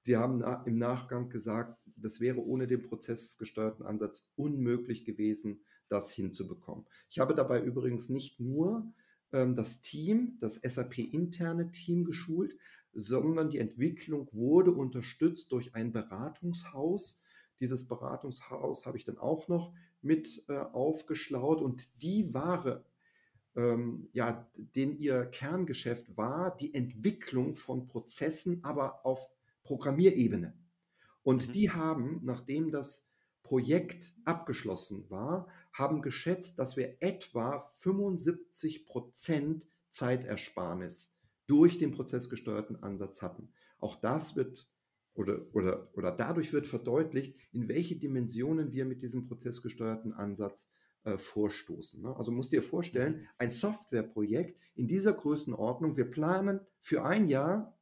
Sie 0.07 0.15
haben 0.15 0.41
im 0.65 0.77
Nachgang 0.77 1.27
gesagt, 1.27 1.77
das 1.97 2.21
wäre 2.21 2.39
ohne 2.39 2.65
den 2.65 2.81
prozessgesteuerten 2.81 3.85
Ansatz 3.85 4.25
unmöglich 4.37 5.03
gewesen, 5.03 5.59
das 5.89 6.09
hinzubekommen. 6.11 6.85
Ich 7.09 7.19
habe 7.19 7.35
dabei 7.35 7.61
übrigens 7.61 8.07
nicht 8.07 8.39
nur 8.39 8.89
ähm, 9.33 9.57
das 9.57 9.81
Team, 9.81 10.37
das 10.39 10.61
SAP-interne 10.63 11.71
Team 11.71 12.05
geschult, 12.05 12.57
sondern 12.93 13.49
die 13.49 13.57
Entwicklung 13.57 14.29
wurde 14.31 14.71
unterstützt 14.71 15.51
durch 15.51 15.75
ein 15.75 15.91
Beratungshaus. 15.91 17.21
Dieses 17.59 17.85
Beratungshaus 17.85 18.85
habe 18.85 18.97
ich 18.97 19.03
dann 19.03 19.17
auch 19.17 19.49
noch 19.49 19.73
mit 20.01 20.45
äh, 20.47 20.57
aufgeschlaut 20.57 21.61
und 21.61 22.01
die 22.01 22.33
Ware, 22.33 22.85
ähm, 23.57 24.07
ja, 24.13 24.49
den 24.55 24.97
ihr 24.99 25.25
Kerngeschäft 25.25 26.15
war, 26.15 26.55
die 26.55 26.73
Entwicklung 26.73 27.57
von 27.57 27.87
Prozessen, 27.89 28.63
aber 28.63 29.05
auf 29.05 29.33
Programmierebene. 29.67 30.57
Und 31.23 31.49
mhm. 31.49 31.51
die 31.51 31.71
haben, 31.71 32.21
nachdem 32.23 32.71
das 32.71 33.09
Projekt 33.43 34.15
abgeschlossen 34.23 35.09
war, 35.09 35.49
haben 35.73 36.01
geschätzt, 36.01 36.57
dass 36.57 36.77
wir 36.77 36.95
etwa 37.01 37.69
75 37.79 38.85
Prozent 38.85 39.65
Zeitersparnis 39.89 41.13
durch 41.47 41.77
den 41.77 41.91
prozessgesteuerten 41.91 42.81
Ansatz 42.81 43.21
hatten. 43.21 43.49
Auch 43.77 43.97
das 43.97 44.37
wird 44.37 44.69
oder, 45.13 45.41
oder, 45.53 45.89
oder 45.95 46.11
dadurch 46.11 46.53
wird 46.53 46.67
verdeutlicht, 46.67 47.35
in 47.51 47.67
welche 47.67 47.97
Dimensionen 47.97 48.71
wir 48.71 48.85
mit 48.85 49.01
diesem 49.01 49.25
prozessgesteuerten 49.27 50.13
Ansatz 50.13 50.69
äh, 51.03 51.17
vorstoßen. 51.17 52.01
Ne? 52.01 52.15
Also 52.15 52.31
musst 52.31 52.53
dir 52.53 52.63
vorstellen, 52.63 53.17
mhm. 53.17 53.27
ein 53.37 53.51
Softwareprojekt 53.51 54.59
in 54.75 54.87
dieser 54.87 55.13
Größenordnung, 55.13 55.97
wir 55.97 56.09
planen 56.09 56.61
für 56.79 57.03
ein 57.03 57.27
Jahr 57.27 57.76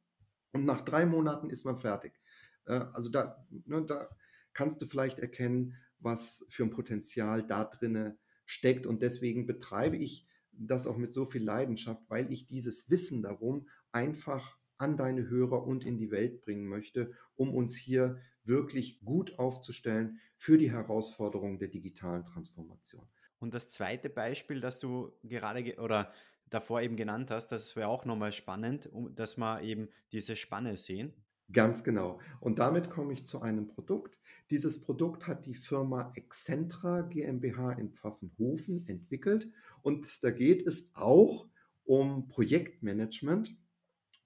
und 0.52 0.64
nach 0.64 0.80
drei 0.80 1.06
Monaten 1.06 1.50
ist 1.50 1.64
man 1.64 1.78
fertig. 1.78 2.20
Äh, 2.66 2.84
also 2.92 3.08
da, 3.08 3.46
ne, 3.50 3.84
da 3.84 4.08
kannst 4.52 4.80
du 4.80 4.86
vielleicht 4.86 5.18
erkennen, 5.18 5.74
was 5.98 6.44
für 6.48 6.64
ein 6.64 6.70
Potenzial 6.70 7.46
da 7.46 7.64
drinne 7.64 8.18
steckt. 8.44 8.86
Und 8.86 9.02
deswegen 9.02 9.46
betreibe 9.46 9.96
ich 9.96 10.26
das 10.52 10.86
auch 10.86 10.96
mit 10.96 11.12
so 11.12 11.26
viel 11.26 11.42
Leidenschaft, 11.42 12.02
weil 12.08 12.32
ich 12.32 12.46
dieses 12.46 12.88
Wissen 12.88 13.22
darum 13.22 13.68
einfach 13.92 14.58
an 14.78 14.96
deine 14.96 15.28
Hörer 15.28 15.66
und 15.66 15.84
in 15.84 15.98
die 15.98 16.10
Welt 16.10 16.42
bringen 16.42 16.68
möchte, 16.68 17.12
um 17.34 17.54
uns 17.54 17.76
hier 17.76 18.18
wirklich 18.44 19.00
gut 19.04 19.38
aufzustellen 19.38 20.20
für 20.36 20.58
die 20.58 20.70
Herausforderungen 20.70 21.58
der 21.58 21.68
digitalen 21.68 22.24
Transformation. 22.24 23.06
Und 23.38 23.52
das 23.54 23.68
zweite 23.68 24.08
Beispiel, 24.08 24.60
das 24.60 24.78
du 24.78 25.12
gerade 25.22 25.76
oder 25.78 26.12
davor 26.50 26.82
eben 26.82 26.96
genannt 26.96 27.30
hast, 27.30 27.48
das 27.48 27.76
wäre 27.76 27.88
auch 27.88 28.04
nochmal 28.04 28.32
spannend, 28.32 28.86
um, 28.92 29.14
dass 29.14 29.36
wir 29.36 29.62
eben 29.62 29.88
diese 30.12 30.36
Spanne 30.36 30.76
sehen. 30.76 31.12
Ganz 31.52 31.84
genau. 31.84 32.20
Und 32.40 32.58
damit 32.58 32.90
komme 32.90 33.12
ich 33.12 33.24
zu 33.24 33.40
einem 33.40 33.68
Produkt. 33.68 34.18
Dieses 34.50 34.80
Produkt 34.80 35.26
hat 35.26 35.46
die 35.46 35.54
Firma 35.54 36.12
Excentra 36.14 37.02
GmbH 37.02 37.72
in 37.72 37.92
Pfaffenhofen 37.92 38.84
entwickelt. 38.88 39.48
Und 39.82 40.24
da 40.24 40.30
geht 40.30 40.66
es 40.66 40.90
auch 40.94 41.46
um 41.84 42.26
Projektmanagement 42.28 43.56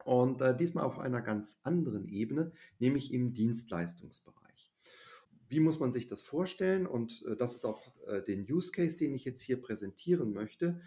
und 0.04 0.40
äh, 0.40 0.56
diesmal 0.56 0.84
auf 0.84 0.98
einer 0.98 1.20
ganz 1.20 1.58
anderen 1.62 2.08
Ebene, 2.08 2.52
nämlich 2.78 3.12
im 3.12 3.34
Dienstleistungsbereich. 3.34 4.72
Wie 5.48 5.60
muss 5.60 5.78
man 5.78 5.92
sich 5.92 6.06
das 6.06 6.22
vorstellen? 6.22 6.86
Und 6.86 7.24
äh, 7.26 7.36
das 7.36 7.54
ist 7.54 7.66
auch 7.66 7.80
äh, 8.06 8.22
den 8.22 8.50
Use 8.50 8.72
Case, 8.72 8.96
den 8.96 9.14
ich 9.14 9.24
jetzt 9.24 9.42
hier 9.42 9.60
präsentieren 9.60 10.32
möchte. 10.32 10.80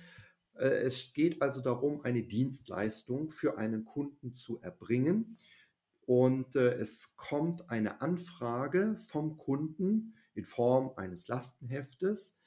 Äh, 0.56 0.84
es 0.84 1.14
geht 1.14 1.42
also 1.42 1.62
darum, 1.62 2.02
eine 2.02 2.24
Dienstleistung 2.24 3.30
für 3.30 3.58
einen 3.58 3.86
Kunden 3.86 4.36
zu 4.36 4.62
erbringen. 4.62 5.38
Und 6.06 6.56
äh, 6.56 6.74
es 6.76 7.16
kommt 7.16 7.70
eine 7.70 8.02
Anfrage 8.02 8.98
vom 9.08 9.38
Kunden 9.38 10.16
in 10.34 10.46
Form 10.46 10.92
eines 10.98 11.28
Lastenheftes 11.28 12.38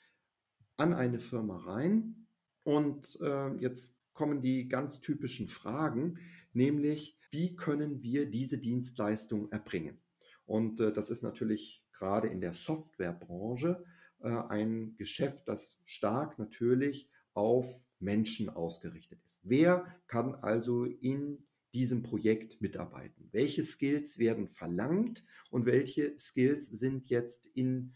an 0.76 0.92
eine 0.92 1.20
Firma 1.20 1.56
rein. 1.56 2.26
Und 2.64 3.18
äh, 3.20 3.54
jetzt 3.56 3.98
kommen 4.12 4.42
die 4.42 4.68
ganz 4.68 5.00
typischen 5.00 5.48
Fragen, 5.48 6.18
nämlich 6.52 7.18
wie 7.30 7.54
können 7.54 8.02
wir 8.02 8.30
diese 8.30 8.58
Dienstleistung 8.58 9.50
erbringen? 9.52 9.98
Und 10.44 10.80
äh, 10.80 10.92
das 10.92 11.10
ist 11.10 11.22
natürlich 11.22 11.82
gerade 11.92 12.28
in 12.28 12.40
der 12.40 12.54
Softwarebranche 12.54 13.82
ein 14.18 14.96
Geschäft, 14.96 15.46
das 15.46 15.78
stark 15.84 16.38
natürlich 16.38 17.10
auf 17.34 17.85
Menschen 17.98 18.48
ausgerichtet 18.48 19.20
ist. 19.24 19.40
Wer 19.42 19.86
kann 20.06 20.34
also 20.34 20.84
in 20.84 21.46
diesem 21.74 22.02
Projekt 22.02 22.60
mitarbeiten? 22.60 23.28
Welche 23.32 23.62
Skills 23.62 24.18
werden 24.18 24.48
verlangt 24.48 25.24
und 25.50 25.66
welche 25.66 26.16
Skills 26.18 26.66
sind 26.68 27.08
jetzt 27.08 27.46
in 27.54 27.94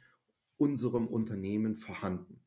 unserem 0.56 1.06
Unternehmen 1.06 1.76
vorhanden? 1.76 2.40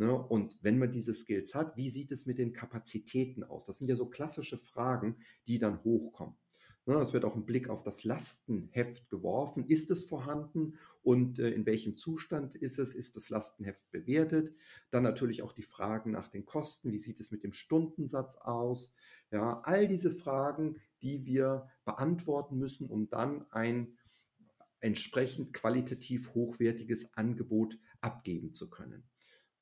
Ne? 0.00 0.12
Und 0.12 0.56
wenn 0.62 0.78
man 0.78 0.92
diese 0.92 1.12
Skills 1.12 1.54
hat, 1.54 1.76
wie 1.76 1.90
sieht 1.90 2.10
es 2.10 2.24
mit 2.24 2.38
den 2.38 2.52
Kapazitäten 2.52 3.44
aus? 3.44 3.64
Das 3.64 3.78
sind 3.78 3.88
ja 3.88 3.96
so 3.96 4.06
klassische 4.06 4.56
Fragen, 4.56 5.18
die 5.46 5.58
dann 5.58 5.84
hochkommen. 5.84 6.36
Ne? 6.86 6.94
Es 6.94 7.12
wird 7.12 7.24
auch 7.24 7.36
ein 7.36 7.44
Blick 7.44 7.68
auf 7.68 7.82
das 7.82 8.04
Lastenheft 8.04 9.10
geworfen. 9.10 9.66
Ist 9.66 9.90
es 9.90 10.04
vorhanden 10.04 10.78
und 11.02 11.38
äh, 11.38 11.50
in 11.50 11.66
welchem 11.66 11.96
Zustand 11.96 12.54
ist 12.54 12.78
es? 12.78 12.94
Ist 12.94 13.16
das 13.16 13.30
Lastenheft 13.30 13.90
bewertet? 13.90 14.54
Dann 14.90 15.02
natürlich 15.02 15.42
auch 15.42 15.52
die 15.52 15.62
Fragen 15.62 16.10
nach 16.10 16.28
den 16.28 16.44
Kosten. 16.44 16.92
Wie 16.92 16.98
sieht 16.98 17.20
es 17.20 17.30
mit 17.30 17.42
dem 17.42 17.52
Stundensatz 17.52 18.36
aus? 18.36 18.94
Ja, 19.30 19.60
all 19.64 19.88
diese 19.88 20.10
Fragen, 20.10 20.76
die 21.02 21.24
wir 21.24 21.68
beantworten 21.84 22.58
müssen, 22.58 22.88
um 22.88 23.08
dann 23.08 23.50
ein 23.50 23.96
entsprechend 24.80 25.52
qualitativ 25.52 26.34
hochwertiges 26.34 27.14
Angebot 27.14 27.78
abgeben 28.00 28.52
zu 28.52 28.70
können. 28.70 29.04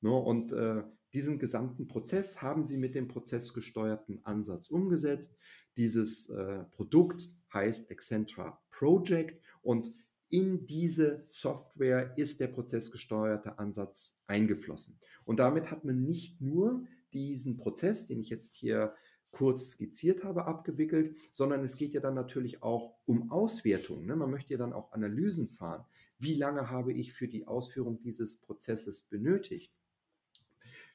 Ne? 0.01 0.11
Und 0.11 0.51
äh, 0.51 0.83
diesen 1.13 1.39
gesamten 1.39 1.87
Prozess 1.87 2.41
haben 2.41 2.63
sie 2.63 2.77
mit 2.77 2.95
dem 2.95 3.07
prozessgesteuerten 3.07 4.25
Ansatz 4.25 4.69
umgesetzt. 4.69 5.35
Dieses 5.77 6.29
äh, 6.29 6.63
Produkt 6.71 7.31
heißt 7.53 7.91
Excentra 7.91 8.61
Project 8.69 9.41
und 9.61 9.93
in 10.29 10.65
diese 10.65 11.27
Software 11.31 12.13
ist 12.17 12.39
der 12.39 12.47
prozessgesteuerte 12.47 13.59
Ansatz 13.59 14.17
eingeflossen. 14.27 14.99
Und 15.25 15.39
damit 15.39 15.71
hat 15.71 15.85
man 15.85 16.03
nicht 16.03 16.39
nur 16.41 16.85
diesen 17.13 17.57
Prozess, 17.57 18.07
den 18.07 18.19
ich 18.19 18.29
jetzt 18.29 18.55
hier 18.55 18.93
kurz 19.31 19.71
skizziert 19.71 20.23
habe, 20.23 20.45
abgewickelt, 20.45 21.15
sondern 21.31 21.63
es 21.63 21.75
geht 21.75 21.93
ja 21.93 22.01
dann 22.01 22.15
natürlich 22.15 22.63
auch 22.63 22.95
um 23.05 23.31
Auswertung. 23.31 24.05
Ne? 24.05 24.15
Man 24.15 24.31
möchte 24.31 24.53
ja 24.53 24.57
dann 24.57 24.73
auch 24.73 24.91
Analysen 24.91 25.49
fahren. 25.49 25.85
Wie 26.17 26.33
lange 26.33 26.69
habe 26.69 26.93
ich 26.93 27.13
für 27.13 27.27
die 27.27 27.47
Ausführung 27.47 27.99
dieses 27.99 28.37
Prozesses 28.37 29.01
benötigt? 29.01 29.73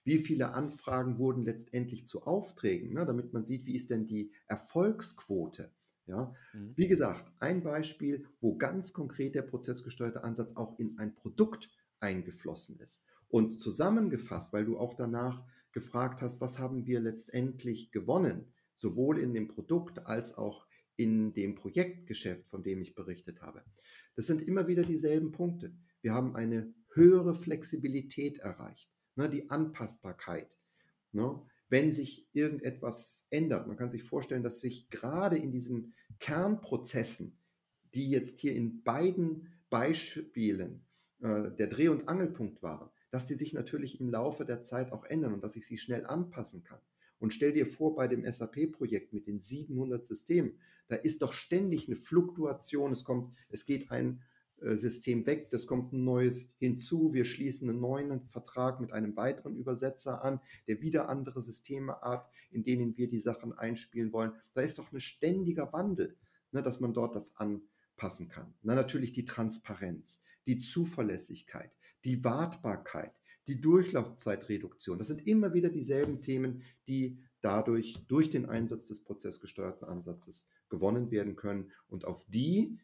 wie 0.05 0.19
viele 0.19 0.53
Anfragen 0.53 1.19
wurden 1.19 1.45
letztendlich 1.45 2.07
zu 2.07 2.25
Aufträgen, 2.25 2.93
ne, 2.93 3.07
damit 3.07 3.33
man 3.33 3.45
sieht, 3.45 3.67
wie 3.67 3.75
ist 3.75 3.91
denn 3.91 4.07
die 4.07 4.31
Erfolgsquote. 4.47 5.71
Ja, 6.07 6.35
mhm. 6.53 6.75
wie 6.77 6.89
gesagt, 6.89 7.33
ein 7.39 7.63
Beispiel, 7.63 8.27
wo 8.41 8.57
ganz 8.57 8.93
konkret 8.93 9.35
der 9.35 9.43
prozessgesteuerte 9.43 10.23
Ansatz 10.23 10.55
auch 10.55 10.79
in 10.79 10.99
ein 10.99 11.15
Produkt 11.15 11.71
eingeflossen 12.01 12.79
ist. 12.81 13.03
Und 13.29 13.59
zusammengefasst, 13.59 14.53
weil 14.53 14.65
du 14.65 14.79
auch 14.79 14.95
danach 14.95 15.43
gefragt 15.73 16.21
hast, 16.21 16.41
was 16.41 16.59
haben 16.59 16.87
wir 16.87 17.01
letztendlich 17.01 17.91
gewonnen, 17.91 18.53
sowohl 18.77 19.19
in 19.19 19.33
dem 19.33 19.49
Produkt 19.49 20.07
als 20.07 20.37
auch 20.37 20.67
in 20.97 21.33
dem 21.33 21.55
Projektgeschäft, 21.55 22.49
von 22.49 22.63
dem 22.63 22.83
ich 22.83 22.95
berichtet 22.95 23.41
habe. 23.41 23.65
Das 24.15 24.27
sind 24.27 24.43
immer 24.43 24.69
wieder 24.69 24.83
dieselben 24.83 25.33
Punkte. 25.33 25.75
Wir 26.03 26.13
haben 26.13 26.37
eine 26.37 26.73
höhere 26.93 27.35
Flexibilität 27.35 28.39
erreicht 28.39 28.95
ne, 29.17 29.29
die 29.29 29.51
Anpassbarkeit. 29.51 30.59
Ne? 31.13 31.41
Wenn 31.75 31.93
sich 31.93 32.29
irgendetwas 32.33 33.27
ändert, 33.31 33.67
man 33.67 33.77
kann 33.77 33.91
sich 33.91 34.05
vorstellen, 34.05 34.45
dass 34.45 34.61
sich 34.61 34.91
gerade 34.91 35.37
in 35.37 35.51
diesen 35.51 35.93
Kernprozessen, 36.21 37.37
die 37.95 38.11
jetzt 38.11 38.39
hier 38.39 38.55
in 38.55 38.85
beiden 38.85 39.49
Beispielen 39.71 40.87
äh, 41.21 41.51
der 41.51 41.67
Dreh- 41.67 41.89
und 41.89 42.09
Angelpunkt 42.09 42.63
waren, 42.63 42.91
dass 43.11 43.27
die 43.27 43.35
sich 43.35 43.55
natürlich 43.55 44.01
im 44.01 44.09
Laufe 44.09 44.45
der 44.45 44.63
Zeit 44.63 44.93
auch 44.93 45.05
ändern 45.05 45.35
und 45.35 45.43
dass 45.43 45.57
ich 45.57 45.67
sie 45.67 45.77
schnell 45.77 46.07
anpassen 46.07 46.63
kann. 46.63 46.79
Und 47.19 47.35
stell 47.35 47.53
dir 47.53 47.67
vor, 47.67 47.97
bei 47.97 48.07
dem 48.07 48.25
SAP-Projekt 48.25 49.13
mit 49.13 49.27
den 49.27 49.41
700 49.41 50.07
Systemen, 50.07 50.61
da 50.87 50.95
ist 50.95 51.23
doch 51.23 51.33
ständig 51.33 51.89
eine 51.89 51.97
Fluktuation. 51.97 52.93
Es 52.93 53.03
kommt, 53.03 53.37
es 53.49 53.67
geht 53.67 53.91
ein 53.91 54.23
System 54.59 55.27
weg, 55.27 55.51
das 55.51 55.67
kommt 55.67 55.93
ein 55.93 56.05
neues 56.05 56.49
hinzu, 56.59 57.13
wir 57.13 57.25
schließen 57.25 57.69
einen 57.69 57.81
neuen 57.81 58.23
Vertrag 58.23 58.81
mit 58.81 58.93
einem 58.93 59.17
weiteren 59.17 59.57
Übersetzer 59.57 60.25
an, 60.25 60.41
der 60.69 60.81
wieder 60.81 61.09
andere 61.09 61.43
Systeme 61.43 62.01
hat, 62.01 62.31
in 62.51 62.65
denen 62.65 62.97
wir 62.97 63.09
die 63.09 63.19
Sachen 63.19 63.53
einspielen 63.53 64.13
wollen. 64.13 64.33
Da 64.53 64.63
ist 64.63 64.79
doch 64.79 64.91
ein 64.93 65.01
ständiger 65.01 65.73
Wandel, 65.73 66.17
ne, 66.53 66.63
dass 66.63 66.81
man 66.81 66.95
dort 66.95 67.15
das 67.15 67.37
anpassen 67.37 68.29
kann. 68.29 68.55
Na, 68.63 68.75
natürlich 68.75 69.13
die 69.13 69.25
Transparenz, 69.25 70.21
die 70.47 70.59
Zuverlässigkeit, 70.59 71.73
die 72.05 72.25
Wartbarkeit, 72.25 73.13
die 73.47 73.61
Durchlaufzeitreduktion. 73.61 74.99
Das 74.99 75.09
sind 75.09 75.27
immer 75.27 75.53
wieder 75.53 75.69
dieselben 75.69 76.23
Themen, 76.23 76.63
die 76.89 77.19
dadurch 77.43 77.99
durch 78.09 78.31
den 78.31 78.47
Einsatz 78.47 78.87
des 78.87 79.05
prozessgesteuerten 79.05 79.87
Ansatzes 79.87 80.47
gewonnen 80.71 81.11
werden 81.11 81.37
können 81.37 81.71
und 81.89 82.07
auf 82.07 82.25
die 82.29 82.79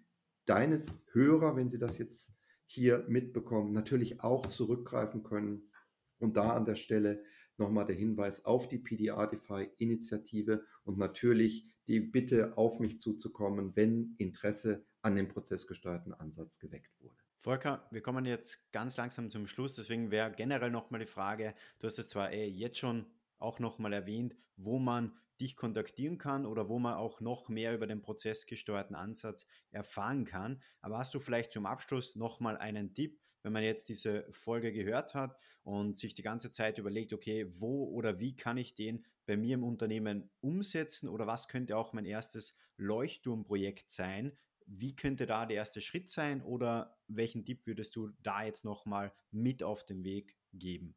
deine 0.46 0.84
Hörer, 1.12 1.56
wenn 1.56 1.70
sie 1.70 1.78
das 1.78 1.98
jetzt 1.98 2.32
hier 2.66 3.04
mitbekommen, 3.08 3.72
natürlich 3.72 4.20
auch 4.20 4.46
zurückgreifen 4.46 5.22
können. 5.22 5.70
Und 6.18 6.36
da 6.36 6.52
an 6.52 6.64
der 6.64 6.76
Stelle 6.76 7.24
nochmal 7.56 7.86
der 7.86 7.96
Hinweis 7.96 8.44
auf 8.44 8.68
die 8.68 8.78
PDA-Defy-Initiative 8.78 10.64
und 10.84 10.98
natürlich 10.98 11.66
die 11.86 12.00
Bitte 12.00 12.56
auf 12.56 12.78
mich 12.78 13.00
zuzukommen, 13.00 13.74
wenn 13.74 14.14
Interesse 14.18 14.84
an 15.02 15.16
dem 15.16 15.28
prozessgesteuerten 15.28 16.14
Ansatz 16.14 16.58
geweckt 16.58 16.90
wurde. 17.00 17.16
Volker, 17.38 17.88
wir 17.90 18.02
kommen 18.02 18.26
jetzt 18.26 18.70
ganz 18.70 18.96
langsam 18.96 19.30
zum 19.30 19.46
Schluss, 19.46 19.74
deswegen 19.74 20.10
wäre 20.10 20.30
generell 20.30 20.70
nochmal 20.70 21.00
die 21.00 21.06
Frage, 21.06 21.54
du 21.78 21.86
hast 21.86 21.98
es 21.98 22.08
zwar 22.08 22.32
eh 22.32 22.46
jetzt 22.46 22.78
schon 22.78 23.06
auch 23.38 23.58
nochmal 23.58 23.94
erwähnt, 23.94 24.36
wo 24.56 24.78
man 24.78 25.18
dich 25.40 25.56
kontaktieren 25.56 26.18
kann 26.18 26.46
oder 26.46 26.68
wo 26.68 26.78
man 26.78 26.94
auch 26.94 27.20
noch 27.20 27.48
mehr 27.48 27.74
über 27.74 27.86
den 27.86 28.02
prozessgesteuerten 28.02 28.94
Ansatz 28.94 29.46
erfahren 29.70 30.24
kann. 30.24 30.62
Aber 30.80 30.98
hast 30.98 31.14
du 31.14 31.20
vielleicht 31.20 31.52
zum 31.52 31.66
Abschluss 31.66 32.16
nochmal 32.16 32.56
einen 32.58 32.94
Tipp, 32.94 33.20
wenn 33.42 33.52
man 33.52 33.62
jetzt 33.62 33.88
diese 33.88 34.26
Folge 34.30 34.72
gehört 34.72 35.14
hat 35.14 35.38
und 35.62 35.96
sich 35.96 36.14
die 36.14 36.22
ganze 36.22 36.50
Zeit 36.50 36.78
überlegt, 36.78 37.12
okay, 37.12 37.46
wo 37.58 37.84
oder 37.86 38.18
wie 38.18 38.36
kann 38.36 38.58
ich 38.58 38.74
den 38.74 39.04
bei 39.26 39.36
mir 39.36 39.54
im 39.54 39.64
Unternehmen 39.64 40.30
umsetzen 40.40 41.08
oder 41.08 41.26
was 41.26 41.48
könnte 41.48 41.76
auch 41.76 41.92
mein 41.92 42.04
erstes 42.04 42.54
Leuchtturmprojekt 42.76 43.90
sein? 43.90 44.36
Wie 44.66 44.94
könnte 44.94 45.26
da 45.26 45.46
der 45.46 45.56
erste 45.56 45.80
Schritt 45.80 46.08
sein 46.08 46.42
oder 46.42 46.98
welchen 47.08 47.44
Tipp 47.44 47.66
würdest 47.66 47.96
du 47.96 48.10
da 48.22 48.44
jetzt 48.44 48.64
nochmal 48.64 49.12
mit 49.30 49.62
auf 49.62 49.84
den 49.84 50.04
Weg 50.04 50.36
geben? 50.52 50.94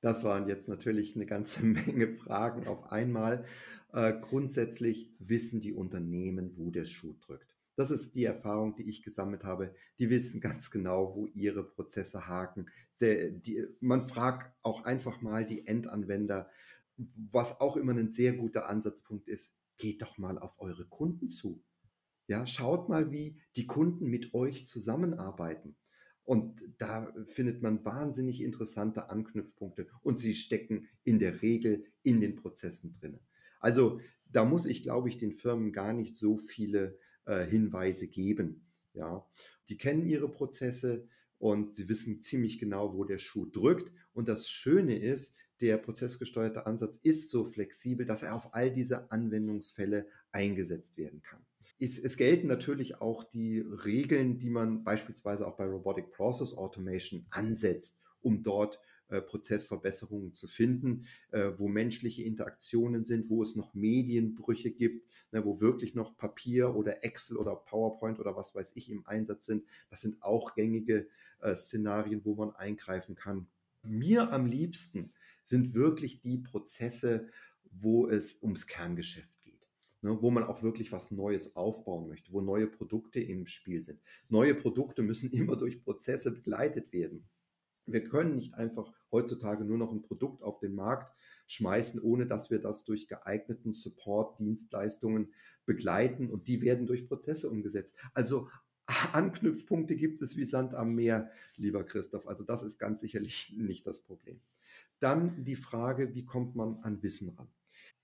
Das 0.00 0.22
waren 0.22 0.48
jetzt 0.48 0.68
natürlich 0.68 1.16
eine 1.16 1.26
ganze 1.26 1.62
Menge 1.64 2.08
Fragen 2.08 2.66
auf 2.66 2.92
einmal. 2.92 3.44
Äh, 3.92 4.12
grundsätzlich 4.20 5.10
wissen 5.18 5.60
die 5.60 5.72
Unternehmen, 5.72 6.56
wo 6.56 6.70
der 6.70 6.84
Schuh 6.84 7.14
drückt. 7.20 7.54
Das 7.76 7.90
ist 7.90 8.14
die 8.14 8.24
Erfahrung, 8.24 8.76
die 8.76 8.88
ich 8.88 9.02
gesammelt 9.02 9.44
habe. 9.44 9.74
Die 9.98 10.10
wissen 10.10 10.40
ganz 10.40 10.70
genau, 10.70 11.16
wo 11.16 11.26
ihre 11.26 11.64
Prozesse 11.64 12.28
haken. 12.28 12.66
Sehr, 12.94 13.30
die, 13.30 13.66
man 13.80 14.06
fragt 14.06 14.52
auch 14.62 14.84
einfach 14.84 15.20
mal 15.20 15.44
die 15.44 15.66
Endanwender, 15.66 16.48
was 16.96 17.60
auch 17.60 17.76
immer 17.76 17.92
ein 17.92 18.12
sehr 18.12 18.34
guter 18.34 18.68
Ansatzpunkt 18.68 19.28
ist. 19.28 19.56
Geht 19.76 20.02
doch 20.02 20.18
mal 20.18 20.38
auf 20.38 20.60
eure 20.60 20.86
Kunden 20.86 21.28
zu. 21.28 21.64
Ja, 22.28 22.46
schaut 22.46 22.88
mal, 22.88 23.10
wie 23.10 23.40
die 23.56 23.66
Kunden 23.66 24.06
mit 24.06 24.34
euch 24.34 24.66
zusammenarbeiten. 24.66 25.76
Und 26.24 26.62
da 26.78 27.12
findet 27.26 27.62
man 27.62 27.84
wahnsinnig 27.84 28.42
interessante 28.42 29.10
Anknüpfpunkte 29.10 29.86
und 30.02 30.18
sie 30.18 30.34
stecken 30.34 30.88
in 31.04 31.18
der 31.18 31.42
Regel 31.42 31.84
in 32.02 32.20
den 32.20 32.34
Prozessen 32.34 32.94
drin. 32.98 33.20
Also 33.60 34.00
da 34.30 34.44
muss 34.44 34.66
ich, 34.66 34.82
glaube 34.82 35.08
ich, 35.08 35.18
den 35.18 35.32
Firmen 35.32 35.72
gar 35.72 35.92
nicht 35.92 36.16
so 36.16 36.38
viele 36.38 36.98
äh, 37.26 37.44
Hinweise 37.44 38.08
geben. 38.08 38.66
Ja, 38.94 39.26
die 39.68 39.76
kennen 39.76 40.06
ihre 40.06 40.28
Prozesse 40.30 41.08
und 41.38 41.74
sie 41.74 41.88
wissen 41.88 42.22
ziemlich 42.22 42.58
genau, 42.58 42.94
wo 42.94 43.04
der 43.04 43.18
Schuh 43.18 43.46
drückt. 43.46 43.92
Und 44.12 44.28
das 44.28 44.48
Schöne 44.48 44.98
ist, 44.98 45.34
der 45.60 45.78
prozessgesteuerte 45.78 46.66
Ansatz 46.66 46.96
ist 47.02 47.30
so 47.30 47.44
flexibel, 47.44 48.06
dass 48.06 48.22
er 48.22 48.34
auf 48.34 48.54
all 48.54 48.72
diese 48.72 49.10
Anwendungsfälle 49.10 50.06
eingesetzt 50.34 50.96
werden 50.96 51.22
kann. 51.22 51.40
Es, 51.78 51.98
es, 51.98 52.16
gelten 52.16 52.46
natürlich 52.46 53.00
auch 53.00 53.24
die 53.24 53.60
Regeln, 53.60 54.38
die 54.38 54.50
man 54.50 54.84
beispielsweise 54.84 55.46
auch 55.46 55.56
bei 55.56 55.64
Robotic 55.64 56.12
Process 56.12 56.56
Automation 56.56 57.26
ansetzt, 57.30 57.98
um 58.20 58.42
dort 58.42 58.80
äh, 59.08 59.20
Prozessverbesserungen 59.20 60.32
zu 60.32 60.46
finden, 60.46 61.06
äh, 61.30 61.50
wo 61.56 61.68
menschliche 61.68 62.22
Interaktionen 62.22 63.04
sind, 63.04 63.28
wo 63.28 63.42
es 63.42 63.56
noch 63.56 63.74
Medienbrüche 63.74 64.70
gibt, 64.70 65.08
ne, 65.30 65.44
wo 65.44 65.60
wirklich 65.60 65.94
noch 65.94 66.16
Papier 66.16 66.74
oder 66.74 67.04
Excel 67.04 67.36
oder 67.36 67.56
PowerPoint 67.56 68.18
oder 68.18 68.36
was 68.36 68.54
weiß 68.54 68.72
ich 68.76 68.90
im 68.90 69.06
Einsatz 69.06 69.46
sind. 69.46 69.64
Das 69.90 70.00
sind 70.00 70.22
auch 70.22 70.54
gängige 70.54 71.08
äh, 71.40 71.54
Szenarien, 71.54 72.24
wo 72.24 72.34
man 72.34 72.54
eingreifen 72.54 73.14
kann. 73.14 73.46
Mir 73.82 74.32
am 74.32 74.46
liebsten 74.46 75.12
sind 75.42 75.74
wirklich 75.74 76.20
die 76.20 76.38
Prozesse, 76.38 77.28
wo 77.70 78.08
es 78.08 78.38
ums 78.42 78.66
Kerngeschäft 78.66 79.33
ne, 80.04 80.18
wo 80.20 80.30
man 80.30 80.44
auch 80.44 80.62
wirklich 80.62 80.92
was 80.92 81.10
Neues 81.10 81.56
aufbauen 81.56 82.06
möchte, 82.06 82.30
wo 82.30 82.42
neue 82.42 82.66
Produkte 82.66 83.20
im 83.20 83.46
Spiel 83.46 83.82
sind. 83.82 84.00
Neue 84.28 84.54
Produkte 84.54 85.02
müssen 85.02 85.30
immer 85.32 85.56
durch 85.56 85.82
Prozesse 85.82 86.30
begleitet 86.30 86.92
werden. 86.92 87.26
Wir 87.86 88.04
können 88.04 88.36
nicht 88.36 88.54
einfach 88.54 88.92
heutzutage 89.10 89.64
nur 89.64 89.78
noch 89.78 89.92
ein 89.92 90.02
Produkt 90.02 90.42
auf 90.42 90.58
den 90.58 90.74
Markt 90.74 91.14
schmeißen, 91.46 92.00
ohne 92.00 92.26
dass 92.26 92.50
wir 92.50 92.58
das 92.58 92.84
durch 92.84 93.08
geeigneten 93.08 93.74
Support-Dienstleistungen 93.74 95.32
begleiten 95.66 96.30
und 96.30 96.48
die 96.48 96.62
werden 96.62 96.86
durch 96.86 97.06
Prozesse 97.08 97.50
umgesetzt. 97.50 97.94
Also 98.12 98.48
Anknüpfpunkte 99.12 99.96
gibt 99.96 100.20
es 100.20 100.36
wie 100.36 100.44
Sand 100.44 100.74
am 100.74 100.94
Meer, 100.94 101.30
lieber 101.56 101.84
Christoph. 101.84 102.26
Also 102.26 102.44
das 102.44 102.62
ist 102.62 102.78
ganz 102.78 103.00
sicherlich 103.00 103.54
nicht 103.56 103.86
das 103.86 104.02
Problem. 104.02 104.40
Dann 105.00 105.44
die 105.44 105.56
Frage, 105.56 106.14
wie 106.14 106.24
kommt 106.24 106.54
man 106.56 106.76
an 106.82 107.02
Wissen 107.02 107.30
ran? 107.30 107.48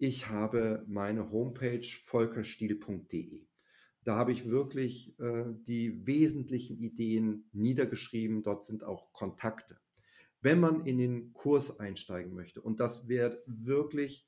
Ich 0.02 0.30
habe 0.30 0.82
meine 0.88 1.30
Homepage 1.30 1.86
volkerstiel.de. 2.06 3.46
Da 4.02 4.16
habe 4.16 4.32
ich 4.32 4.48
wirklich 4.48 5.14
äh, 5.20 5.44
die 5.66 6.06
wesentlichen 6.06 6.78
Ideen 6.78 7.44
niedergeschrieben. 7.52 8.42
Dort 8.42 8.64
sind 8.64 8.82
auch 8.82 9.12
Kontakte. 9.12 9.78
Wenn 10.40 10.58
man 10.58 10.86
in 10.86 10.96
den 10.96 11.34
Kurs 11.34 11.80
einsteigen 11.80 12.32
möchte, 12.32 12.62
und 12.62 12.80
das 12.80 13.08
wird 13.08 13.42
wirklich, 13.44 14.26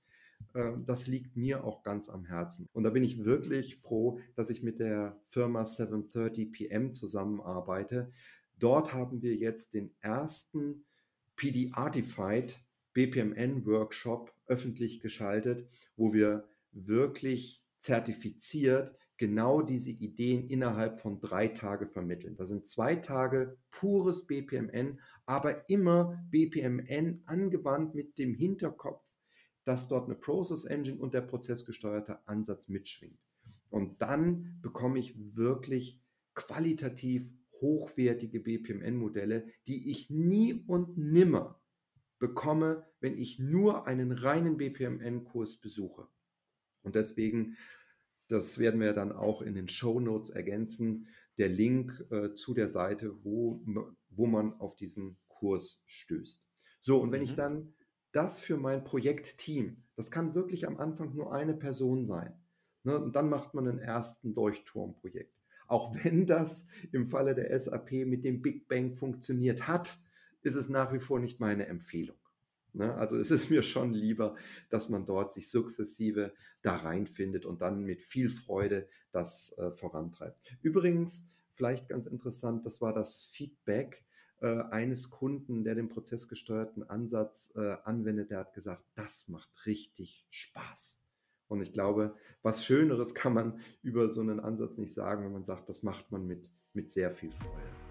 äh, 0.52 0.72
das 0.84 1.06
liegt 1.06 1.38
mir 1.38 1.64
auch 1.64 1.82
ganz 1.82 2.10
am 2.10 2.26
Herzen. 2.26 2.68
Und 2.74 2.82
da 2.82 2.90
bin 2.90 3.02
ich 3.02 3.24
wirklich 3.24 3.76
froh, 3.76 4.20
dass 4.36 4.50
ich 4.50 4.62
mit 4.62 4.78
der 4.78 5.18
Firma 5.24 5.64
730 5.64 6.52
PM 6.52 6.92
zusammenarbeite. 6.92 8.12
Dort 8.58 8.92
haben 8.92 9.22
wir 9.22 9.36
jetzt 9.36 9.72
den 9.72 9.94
ersten 10.02 10.84
PD 11.34 11.70
Artified 11.72 12.62
BPMN 12.92 13.64
Workshop 13.64 14.34
öffentlich 14.46 15.00
geschaltet, 15.00 15.68
wo 15.96 16.12
wir 16.12 16.48
wirklich 16.72 17.62
zertifiziert 17.78 18.96
genau 19.22 19.62
diese 19.62 19.92
Ideen 19.92 20.48
innerhalb 20.48 21.00
von 21.00 21.20
drei 21.20 21.48
Tagen 21.48 21.88
vermitteln. 21.88 22.34
Das 22.36 22.48
sind 22.48 22.66
zwei 22.66 22.96
Tage 22.96 23.56
pures 23.70 24.26
BPMN, 24.26 24.98
aber 25.26 25.68
immer 25.70 26.20
BPMN 26.30 27.22
angewandt 27.26 27.94
mit 27.94 28.18
dem 28.18 28.34
Hinterkopf, 28.34 29.04
dass 29.64 29.86
dort 29.86 30.06
eine 30.06 30.16
Process 30.16 30.64
Engine 30.64 30.98
und 30.98 31.14
der 31.14 31.20
prozessgesteuerte 31.20 32.26
Ansatz 32.26 32.68
mitschwingt. 32.68 33.20
Und 33.70 34.02
dann 34.02 34.58
bekomme 34.60 34.98
ich 34.98 35.14
wirklich 35.36 36.00
qualitativ 36.34 37.30
hochwertige 37.60 38.40
BPMN-Modelle, 38.40 39.46
die 39.68 39.90
ich 39.92 40.10
nie 40.10 40.64
und 40.66 40.98
nimmer 40.98 41.61
bekomme, 42.22 42.86
wenn 43.00 43.18
ich 43.18 43.38
nur 43.38 43.86
einen 43.86 44.12
reinen 44.12 44.56
BPMN-Kurs 44.56 45.58
besuche. 45.58 46.06
Und 46.82 46.94
deswegen 46.94 47.56
das 48.32 48.58
werden 48.58 48.80
wir 48.80 48.94
dann 48.94 49.12
auch 49.12 49.42
in 49.42 49.54
den 49.54 49.68
Show 49.68 50.00
Notes 50.00 50.30
ergänzen. 50.30 51.06
Der 51.36 51.50
Link 51.50 52.02
äh, 52.10 52.34
zu 52.34 52.54
der 52.54 52.70
Seite, 52.70 53.22
wo, 53.22 53.62
wo 54.08 54.26
man 54.26 54.54
auf 54.54 54.74
diesen 54.74 55.18
Kurs 55.28 55.82
stößt. 55.84 56.42
So, 56.80 57.00
und 57.00 57.12
wenn 57.12 57.20
mhm. 57.20 57.26
ich 57.26 57.34
dann 57.34 57.74
das 58.10 58.38
für 58.38 58.56
mein 58.56 58.84
Projektteam, 58.84 59.84
das 59.96 60.10
kann 60.10 60.34
wirklich 60.34 60.66
am 60.66 60.78
Anfang 60.78 61.14
nur 61.14 61.34
eine 61.34 61.54
Person 61.54 62.06
sein. 62.06 62.32
Ne, 62.84 62.98
und 62.98 63.16
dann 63.16 63.28
macht 63.28 63.52
man 63.52 63.68
einen 63.68 63.78
ersten 63.78 64.34
Leuchtturmprojekt. 64.34 65.36
Auch 65.66 65.94
wenn 65.94 66.26
das 66.26 66.66
im 66.90 67.06
Falle 67.06 67.34
der 67.34 67.58
SAP 67.58 68.06
mit 68.06 68.24
dem 68.24 68.40
Big 68.40 68.66
Bang 68.66 68.92
funktioniert 68.92 69.68
hat, 69.68 69.98
ist 70.42 70.54
es 70.54 70.68
nach 70.68 70.92
wie 70.92 71.00
vor 71.00 71.20
nicht 71.20 71.40
meine 71.40 71.66
Empfehlung. 71.66 72.16
Ne? 72.72 72.94
Also 72.94 73.16
es 73.16 73.30
ist 73.30 73.50
mir 73.50 73.62
schon 73.62 73.92
lieber, 73.92 74.36
dass 74.70 74.88
man 74.88 75.06
dort 75.06 75.32
sich 75.32 75.50
sukzessive 75.50 76.32
da 76.62 76.76
reinfindet 76.76 77.44
und 77.44 77.60
dann 77.60 77.84
mit 77.84 78.02
viel 78.02 78.30
Freude 78.30 78.88
das 79.12 79.56
äh, 79.58 79.70
vorantreibt. 79.70 80.56
Übrigens, 80.62 81.26
vielleicht 81.50 81.88
ganz 81.88 82.06
interessant, 82.06 82.64
das 82.64 82.80
war 82.80 82.94
das 82.94 83.24
Feedback 83.24 84.04
äh, 84.40 84.62
eines 84.70 85.10
Kunden, 85.10 85.64
der 85.64 85.74
den 85.74 85.88
prozessgesteuerten 85.88 86.82
Ansatz 86.82 87.52
äh, 87.54 87.76
anwendet. 87.84 88.30
Der 88.30 88.38
hat 88.38 88.54
gesagt, 88.54 88.84
das 88.94 89.28
macht 89.28 89.50
richtig 89.66 90.26
Spaß. 90.30 90.98
Und 91.48 91.60
ich 91.60 91.72
glaube, 91.74 92.16
was 92.40 92.64
Schöneres 92.64 93.14
kann 93.14 93.34
man 93.34 93.60
über 93.82 94.08
so 94.08 94.22
einen 94.22 94.40
Ansatz 94.40 94.78
nicht 94.78 94.94
sagen, 94.94 95.24
wenn 95.24 95.32
man 95.32 95.44
sagt, 95.44 95.68
das 95.68 95.82
macht 95.82 96.10
man 96.10 96.26
mit, 96.26 96.50
mit 96.72 96.90
sehr 96.90 97.10
viel 97.10 97.30
Freude. 97.30 97.81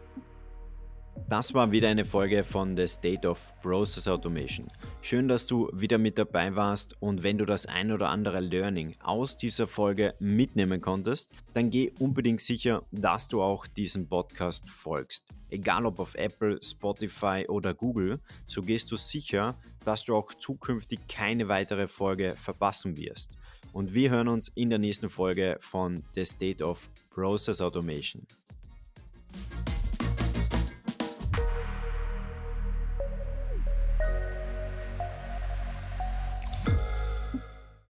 Das 1.30 1.53
war 1.53 1.72
wieder 1.72 1.89
eine 1.89 2.03
Folge 2.03 2.43
von 2.43 2.76
The 2.76 2.88
State 2.88 3.28
of 3.28 3.53
Process 3.61 4.07
Automation. 4.07 4.67
Schön, 5.01 5.28
dass 5.28 5.47
du 5.47 5.69
wieder 5.74 5.97
mit 5.97 6.17
dabei 6.17 6.55
warst 6.55 7.01
und 7.01 7.24
wenn 7.24 7.38
du 7.38 7.45
das 7.45 7.65
ein 7.65 7.91
oder 7.91 8.09
andere 8.09 8.41
Learning 8.41 8.95
aus 9.01 9.38
dieser 9.38 9.67
Folge 9.67 10.13
mitnehmen 10.19 10.82
konntest, 10.82 11.32
dann 11.53 11.69
geh 11.69 11.91
unbedingt 11.99 12.41
sicher, 12.41 12.84
dass 12.91 13.28
du 13.28 13.41
auch 13.41 13.65
diesem 13.65 14.07
Podcast 14.07 14.69
folgst. 14.69 15.26
Egal 15.49 15.86
ob 15.86 15.99
auf 15.99 16.15
Apple, 16.15 16.59
Spotify 16.61 17.45
oder 17.47 17.74
Google, 17.74 18.19
so 18.47 18.61
gehst 18.61 18.91
du 18.91 18.95
sicher, 18.95 19.57
dass 19.84 20.05
du 20.05 20.15
auch 20.15 20.34
zukünftig 20.34 20.99
keine 21.07 21.47
weitere 21.47 21.88
Folge 21.88 22.36
verpassen 22.36 22.97
wirst. 22.97 23.32
Und 23.74 23.93
wir 23.93 24.09
hören 24.09 24.28
uns 24.28 24.49
in 24.55 24.69
der 24.69 24.80
nächsten 24.80 25.09
Folge 25.09 25.57
von 25.61 26.03
The 26.13 26.26
State 26.26 26.63
of 26.63 26.89
Process 27.09 27.61
Automation. 27.61 28.26